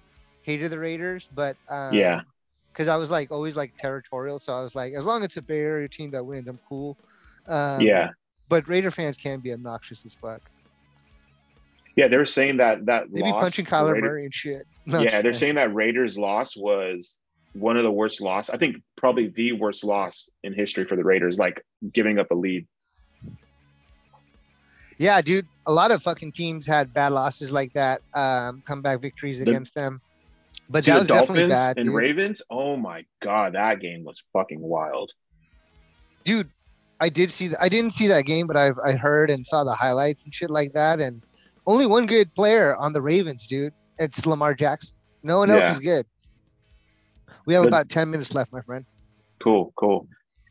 hated 0.44 0.72
the 0.72 0.80
Raiders, 0.80 1.30
but 1.36 1.56
um, 1.70 1.94
Yeah. 1.94 2.22
because 2.74 2.88
I 2.88 2.96
was 2.98 3.10
like 3.12 3.32
always 3.32 3.56
like 3.56 3.76
territorial, 3.78 4.40
so 4.40 4.54
I 4.54 4.62
was 4.62 4.76
like, 4.76 4.94
as 4.94 5.06
long 5.06 5.22
as 5.22 5.26
it's 5.26 5.38
a 5.38 5.42
Bay 5.42 5.60
Area 5.60 5.88
team 5.88 6.12
that 6.12 6.24
wins, 6.26 6.48
I'm 6.48 6.60
cool. 6.68 6.98
Um, 7.48 7.82
yeah. 7.82 8.10
but 8.50 8.68
Raider 8.68 8.92
fans 8.92 9.18
can 9.18 9.40
be 9.40 9.54
obnoxious 9.54 10.06
as 10.06 10.14
fuck. 10.14 10.42
Yeah. 11.96 12.08
They 12.08 12.18
were 12.18 12.26
saying 12.26 12.58
that 12.58 12.86
that 12.86 13.12
They 13.12 13.22
be 13.22 13.32
punching 13.32 13.66
Kyler 13.66 13.94
Raider- 13.94 14.08
Murray 14.08 14.26
and 14.26 14.34
shit. 14.34 14.66
No, 14.88 15.00
yeah, 15.02 15.22
they're 15.22 15.34
saying 15.34 15.56
that 15.56 15.74
Raiders 15.76 16.18
loss 16.18 16.58
was 16.58 17.20
one 17.54 17.78
of 17.78 17.84
the 17.84 17.92
worst 17.92 18.20
loss. 18.20 18.50
I 18.50 18.58
think 18.58 18.78
probably 18.96 19.28
the 19.28 19.52
worst 19.52 19.84
loss 19.84 20.28
in 20.44 20.54
history 20.54 20.86
for 20.86 20.96
the 20.96 21.04
Raiders, 21.04 21.38
like 21.38 21.64
giving 21.94 22.18
up 22.18 22.32
a 22.32 22.34
lead. 22.34 22.66
Yeah, 24.98 25.22
dude. 25.22 25.48
A 25.68 25.72
lot 25.72 25.92
of 25.92 26.02
fucking 26.02 26.32
teams 26.32 26.66
had 26.66 26.94
bad 26.94 27.10
losses 27.12 27.52
like 27.52 27.74
that, 27.74 28.02
um, 28.16 28.62
comeback 28.66 29.00
victories 29.02 29.38
The- 29.40 29.50
against 29.50 29.76
them. 29.76 30.02
But 30.72 30.86
that 30.86 30.94
the 30.94 31.00
was 31.00 31.08
definitely 31.08 31.36
Dolphins 31.50 31.54
bad, 31.54 31.78
and 31.78 31.86
dude. 31.88 31.96
Ravens. 31.96 32.42
Oh 32.50 32.78
my 32.78 33.06
god, 33.22 33.54
that 33.54 33.80
game 33.80 34.04
was 34.04 34.24
fucking 34.34 34.60
wild. 34.62 35.12
dude. 36.24 36.50
I 37.00 37.10
did 37.10 37.32
see. 37.32 37.50
I 37.60 37.68
didn't 37.68 37.92
see 37.92 38.06
that 38.08 38.26
game, 38.26 38.46
but 38.46 38.56
I've 38.56 38.78
I 38.86 38.92
heard 38.94 39.32
and 39.32 39.46
saw 39.46 39.64
the 39.64 39.74
highlights 39.74 40.24
and 40.24 40.34
shit 40.36 40.52
like 40.52 40.74
that. 40.74 41.00
And 41.00 41.24
only 41.66 41.88
one 41.88 42.06
good 42.06 42.32
player 42.36 42.76
on 42.76 42.94
the 42.94 43.02
Ravens, 43.02 43.48
dude. 43.48 43.74
It's 43.98 44.24
Lamar 44.28 44.54
Jackson. 44.54 44.98
No 45.24 45.40
one 45.40 45.50
else 45.50 45.62
Yeah. 45.62 45.72
is 45.72 45.80
good. 45.80 46.06
We 47.48 47.56
have 47.56 47.66
about 47.66 47.90
ten 47.90 48.12
minutes 48.12 48.36
left, 48.36 48.54
my 48.54 48.62
friend. 48.62 48.86
Cool, 49.40 49.74
cool. 49.78 50.08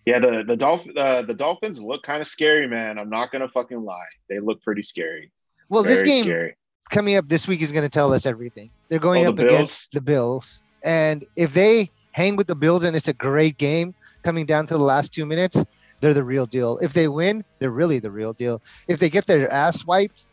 Yeah, 0.06 0.18
the 0.18 0.42
the 0.42 0.56
Dolph- 0.56 0.88
uh, 0.96 1.22
the 1.22 1.35
Dolphins 1.35 1.80
look 1.80 2.02
kind 2.02 2.20
of 2.20 2.26
scary, 2.26 2.66
man. 2.66 2.98
I'm 2.98 3.11
not 3.11 3.30
gonna 3.30 3.48
fucking 3.48 3.80
lie. 3.85 4.09
They 4.28 4.40
look 4.40 4.61
pretty 4.62 4.83
scary. 4.83 5.30
Well, 5.68 5.85
this 5.85 5.98
Very 5.98 6.09
game 6.09 6.24
scary. 6.24 6.56
Coming 6.90 7.16
up 7.16 7.29
this 7.29 7.46
week 7.48 7.62
is 7.62 7.72
going 7.72 7.85
to 7.85 7.88
tell 7.88 8.12
us 8.12 8.26
everything. 8.26 8.70
They're 8.88 8.98
going 8.98 9.26
Oh, 9.26 9.31
up 9.31 9.37
the 9.37 9.46
against 9.46 9.92
the 9.92 10.00
Bills, 10.00 10.62
and 10.85 11.24
if 11.37 11.55
they 11.55 11.90
hang 12.12 12.37
with 12.37 12.46
the 12.48 12.55
Bills 12.57 12.85
and 12.85 12.96
it's 12.96 13.09
a 13.09 13.12
great 13.12 13.57
game 13.59 13.94
coming 14.22 14.44
down 14.46 14.66
to 14.66 14.74
the 14.74 14.83
last 14.83 15.12
two 15.14 15.24
minutes, 15.24 15.64
they're 16.00 16.14
the 16.14 16.24
real 16.24 16.46
deal. 16.46 16.79
If 16.79 16.92
they 16.92 17.07
win, 17.09 17.44
they're 17.59 17.70
really 17.70 17.98
the 18.00 18.11
real 18.11 18.33
deal. 18.33 18.61
If 18.88 18.98
they 18.98 19.09
get 19.11 19.26
their 19.26 19.50
ass 19.53 19.87
wiped, 19.87 20.24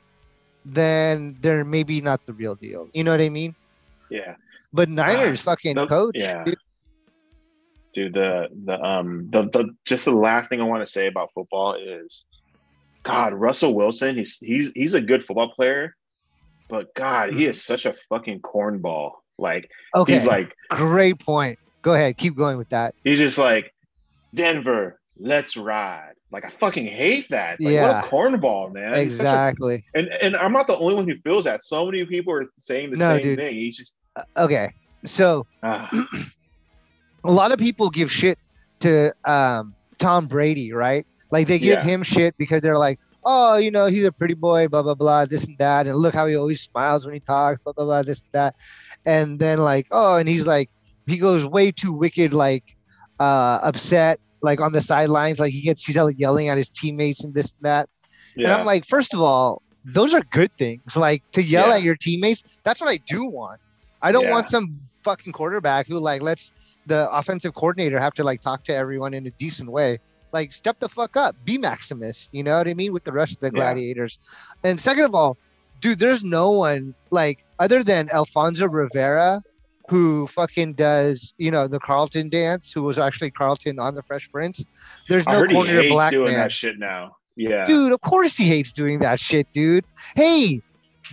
then 0.65 1.37
they're 1.41 1.63
maybe 1.63 2.01
not 2.01 2.25
the 2.25 2.33
real 2.33 2.55
deal. 2.55 2.89
You 2.93 3.03
know 3.03 3.11
what 3.11 3.21
I 3.21 3.29
mean? 3.29 3.55
Yeah. 4.09 4.35
But 4.73 4.89
Niners 4.89 5.41
fucking 5.41 5.75
the- 5.75 5.87
coach. 5.87 6.15
yeah. 6.17 6.43
dude. 6.43 6.57
dude 7.93 8.13
the 8.13 8.47
the 8.65 8.79
um 8.83 9.27
the, 9.31 9.43
the 9.49 9.69
just 9.85 10.05
the 10.05 10.11
last 10.11 10.49
thing 10.49 10.59
i 10.61 10.63
want 10.63 10.85
to 10.85 10.91
say 10.91 11.07
about 11.07 11.31
football 11.33 11.73
is 11.73 12.25
god 13.03 13.33
russell 13.33 13.73
wilson 13.73 14.15
he's 14.17 14.37
he's 14.39 14.71
he's 14.73 14.93
a 14.93 15.01
good 15.01 15.23
football 15.23 15.49
player 15.49 15.95
but 16.69 16.93
god 16.95 17.33
he 17.33 17.45
is 17.45 17.63
such 17.63 17.85
a 17.85 17.93
fucking 18.09 18.39
cornball 18.41 19.11
like 19.37 19.69
Okay. 19.95 20.13
he's 20.13 20.25
like 20.27 20.53
great 20.71 21.19
point. 21.19 21.57
Go 21.83 21.93
ahead. 21.93 22.17
Keep 22.17 22.35
going 22.35 22.57
with 22.57 22.69
that. 22.69 22.93
he's 23.03 23.19
just 23.19 23.37
like 23.37 23.73
denver 24.33 24.99
let's 25.19 25.55
ride 25.57 26.13
Like 26.31 26.43
I 26.45 26.49
fucking 26.49 26.85
hate 26.87 27.27
that. 27.29 27.61
Like, 27.61 27.73
Yeah. 27.73 28.01
what 28.01 28.05
a 28.05 28.09
cornball, 28.09 28.73
man. 28.73 28.91
Such 28.93 28.99
a- 28.99 29.03
exactly. 29.03 29.85
and 29.95 30.07
and 30.21 30.35
I'm 30.35 30.51
not 30.51 30.67
the 30.67 30.77
only 30.77 30.95
one 30.95 31.07
who 31.07 31.15
feels 31.23 31.45
that. 31.45 31.63
So 31.63 31.85
many 31.85 32.03
people 32.05 32.33
are 32.33 32.45
saying 32.57 32.91
the 32.91 32.97
No, 32.97 33.13
same 33.15 33.21
dude. 33.23 33.39
thing. 33.39 33.55
He's 33.55 33.77
just 33.77 33.95
Okay, 34.35 34.73
so 35.05 35.45
ah, 35.63 35.89
a 37.23 37.31
lot 37.31 37.51
of 37.51 37.59
people 37.59 37.89
give 37.89 38.11
shit 38.11 38.37
to 38.79 39.13
um, 39.25 39.75
Tom 39.99 40.27
Brady, 40.27 40.71
right? 40.73 41.05
Like 41.31 41.47
they 41.47 41.59
give 41.59 41.79
Yeah. 41.79 41.83
him 41.83 42.03
shit 42.03 42.35
because 42.37 42.61
they're 42.61 42.77
like, 42.77 42.99
oh, 43.25 43.57
you 43.57 43.69
know, 43.71 43.87
he's 43.87 44.05
a 44.05 44.11
pretty 44.11 44.33
boy, 44.33 44.67
blah 44.67 44.81
blah 44.83 44.95
blah, 44.95 45.25
this 45.25 45.45
and 45.45 45.57
that, 45.59 45.87
and 45.87 45.95
look 45.97 46.13
how 46.13 46.25
he 46.27 46.35
always 46.35 46.61
smiles 46.61 47.05
when 47.05 47.13
he 47.13 47.19
talks, 47.19 47.61
blah 47.63 47.73
blah 47.73 47.85
blah, 47.85 48.01
this 48.03 48.21
and 48.21 48.29
that, 48.33 48.55
and 49.05 49.39
then 49.39 49.59
like, 49.59 49.87
oh, 49.91 50.15
and 50.15 50.29
he's 50.29 50.45
like, 50.47 50.69
he 51.05 51.17
goes 51.17 51.45
way 51.45 51.71
too 51.71 51.93
wicked, 51.93 52.33
like 52.33 52.63
uh, 53.19 53.59
upset, 53.63 54.19
like 54.41 54.61
on 54.61 54.71
the 54.71 54.81
sidelines, 54.81 55.39
like 55.39 55.51
he 55.53 55.61
gets 55.61 55.83
he's 55.85 55.97
like 55.97 56.17
yelling 56.17 56.47
at 56.49 56.57
his 56.57 56.69
teammates 56.69 57.23
and 57.23 57.33
this 57.33 57.53
and 57.53 57.65
that, 57.65 57.89
and 58.37 58.53
I'm 58.59 58.65
like, 58.65 58.85
first 58.85 59.13
of 59.13 59.21
all, 59.21 59.61
those 59.83 60.13
are 60.13 60.21
good 60.31 60.51
things. 60.57 60.95
Like 60.95 61.23
to 61.33 61.43
yell 61.43 61.67
Yeah. 61.69 61.75
at 61.75 61.81
your 61.83 61.95
teammates, 61.95 62.61
that's 62.63 62.79
what 62.79 62.89
I 62.89 62.97
do 63.05 63.25
want. 63.25 63.59
I 64.01 64.11
don't 64.11 64.25
Yeah. 64.25 64.31
want 64.31 64.47
some 64.47 64.79
fucking 65.03 65.33
quarterback 65.33 65.87
who 65.87 65.99
like 65.99 66.21
lets 66.21 66.53
the 66.85 67.09
offensive 67.11 67.53
coordinator 67.53 67.99
have 67.99 68.13
to 68.13 68.23
like 68.23 68.41
talk 68.41 68.63
to 68.65 68.75
everyone 68.75 69.13
in 69.13 69.25
a 69.27 69.31
decent 69.31 69.71
way. 69.71 69.97
Like 70.33 70.51
step 70.51 70.79
the 70.79 70.89
fuck 70.89 71.15
up, 71.17 71.35
be 71.43 71.57
Maximus. 71.57 72.29
You 72.31 72.43
know 72.43 72.57
what 72.57 72.67
I 72.67 72.73
mean 72.73 72.93
with 72.93 73.03
the 73.05 73.13
rest 73.13 73.33
of 73.33 73.39
the 73.39 73.47
Yeah. 73.47 73.51
gladiators. 73.51 74.19
And 74.63 74.79
second 74.79 75.05
of 75.05 75.15
all, 75.15 75.37
dude, 75.79 75.99
there's 75.99 76.23
no 76.23 76.51
one 76.51 76.93
like 77.11 77.43
other 77.59 77.83
than 77.83 78.09
Alfonso 78.11 78.67
Ribeiro. 78.67 79.41
Who 79.89 80.27
fucking 80.27 80.73
does 80.73 81.33
you 81.37 81.49
know 81.49 81.67
the 81.67 81.79
Carlton 81.79 82.27
dance? 82.29 82.71
Who 82.73 82.83
was 82.83 82.99
actually 82.99 83.31
Carlton 83.31 83.79
on 83.79 83.95
the 83.95 84.03
Fresh 84.03 84.29
Prince? 84.31 84.65
There's 85.07 85.25
no 85.25 85.45
he 85.45 85.53
corner 85.53 85.81
hates 85.81 85.93
black 85.93 86.11
doing 86.11 86.31
man 86.33 86.39
that 86.39 86.51
shit 86.51 86.77
now. 86.77 87.15
Yeah, 87.37 87.65
dude 87.65 87.93
of 87.93 88.01
course 88.01 88.35
he 88.35 88.45
hates 88.45 88.73
doing 88.73 88.97
that 88.99 89.19
shit 89.19 89.47
dude 89.53 89.85
hey 90.15 90.59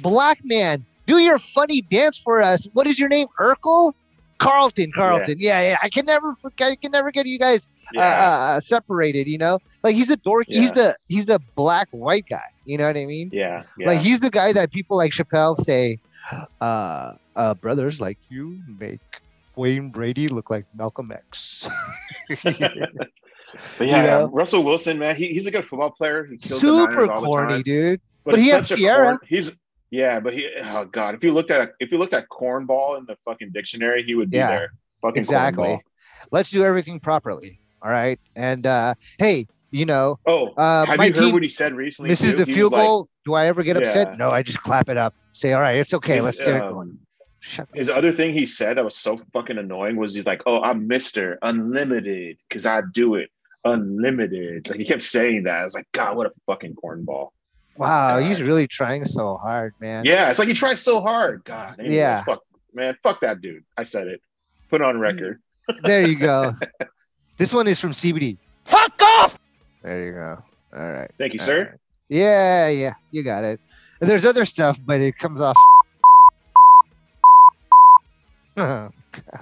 black 0.00 0.38
man 0.42 0.87
do 1.05 1.18
your 1.18 1.38
funny 1.38 1.83
dance 1.83 2.18
for 2.18 2.40
us 2.40 2.66
what 2.72 2.87
is 2.87 2.98
your 2.98 3.11
name 3.11 3.27
urkel 3.38 3.92
carlton 4.38 4.90
carlton 4.94 5.37
yeah 5.38 5.61
yeah, 5.61 5.77
i 5.83 5.88
can 5.88 6.05
never 6.07 6.35
forget 6.35 6.73
i 6.73 6.77
can 6.77 6.90
never 6.92 7.11
get 7.11 7.25
you 7.27 7.38
guys 7.38 7.68
uh, 7.97 8.01
yeah, 8.01 8.31
uh, 8.57 8.61
separated 8.61 9.27
you 9.27 9.38
know 9.38 9.59
like 9.83 9.94
he's 9.94 10.11
a 10.11 10.16
dork 10.16 10.47
he's 10.49 10.68
Yeah. 10.70 10.73
the 10.75 10.97
he's 11.09 11.27
the 11.27 11.40
black 11.55 11.88
white 11.92 12.27
guy 12.29 12.42
you 12.64 12.77
know 12.77 12.87
what 12.87 12.97
i 12.97 13.07
mean 13.07 13.31
yeah, 13.33 13.62
yeah. 13.79 13.87
like 13.87 14.01
he's 14.01 14.20
the 14.20 14.31
guy 14.31 14.53
that 14.53 14.70
people 14.73 14.97
like 14.97 15.12
chappelle 15.12 15.57
say 15.57 15.99
uh 16.61 17.14
uh 17.37 17.55
brothers 17.55 18.01
like 18.01 18.18
you 18.29 18.59
make 18.79 19.01
wayne 19.57 19.90
brady 19.90 20.29
look 20.29 20.51
like 20.51 20.66
malcolm 20.75 21.12
x 21.12 21.68
but 22.42 22.59
yeah, 22.59 23.07
you 23.79 23.88
know? 24.07 24.29
Russell 24.33 24.64
Wilson, 24.64 24.99
man, 24.99 25.14
he, 25.16 25.29
he's 25.29 25.47
a 25.47 25.51
good 25.51 25.64
football 25.64 25.90
player. 25.90 26.25
He 26.25 26.37
kills 26.37 26.61
the 26.61 26.66
Niners 26.73 26.94
super 26.97 27.07
corny 27.20 27.62
dude 27.62 28.01
But, 28.25 28.33
But 28.33 28.40
he 28.40 28.49
has 28.49 28.66
Sierra. 28.66 29.05
corn- 29.05 29.18
he's 29.29 29.62
yeah, 30.01 30.21
but 30.21 30.33
he 30.35 30.49
oh 30.63 30.85
god, 30.87 31.15
if 31.15 31.23
you 31.25 31.33
looked 31.33 31.51
at 31.51 31.73
if 31.81 31.91
you 31.93 31.99
looked 31.99 32.15
at 32.15 32.29
cornball 32.29 32.99
in 32.99 33.05
the 33.07 33.17
fucking 33.25 33.51
dictionary, 33.53 34.03
he 34.09 34.15
would 34.15 34.31
be 34.31 34.39
Yeah, 34.39 34.49
there. 34.51 34.73
Fucking 35.03 35.21
exactly. 35.25 35.69
cornball. 35.69 35.81
let's 36.33 36.51
do 36.51 36.65
everything 36.65 36.99
properly 36.99 37.61
all 37.83 37.91
right 37.91 38.19
and 38.35 38.67
uh 38.67 38.95
hey 39.19 39.47
you 39.71 39.85
know 39.85 40.19
Oh, 40.27 40.49
uh 40.57 40.87
have 40.87 40.97
my 40.97 41.05
you 41.07 41.11
heard 41.11 41.15
team 41.25 41.33
what 41.35 41.43
he 41.43 41.49
said 41.51 41.75
recently? 41.75 42.09
This 42.11 42.23
too? 42.23 42.33
the 42.33 42.47
He 42.47 42.55
field 42.55 42.73
like- 42.73 42.83
goal 42.83 43.09
do 43.27 43.35
i 43.35 43.45
ever 43.47 43.63
get 43.63 43.77
upset 43.77 44.07
Yeah. 44.13 44.17
no 44.23 44.29
i 44.31 44.43
just 44.43 44.63
clap 44.63 44.89
it 44.89 44.97
up 44.97 45.13
say 45.35 45.53
all 45.53 45.61
right 45.61 45.77
it's 45.77 45.93
okay 45.93 46.17
his, 46.17 46.25
let's 46.25 46.39
get 46.39 46.49
it 46.57 46.63
um, 46.63 46.73
going 46.75 46.99
shut 47.41 47.69
His 47.75 47.91
other 47.91 48.11
thing 48.19 48.33
he 48.33 48.47
said 48.47 48.79
that 48.79 48.85
was 48.91 48.97
so 48.97 49.21
fucking 49.35 49.59
annoying 49.59 49.97
was 49.97 50.15
he's 50.15 50.25
like, 50.33 50.41
"Oh, 50.47 50.63
I'm 50.63 50.87
Mister 50.89 51.39
Unlimited 51.43 52.39
because 52.49 52.65
I 52.65 52.81
do 53.01 53.17
it 53.17 53.29
unlimited." 53.67 54.69
Like 54.69 54.79
he 54.79 54.85
kept 54.87 55.03
saying 55.03 55.43
that. 55.45 55.57
I 55.61 55.65
was 55.65 55.75
like, 55.75 55.87
"God, 55.93 56.17
what 56.17 56.27
a 56.27 56.33
fucking 56.47 56.75
cornball!" 56.83 57.29
Wow 57.77 58.19
he's 58.19 58.41
really 58.43 58.67
trying 58.67 59.05
so 59.05 59.37
hard 59.37 59.75
man 59.81 60.05
Yeah, 60.05 60.31
it's 60.31 60.39
like 60.39 60.49
he 60.49 60.55
tries 60.55 60.81
so 60.81 61.01
hard. 61.01 61.43
God, 61.45 61.77
anyways, 61.79 61.97
Yeah. 61.97 62.23
fuck, 62.25 62.43
man, 62.73 62.97
fuck 63.03 63.21
that 63.23 63.41
dude. 63.41 63.65
I 63.77 63.83
said 63.85 64.07
it. 64.09 64.21
Put 64.71 64.81
it 64.81 64.85
on 64.85 64.99
record. 64.99 65.41
there 65.85 66.07
you 66.07 66.17
go 66.19 66.53
this 67.39 67.53
one 67.55 67.67
is 67.67 67.81
from 67.81 67.93
cbd 67.93 68.37
Fuck 68.67 69.01
off! 69.03 69.39
there 69.83 70.05
you 70.05 70.13
go 70.13 70.39
all 70.77 70.93
right 70.93 71.11
Thank 71.19 71.33
you, 71.35 71.41
All 71.41 71.47
sir. 71.47 71.61
right. 71.71 71.79
yeah 72.09 72.69
yeah 72.69 72.93
you 73.11 73.23
got 73.23 73.45
it 73.45 73.59
And 74.01 74.11
there's 74.11 74.27
other 74.27 74.45
stuff 74.45 74.79
but 74.85 75.01
it 75.01 75.17
comes 75.19 75.41
off 75.41 75.57
oh, 78.59 78.91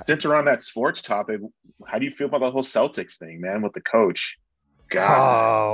Since 0.05 0.25
we're 0.25 0.37
on 0.37 0.45
that 0.47 0.63
sports 0.63 1.03
topic, 1.03 1.41
how 1.87 1.99
do 1.99 2.05
you 2.05 2.13
feel 2.13 2.29
about 2.29 2.41
the 2.41 2.51
whole 2.51 2.63
Celtics 2.63 3.17
thing, 3.19 3.41
man, 3.41 3.63
with 3.63 3.73
the 3.73 3.81
coach? 3.81 4.39
God, 4.91 5.19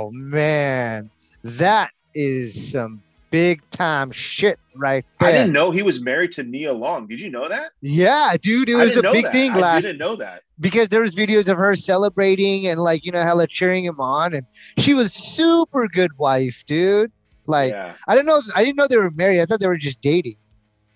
oh 0.07 0.09
man 0.11 1.09
that 1.43 1.91
is 2.13 2.71
some 2.71 3.01
big 3.31 3.61
time 3.69 4.11
shit 4.11 4.59
right 4.75 5.05
there. 5.19 5.29
I 5.29 5.31
didn't 5.31 5.53
know 5.53 5.71
he 5.71 5.83
was 5.83 6.01
married 6.01 6.31
to 6.33 6.43
Nia 6.43 6.73
Long. 6.73 7.07
Did 7.07 7.19
you 7.21 7.29
know 7.29 7.47
that? 7.47 7.71
Yeah, 7.81 8.35
dude, 8.41 8.69
it 8.69 8.75
was 8.75 8.97
a 8.97 9.01
big 9.01 9.25
that. 9.25 9.31
thing 9.31 9.53
last. 9.53 9.77
I 9.77 9.81
didn't 9.81 9.99
know 9.99 10.15
that. 10.17 10.41
because 10.59 10.89
there 10.89 11.01
was 11.01 11.15
videos 11.15 11.47
of 11.47 11.57
her 11.57 11.75
celebrating 11.75 12.67
and 12.67 12.79
like 12.79 13.05
you 13.05 13.11
know 13.11 13.21
hella 13.21 13.47
cheering 13.47 13.83
him 13.83 13.99
on, 13.99 14.33
and 14.33 14.45
she 14.77 14.93
was 14.93 15.13
super 15.13 15.87
good 15.87 16.17
wife, 16.17 16.63
dude. 16.65 17.11
Like 17.45 17.71
yeah, 17.71 17.93
I 18.07 18.15
don't 18.15 18.25
know, 18.25 18.37
if, 18.37 18.45
I 18.55 18.63
didn't 18.63 18.77
know 18.77 18.87
they 18.87 18.97
were 18.97 19.11
married. 19.11 19.41
I 19.41 19.45
thought 19.45 19.59
they 19.59 19.67
were 19.67 19.77
just 19.77 20.01
dating. 20.01 20.35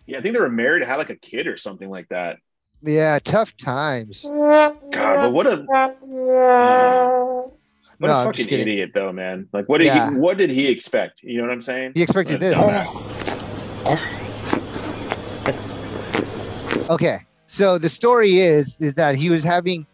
yeah. 0.05 0.17
I 0.17 0.21
think 0.21 0.35
they 0.35 0.41
were 0.41 0.49
married, 0.49 0.83
had 0.83 0.97
like 0.97 1.09
a 1.09 1.15
kid 1.15 1.47
or 1.47 1.57
something 1.57 1.89
like 1.89 2.09
that. 2.09 2.37
Yeah, 2.83 3.17
tough 3.23 3.55
times. 3.55 4.23
God, 4.23 4.77
but 4.91 5.31
what 5.31 5.47
a 5.47 5.65
what 7.99 8.07
No, 8.07 8.21
a 8.21 8.23
fucking 8.25 8.47
idiot, 8.49 8.91
though, 8.93 9.11
man. 9.11 9.47
Like, 9.53 9.67
what 9.69 9.79
did 9.79 9.87
Yeah. 9.87 10.11
he? 10.11 10.17
What 10.17 10.37
did 10.37 10.51
he 10.51 10.67
expect? 10.67 11.21
You 11.23 11.37
know 11.37 11.43
what 11.43 11.53
I'm 11.53 11.61
saying? 11.61 11.93
He 11.95 12.01
expected 12.01 12.39
this. 12.39 12.55
Okay, 16.89 17.19
so 17.47 17.77
the 17.77 17.89
story 17.89 18.39
is 18.39 18.77
is 18.79 18.95
that 18.95 19.15
he 19.15 19.29
was 19.29 19.43
having 19.43 19.85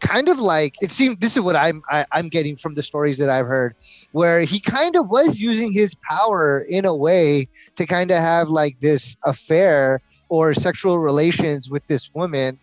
kind 0.00 0.28
of 0.28 0.38
like 0.38 0.74
it 0.80 0.92
seemed. 0.92 1.20
This 1.20 1.36
is 1.36 1.42
what 1.42 1.56
I'm 1.56 1.82
I, 1.90 2.06
I'm 2.12 2.28
getting 2.28 2.56
from 2.56 2.74
the 2.74 2.82
stories 2.82 3.18
that 3.18 3.28
I've 3.28 3.46
heard, 3.46 3.74
where 4.12 4.40
he 4.40 4.60
kind 4.60 4.96
of 4.96 5.08
was 5.08 5.38
using 5.38 5.72
his 5.72 5.94
power 6.08 6.60
in 6.68 6.84
a 6.84 6.94
way 6.94 7.48
to 7.76 7.86
kind 7.86 8.10
of 8.10 8.18
have 8.18 8.48
like 8.48 8.78
this 8.80 9.16
affair 9.24 10.00
or 10.30 10.54
sexual 10.54 10.98
relations 10.98 11.70
with 11.70 11.86
this 11.86 12.10
woman, 12.14 12.58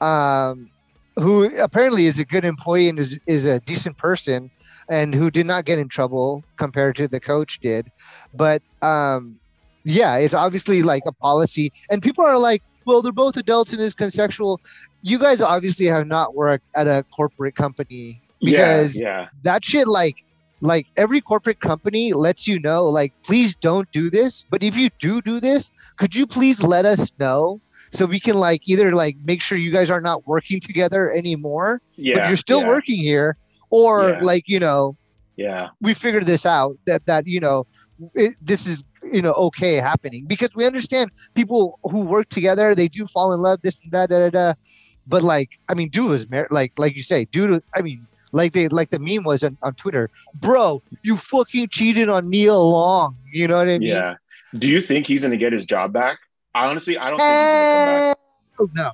um, 0.00 0.68
who 1.18 1.44
apparently 1.60 2.06
is 2.06 2.18
a 2.18 2.24
good 2.24 2.44
employee 2.44 2.88
and 2.88 2.98
is 2.98 3.18
is 3.26 3.44
a 3.44 3.60
decent 3.60 3.98
person, 3.98 4.50
and 4.90 5.14
who 5.14 5.30
did 5.30 5.46
not 5.46 5.64
get 5.64 5.78
in 5.78 5.88
trouble 5.88 6.44
compared 6.56 6.96
to 6.96 7.08
the 7.08 7.20
coach 7.20 7.60
did, 7.60 7.90
but 8.34 8.62
um, 8.82 9.38
yeah, 9.84 10.16
it's 10.16 10.34
obviously 10.34 10.82
like 10.82 11.02
a 11.06 11.12
policy, 11.12 11.72
and 11.90 12.02
people 12.02 12.24
are 12.24 12.38
like 12.38 12.62
well, 12.88 13.02
they're 13.02 13.12
both 13.12 13.36
adults 13.36 13.72
and 13.72 13.82
it's 13.82 13.94
consensual. 13.94 14.60
You 15.02 15.18
guys 15.18 15.42
obviously 15.42 15.84
have 15.86 16.06
not 16.06 16.34
worked 16.34 16.64
at 16.74 16.86
a 16.86 17.04
corporate 17.14 17.54
company 17.54 18.20
because 18.40 18.98
yeah, 18.98 19.06
yeah, 19.06 19.28
that 19.42 19.64
shit, 19.64 19.86
like, 19.86 20.16
like 20.62 20.86
every 20.96 21.20
corporate 21.20 21.60
company 21.60 22.14
lets 22.14 22.48
you 22.48 22.58
know, 22.58 22.84
like, 22.84 23.12
please 23.24 23.54
don't 23.54 23.90
do 23.92 24.08
this. 24.08 24.44
But 24.50 24.62
if 24.62 24.74
you 24.74 24.88
do 24.98 25.20
do 25.20 25.38
this, 25.38 25.70
could 25.98 26.16
you 26.16 26.26
please 26.26 26.62
let 26.62 26.86
us 26.86 27.12
know 27.20 27.60
so 27.90 28.06
we 28.06 28.20
can 28.20 28.36
like 28.36 28.62
either 28.66 28.94
like 28.94 29.16
make 29.24 29.40
sure 29.42 29.58
you 29.58 29.72
guys 29.72 29.90
are 29.90 30.00
not 30.00 30.26
working 30.26 30.60
together 30.60 31.10
anymore, 31.12 31.80
yeah. 31.96 32.14
but 32.14 32.28
you're 32.28 32.36
still 32.36 32.60
yeah, 32.62 32.68
working 32.68 32.96
here, 32.98 33.36
or 33.70 34.10
Yeah. 34.10 34.20
like 34.22 34.44
you 34.46 34.60
know 34.60 34.96
Yeah, 35.36 35.68
we 35.80 35.94
figured 35.94 36.26
this 36.26 36.44
out 36.46 36.76
that 36.86 37.06
that 37.06 37.26
you 37.26 37.40
know 37.40 37.66
it, 38.14 38.34
this 38.40 38.66
is 38.66 38.84
you 39.12 39.22
know 39.22 39.32
okay 39.34 39.76
happening 39.76 40.26
because 40.26 40.50
we 40.54 40.66
understand 40.66 41.10
people 41.34 41.78
who 41.84 42.00
work 42.02 42.28
together 42.28 42.74
they 42.74 42.88
do 42.88 43.06
fall 43.06 43.32
in 43.32 43.40
love 43.40 43.60
this 43.62 43.80
and 43.82 43.92
that 43.92 44.10
da, 44.10 44.18
da, 44.18 44.30
da. 44.30 44.52
but 45.06 45.22
like 45.22 45.50
i 45.70 45.74
mean 45.74 45.88
dude 45.88 46.10
was 46.10 46.28
mar- 46.30 46.48
like 46.50 46.72
like 46.78 46.94
you 46.96 47.02
say 47.02 47.24
dude 47.26 47.62
i 47.74 47.80
mean 47.80 48.04
like 48.32 48.52
they 48.52 48.68
like 48.68 48.90
the 48.90 48.98
meme 48.98 49.24
was 49.24 49.42
on, 49.44 49.56
on 49.62 49.72
twitter 49.74 50.10
bro 50.34 50.82
you 51.04 51.16
fucking 51.16 51.68
cheated 51.68 52.08
on 52.08 52.28
Nia 52.28 52.54
Long 52.54 53.16
you 53.32 53.46
know 53.48 53.56
what 53.58 53.68
i 53.68 53.78
mean 53.78 53.88
yeah. 53.88 54.14
Do 54.58 54.68
you 54.68 54.80
think 54.80 55.06
he's 55.06 55.22
gonna 55.22 55.36
get 55.36 55.52
his 55.52 55.64
job 55.64 55.92
back? 55.92 56.18
Honestly, 56.66 56.98
I 56.98 57.10
don't 57.10 57.18
think 57.18 57.28
he's 57.30 57.38
gonna 57.38 57.74
come 57.74 58.08
back. 58.08 58.18
Oh, 58.60 58.70
no 58.74 58.90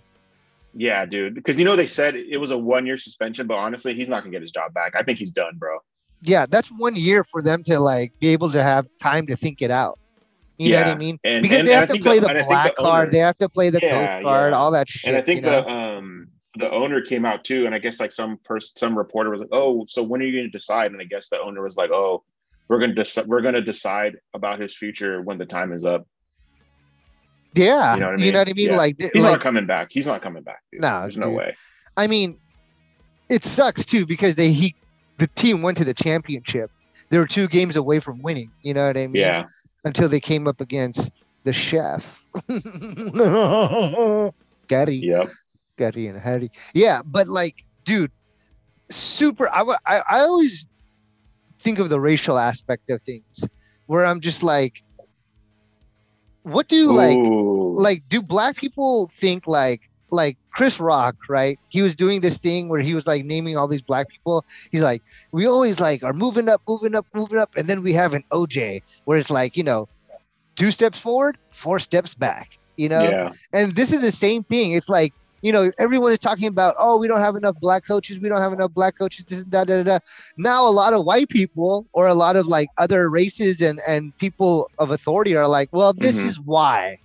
Yeah, 0.74 1.06
dude. 1.06 1.34
Because 1.34 1.58
you 1.58 1.64
know 1.64 1.76
they 1.76 1.86
said 1.86 2.16
it 2.16 2.38
was 2.38 2.50
a 2.50 2.58
one 2.58 2.86
year 2.86 2.98
suspension, 2.98 3.46
but 3.46 3.54
honestly, 3.56 3.94
he's 3.94 4.08
not 4.08 4.20
gonna 4.22 4.32
get 4.32 4.42
his 4.42 4.52
job 4.52 4.74
back. 4.74 4.94
I 4.96 5.02
think 5.02 5.18
he's 5.18 5.32
done, 5.32 5.56
bro. 5.56 5.78
yeah 6.22 6.46
that's 6.46 6.68
one 6.78 6.94
year 6.96 7.22
for 7.24 7.42
them 7.42 7.62
to 7.64 7.78
like 7.78 8.10
be 8.20 8.28
able 8.28 8.50
to 8.50 8.62
have 8.62 8.86
time 9.02 9.26
to 9.26 9.36
think 9.36 9.60
it 9.60 9.70
out 9.70 9.98
you 10.56 10.70
know 10.70 10.78
what 10.78 10.86
i 10.86 10.94
mean 10.94 11.18
and- 11.24 11.42
because 11.42 11.58
and- 11.58 11.68
they 11.68 11.72
have 11.72 11.88
to 11.88 11.98
play 11.98 12.18
the- 12.18 12.26
the, 12.26 12.28
and 12.30 12.38
I 12.38 12.40
think 12.42 12.48
black 12.48 12.76
the 12.76 12.82
card 12.82 13.02
owner- 13.02 13.10
they 13.10 13.18
have 13.18 13.36
to 13.38 13.48
play 13.50 13.68
the 13.68 13.80
Yeah, 13.82 13.90
coach 13.90 14.22
card 14.24 14.52
yeah. 14.52 14.58
all 14.58 14.70
that 14.70 14.88
shit 14.88 15.08
and 15.08 15.16
I 15.18 15.20
think 15.20 15.44
you 15.44 15.50
know? 15.50 15.60
the 15.60 15.68
um 15.70 16.28
the 16.56 16.70
owner 16.70 17.02
came 17.02 17.24
out 17.26 17.42
too, 17.44 17.66
and 17.66 17.74
I 17.74 17.78
guess 17.80 17.98
like 18.00 18.12
some 18.12 18.38
person, 18.44 18.76
some 18.76 18.96
reporter 18.96 19.28
was 19.28 19.40
like, 19.40 19.50
"Oh, 19.52 19.84
so 19.88 20.04
when 20.04 20.22
are 20.22 20.24
you 20.24 20.30
going 20.38 20.44
to 20.44 20.56
decide?" 20.56 20.92
And 20.92 21.00
I 21.00 21.04
guess 21.04 21.28
the 21.28 21.40
owner 21.40 21.60
was 21.60 21.76
like, 21.76 21.90
"Oh, 21.90 22.22
we're 22.68 22.78
going 22.78 22.90
to 22.90 22.94
decide. 22.94 23.26
We're 23.26 23.40
going 23.40 23.54
to 23.56 23.60
decide 23.74 24.18
about 24.34 24.60
his 24.60 24.72
future 24.72 25.20
when 25.20 25.36
the 25.36 25.46
time 25.46 25.72
is 25.72 25.84
up." 25.84 26.06
Yeah, 27.54 27.94
You 27.94 28.00
know 28.00 28.06
what 28.06 28.14
I 28.14 28.18
You 28.18 28.24
mean? 28.24 28.32
know 28.32 28.38
what 28.40 28.48
I 28.48 28.52
mean? 28.52 28.70
Yeah. 28.70 28.76
Like, 28.76 28.96
He's 28.98 29.14
like 29.22 29.32
not 29.32 29.40
coming 29.40 29.66
back. 29.66 29.88
He's 29.92 30.06
not 30.06 30.22
coming 30.22 30.42
back. 30.42 30.62
Dude. 30.72 30.80
No, 30.80 31.02
there's 31.02 31.16
no 31.16 31.30
way. 31.30 31.52
I 31.96 32.06
mean, 32.06 32.38
it 33.28 33.44
sucks 33.44 33.84
too 33.84 34.04
because 34.06 34.34
they 34.34 34.50
he 34.52 34.74
the 35.18 35.26
team 35.28 35.62
went 35.62 35.78
to 35.78 35.84
the 35.84 35.94
championship. 35.94 36.70
They 37.10 37.18
were 37.18 37.26
two 37.26 37.46
games 37.48 37.76
away 37.76 38.00
from 38.00 38.20
winning. 38.22 38.50
You 38.62 38.74
know 38.74 38.86
what 38.86 38.96
I 38.96 39.06
mean? 39.06 39.14
Yeah. 39.22 39.44
Until 39.84 40.08
they 40.08 40.20
came 40.20 40.48
up 40.48 40.60
against 40.60 41.10
the 41.44 41.52
chef, 41.52 42.24
Gary, 44.68 44.94
Yep. 44.94 45.26
Gary 45.76 46.06
and 46.08 46.18
Harry. 46.20 46.50
Yeah, 46.74 47.02
but 47.04 47.28
like, 47.28 47.62
dude, 47.84 48.10
super. 48.90 49.48
I, 49.50 49.62
I 49.86 49.98
I 49.98 50.20
always 50.20 50.66
think 51.58 51.78
of 51.78 51.88
the 51.88 52.00
racial 52.00 52.38
aspect 52.38 52.90
of 52.90 53.02
things, 53.02 53.44
where 53.86 54.04
I'm 54.06 54.20
just 54.20 54.42
like, 54.42 54.82
what 56.44 56.68
do 56.68 56.76
you 56.76 56.92
like 56.92 57.18
Ooh. 57.18 57.72
like 57.72 58.02
do 58.08 58.22
black 58.22 58.56
people 58.56 59.08
think 59.08 59.46
like 59.46 59.90
like 60.10 60.38
Chris 60.52 60.78
Rock, 60.78 61.16
right? 61.28 61.58
He 61.68 61.82
was 61.82 61.94
doing 61.94 62.20
this 62.20 62.38
thing 62.38 62.68
where 62.68 62.80
he 62.80 62.94
was 62.94 63.06
like 63.06 63.24
naming 63.24 63.56
all 63.56 63.66
these 63.66 63.82
black 63.82 64.08
people. 64.08 64.44
He's 64.70 64.82
like, 64.82 65.02
we 65.32 65.46
always 65.46 65.80
like 65.80 66.04
are 66.04 66.12
moving 66.12 66.48
up, 66.48 66.62
moving 66.68 66.94
up, 66.94 67.06
moving 67.12 67.38
up, 67.38 67.56
and 67.56 67.66
then 67.66 67.82
we 67.82 67.92
have 67.94 68.14
an 68.14 68.22
OJ 68.30 68.82
where 69.04 69.18
it's 69.18 69.30
like, 69.30 69.56
you 69.56 69.64
know, 69.64 69.88
two 70.54 70.70
steps 70.70 70.98
forward, 70.98 71.36
four 71.50 71.78
steps 71.78 72.14
back, 72.14 72.58
you 72.76 72.88
know? 72.88 73.02
yeah. 73.02 73.32
And 73.52 73.74
this 73.74 73.92
is 73.92 74.00
the 74.00 74.12
same 74.12 74.44
thing. 74.44 74.72
It's 74.72 74.88
like, 74.88 75.12
you 75.44 75.52
know, 75.52 75.70
everyone 75.78 76.10
is 76.10 76.18
talking 76.18 76.48
about, 76.48 76.74
oh, 76.78 76.96
we 76.96 77.06
don't 77.06 77.20
have 77.20 77.36
enough 77.36 77.54
black 77.60 77.86
coaches, 77.86 78.18
we 78.18 78.30
don't 78.30 78.40
have 78.40 78.54
enough 78.54 78.72
black 78.72 78.96
coaches, 78.98 79.26
this 79.26 79.42
and 79.42 79.50
da 79.50 79.62
da 79.64 79.82
da. 79.82 79.98
da. 79.98 79.98
Now 80.38 80.66
a 80.66 80.70
lot 80.70 80.94
of 80.94 81.04
white 81.04 81.28
people 81.28 81.86
or 81.92 82.06
a 82.08 82.14
lot 82.14 82.34
of 82.36 82.46
like 82.46 82.68
other 82.78 83.10
races 83.10 83.60
and 83.60 83.78
and 83.86 84.16
people 84.16 84.70
of 84.78 84.90
authority 84.90 85.36
are 85.36 85.46
like, 85.46 85.68
well, 85.70 85.92
this 85.92 86.18
Mhm. 86.22 86.26
is 86.26 86.40
why 86.40 86.98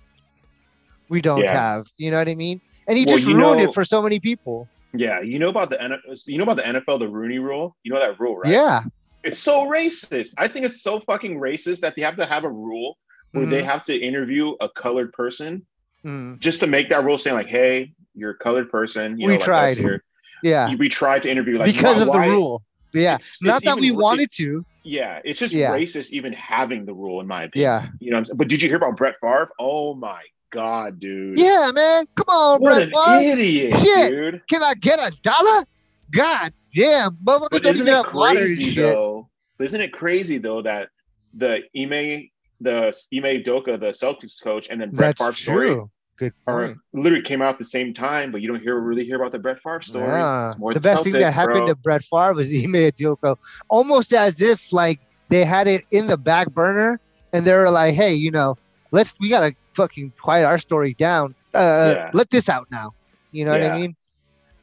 we 1.10 1.20
don't 1.20 1.40
Yeah. 1.42 1.52
have, 1.52 1.86
you 1.98 2.10
know 2.10 2.16
what 2.18 2.28
I 2.28 2.34
mean? 2.34 2.62
And 2.88 2.96
he 2.96 3.04
Well, 3.04 3.16
just 3.16 3.26
ruined 3.26 3.58
know- 3.58 3.68
it 3.68 3.74
for 3.74 3.84
so 3.84 4.00
many 4.00 4.18
people. 4.20 4.68
Yeah. 4.94 5.20
You 5.20 5.38
know 5.38 5.48
about 5.48 5.68
the 5.70 5.76
NFL, 5.76 6.16
you 6.26 6.38
know 6.38 6.44
about 6.44 6.56
the 6.56 6.66
NFL, 6.66 6.98
the 6.98 7.08
Rooney 7.08 7.38
rule? 7.38 7.76
You 7.82 7.92
know 7.92 8.00
that 8.00 8.18
rule, 8.18 8.38
right? 8.38 8.52
Yeah. 8.52 8.82
It's 9.22 9.38
so 9.38 9.68
racist. 9.68 10.32
I 10.38 10.48
think 10.48 10.64
it's 10.64 10.82
so 10.82 11.00
fucking 11.00 11.38
racist 11.38 11.80
that 11.80 11.94
they 11.94 12.00
have 12.02 12.16
to 12.16 12.24
have 12.26 12.44
a 12.44 12.48
rule 12.50 12.96
where 13.32 13.44
they 13.44 13.60
Mhm. 13.60 13.64
have 13.66 13.84
to 13.84 13.94
interview 13.96 14.54
a 14.60 14.68
colored 14.70 15.12
person 15.12 15.66
Mm. 16.06 16.38
just 16.40 16.60
to 16.60 16.66
make 16.66 16.88
that 16.88 17.04
rule 17.04 17.18
saying 17.18 17.36
like, 17.36 17.46
hey, 17.46 17.92
you're 18.14 18.30
a 18.32 18.36
colored 18.36 18.70
person. 18.70 19.18
You 19.18 19.26
We 19.26 19.32
know, 19.32 19.36
like 19.38 19.44
tried. 19.44 19.76
here. 19.78 20.02
Yeah. 20.42 20.74
We 20.74 20.88
tried 20.88 21.22
to 21.24 21.30
interview 21.30 21.56
like 21.58 21.72
because 21.72 21.96
why- 21.96 22.00
of 22.02 22.06
the 22.06 22.12
why- 22.12 22.26
rule. 22.28 22.62
Yeah. 22.92 23.14
It's- 23.16 23.38
Not 23.42 23.56
it's 23.58 23.66
that 23.66 23.78
we 23.78 23.90
wanted 23.92 24.30
to. 24.32 24.64
Yeah, 24.82 25.20
it's 25.24 25.38
just 25.38 25.52
Yeah. 25.52 25.70
racist 25.72 26.10
even 26.10 26.32
having 26.32 26.86
the 26.86 26.94
rule, 26.94 27.20
in 27.20 27.26
my 27.26 27.44
opinion. 27.44 27.70
Yeah. 27.70 27.88
You 28.00 28.10
know 28.10 28.16
what 28.16 28.18
I'm 28.20 28.24
saying? 28.24 28.36
But 28.38 28.48
did 28.48 28.62
you 28.62 28.68
hear 28.68 28.78
about 28.78 28.96
Brett 28.96 29.16
Favre? 29.20 29.50
Oh 29.60 29.94
my 29.94 30.22
god, 30.50 30.98
dude. 30.98 31.38
Yeah, 31.38 31.70
man. 31.74 32.06
Come 32.16 32.24
on, 32.28 32.60
What 32.60 32.74
Brett 32.74 32.82
an 32.88 32.90
Favre. 32.90 33.38
idiot, 33.38 33.78
Shit. 33.78 34.10
dude. 34.10 34.42
Can 34.48 34.62
I 34.62 34.74
get 34.74 34.98
a 34.98 35.14
dollar? 35.20 35.64
God 36.10 36.52
damn. 36.74 37.12
Motherfuckers 37.16 37.50
But 37.50 37.66
isn't 37.66 37.86
it 37.86 37.90
have 37.92 38.12
water 38.14 38.38
and 38.38 38.46
crazy 38.56 38.74
though? 38.74 39.28
Isn't 39.60 39.80
it 39.82 39.92
crazy 39.92 40.38
though 40.38 40.62
that 40.62 40.88
the 41.34 41.60
Ime 41.76 42.30
the 42.62 42.86
Ime 43.14 43.42
Udoka, 43.42 43.78
the 43.78 43.90
Celtics 43.90 44.42
coach, 44.42 44.68
and 44.70 44.80
then 44.80 44.90
Brett 44.90 45.16
Favre 45.18 45.32
story. 45.32 45.80
Good 46.20 46.34
point. 46.46 46.76
literally 46.92 47.22
came 47.24 47.40
out 47.40 47.54
at 47.54 47.58
the 47.58 47.64
same 47.64 47.94
time, 47.94 48.30
but 48.30 48.42
you 48.42 48.48
don't 48.48 48.60
hear 48.60 48.78
really 48.78 49.04
hear 49.06 49.16
about 49.16 49.32
the 49.32 49.38
Brett 49.38 49.58
Favre 49.62 49.80
story. 49.80 50.04
Yeah. 50.06 50.52
The 50.58 50.74
the 50.74 50.80
best 50.80 51.02
thing 51.02 51.14
that 51.14 51.32
Celtics, 51.32 51.34
happened 51.34 51.54
bro. 51.54 51.66
to 51.68 51.74
Brett 51.76 52.02
Favre 52.04 52.34
was 52.34 52.48
Ime 52.52 52.74
Udoka, 52.92 53.36
almost 53.70 54.12
as 54.12 54.42
if 54.42 54.70
like 54.72 55.00
they 55.30 55.44
had 55.44 55.66
it 55.66 55.82
in 55.90 56.06
the 56.06 56.18
back 56.18 56.50
burner 56.52 57.00
and 57.32 57.44
they 57.46 57.54
were 57.54 57.70
like, 57.70 57.94
"Hey, 57.94 58.12
you 58.14 58.30
know, 58.30 58.56
let's 58.92 59.14
we 59.18 59.30
gotta 59.30 59.54
fucking 59.74 60.12
quiet 60.20 60.44
our 60.44 60.58
story 60.58 60.92
down. 60.94 61.34
Uh, 61.54 61.94
Yeah. 61.96 62.10
let 62.12 62.28
this 62.30 62.48
out 62.50 62.66
now." 62.70 62.92
You 63.32 63.46
know 63.46 63.52
what 63.52 63.62
I 63.64 63.78
mean? 63.78 63.96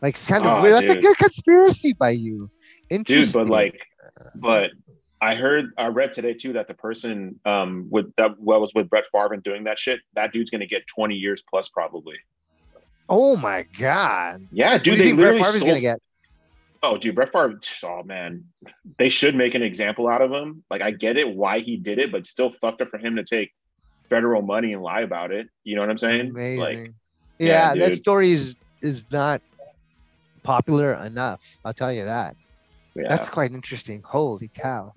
Like 0.02 0.14
it's 0.16 0.28
kind 0.28 0.46
of 0.46 0.60
Oh, 0.60 0.62
weird. 0.62 0.74
That's 0.76 0.90
a 0.90 1.02
good 1.02 1.18
conspiracy 1.18 1.94
by 1.94 2.12
you. 2.12 2.52
dude 2.90 3.00
Interesting. 3.00 3.42
but 3.46 3.50
like 3.50 3.80
but 4.36 4.70
i 5.22 5.36
heard 5.36 5.72
i 5.78 5.88
read 5.88 6.14
today 6.14 6.34
too 6.34 6.54
that 6.54 6.68
the 6.68 6.74
person 6.74 7.40
um 7.46 7.88
with 7.90 8.14
that 8.18 8.32
well 8.40 8.62
was 8.62 8.74
with 8.74 8.90
brett 8.90 9.06
Favre 9.12 9.34
and 9.34 9.44
doing 9.44 9.64
that 9.66 9.80
shit 9.80 10.00
that 10.14 10.32
dude's 10.32 10.52
gonna 10.52 10.66
get 10.66 10.86
20 10.88 11.16
years 11.16 11.44
plus 11.50 11.70
probably 11.70 12.16
oh 13.10 13.38
my 13.38 13.66
god, 13.80 14.46
yeah 14.52 14.74
what 14.74 14.84
dude 14.84 14.94
you 14.94 14.98
they 14.98 15.06
think 15.06 15.20
Brett 15.20 15.34
literally 15.34 15.44
Favre 15.44 15.56
is 15.56 15.62
sold, 15.62 15.70
gonna 15.70 15.82
get? 15.82 16.02
oh 16.84 16.98
dude 16.98 17.16
brett 17.16 17.32
Favre, 17.32 17.60
oh 17.86 18.04
man 18.04 18.44
they 18.98 19.10
should 19.10 19.36
make 19.36 19.56
an 19.56 19.64
example 19.64 20.08
out 20.08 20.22
of 20.22 20.32
him 20.32 20.64
like 20.70 20.82
i 20.82 20.92
get 20.92 21.18
it 21.18 21.30
why 21.30 21.60
he 21.60 21.78
did 21.78 22.00
it 22.00 22.12
but 22.12 22.26
still 22.26 22.52
fucked 22.62 22.82
up 22.82 22.90
for 22.90 22.98
him 22.98 23.16
to 23.16 23.24
take 23.24 23.52
federal 24.10 24.42
money 24.42 24.74
and 24.74 24.82
lie 24.82 25.02
about 25.02 25.32
it 25.32 25.48
you 25.64 25.76
know 25.76 25.82
what 25.82 25.90
i'm 25.90 25.98
saying 25.98 26.30
Amazing. 26.30 26.60
like 26.60 26.94
yeah, 27.40 27.74
yeah, 27.74 27.90
that 27.90 27.96
story 27.98 28.32
is 28.32 28.56
is 28.82 29.12
not 29.12 29.42
popular 30.44 30.94
enough. 30.94 31.58
I'll 31.66 31.74
tell 31.74 31.92
you 31.92 32.06
that. 32.06 32.36
yeah 32.96 33.10
That's 33.10 33.30
quite 33.30 33.52
interesting. 33.52 34.02
Holy 34.04 34.48
cow. 34.48 34.94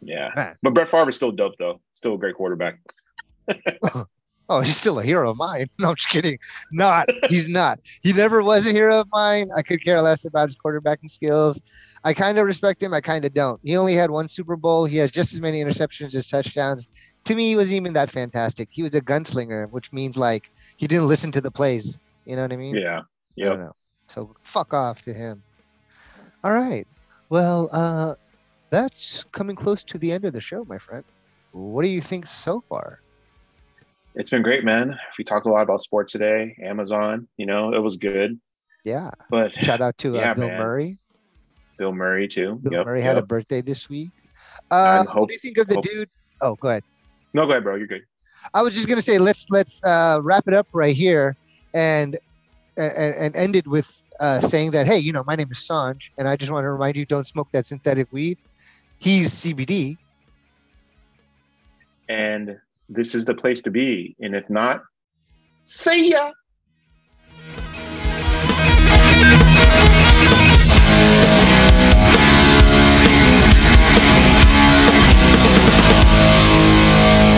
Yeah 0.00 0.30
Man. 0.36 0.56
but 0.62 0.74
brett 0.74 0.88
Favre 0.88 1.08
is 1.08 1.16
still 1.16 1.32
dope 1.32 1.54
though 1.58 1.80
still 1.94 2.14
a 2.14 2.18
great 2.18 2.34
quarterback 2.36 2.78
Oh, 4.50 4.60
he's 4.60 4.76
still 4.76 4.98
a 4.98 5.02
hero 5.02 5.30
of 5.30 5.36
mine. 5.36 5.68
No, 5.78 5.90
I'm 5.90 5.94
just 5.94 6.08
kidding. 6.08 6.38
Not. 6.72 7.08
He's 7.28 7.48
not. 7.48 7.80
He 8.02 8.12
never 8.12 8.42
was 8.42 8.66
a 8.66 8.72
hero 8.72 9.00
of 9.00 9.08
mine. 9.12 9.50
I 9.54 9.62
could 9.62 9.84
care 9.84 10.00
less 10.00 10.24
about 10.24 10.48
his 10.48 10.56
quarterbacking 10.56 11.10
skills. 11.10 11.60
I 12.02 12.14
kind 12.14 12.38
of 12.38 12.46
respect 12.46 12.82
him. 12.82 12.94
I 12.94 13.00
kind 13.00 13.24
of 13.26 13.34
don't. 13.34 13.60
He 13.62 13.76
only 13.76 13.94
had 13.94 14.10
one 14.10 14.28
Super 14.28 14.56
Bowl. 14.56 14.86
He 14.86 14.96
has 14.98 15.10
just 15.10 15.34
as 15.34 15.40
many 15.40 15.62
interceptions 15.62 16.14
as 16.14 16.28
touchdowns. 16.28 17.14
To 17.24 17.34
me, 17.34 17.48
he 17.48 17.56
was 17.56 17.72
even 17.72 17.92
that 17.92 18.10
fantastic. 18.10 18.68
He 18.72 18.82
was 18.82 18.94
a 18.94 19.02
gunslinger, 19.02 19.70
which 19.70 19.92
means 19.92 20.16
like 20.16 20.50
he 20.78 20.86
didn't 20.86 21.08
listen 21.08 21.30
to 21.32 21.42
the 21.42 21.50
plays. 21.50 21.98
You 22.24 22.36
know 22.36 22.42
what 22.42 22.52
I 22.52 22.56
mean? 22.56 22.74
yeah 22.74 23.02
yeah. 23.36 23.68
So 24.06 24.34
fuck 24.42 24.72
off 24.72 25.02
to 25.02 25.12
him. 25.12 25.42
All 26.42 26.52
right. 26.52 26.86
Well, 27.28 27.68
uh, 27.70 28.14
that's 28.70 29.24
coming 29.32 29.56
close 29.56 29.84
to 29.84 29.98
the 29.98 30.12
end 30.12 30.24
of 30.24 30.32
the 30.32 30.40
show, 30.40 30.64
my 30.64 30.78
friend. 30.78 31.04
What 31.52 31.82
do 31.82 31.88
you 31.88 32.00
think 32.00 32.26
so 32.26 32.62
far? 32.68 33.00
It's 34.14 34.30
been 34.30 34.42
great, 34.42 34.64
man. 34.64 34.98
We 35.16 35.24
talked 35.24 35.46
a 35.46 35.50
lot 35.50 35.62
about 35.62 35.80
sports 35.80 36.12
today. 36.12 36.56
Amazon, 36.62 37.28
you 37.36 37.46
know, 37.46 37.72
it 37.72 37.78
was 37.78 37.96
good. 37.96 38.38
Yeah. 38.84 39.10
But 39.30 39.54
Shout 39.54 39.80
out 39.80 39.96
to 39.98 40.16
uh, 40.16 40.20
Yeah, 40.20 40.34
Bill 40.34 40.48
man. 40.48 40.58
Murray. 40.58 40.98
Bill 41.78 41.92
Murray 41.92 42.26
too. 42.26 42.56
Bill 42.62 42.72
Yep, 42.72 42.86
Murray 42.86 43.00
had 43.02 43.18
a 43.18 43.22
birthday 43.22 43.60
this 43.60 43.88
week. 43.88 44.10
Uh, 44.70 45.04
what 45.04 45.28
do 45.28 45.34
you 45.34 45.38
think 45.38 45.58
of 45.58 45.68
the 45.68 45.76
hope- 45.76 45.84
dude? 45.84 46.10
Oh, 46.40 46.54
go 46.56 46.68
ahead. 46.68 46.84
No, 47.34 47.44
go 47.44 47.52
ahead, 47.52 47.64
bro. 47.64 47.76
You're 47.76 47.86
good. 47.86 48.02
I 48.54 48.62
was 48.62 48.74
just 48.74 48.88
gonna 48.88 49.02
say 49.02 49.18
let's 49.18 49.46
let's 49.50 49.82
uh, 49.84 50.20
wrap 50.22 50.46
it 50.48 50.54
up 50.54 50.66
right 50.72 50.94
here 50.96 51.36
and 51.74 52.18
and, 52.76 53.14
and 53.14 53.36
end 53.36 53.56
it 53.56 53.66
with 53.66 54.00
uh, 54.20 54.40
saying 54.40 54.70
that 54.70 54.86
hey, 54.86 54.98
you 54.98 55.12
know, 55.12 55.24
my 55.26 55.34
name 55.36 55.48
is 55.50 55.58
Sanj, 55.58 56.10
and 56.18 56.26
I 56.28 56.36
just 56.36 56.50
want 56.50 56.64
to 56.64 56.70
remind 56.70 56.96
you, 56.96 57.04
don't 57.04 57.26
smoke 57.26 57.48
that 57.52 57.66
synthetic 57.66 58.08
weed. 58.12 58.38
He's 58.98 59.30
CBD. 59.30 59.96
And 62.08 62.58
this 62.88 63.14
is 63.14 63.24
the 63.24 63.34
place 63.34 63.62
to 63.62 63.70
be. 63.70 64.16
And 64.20 64.34
if 64.34 64.48
not, 64.48 64.82
see 65.64 66.10
ya. 66.10 66.32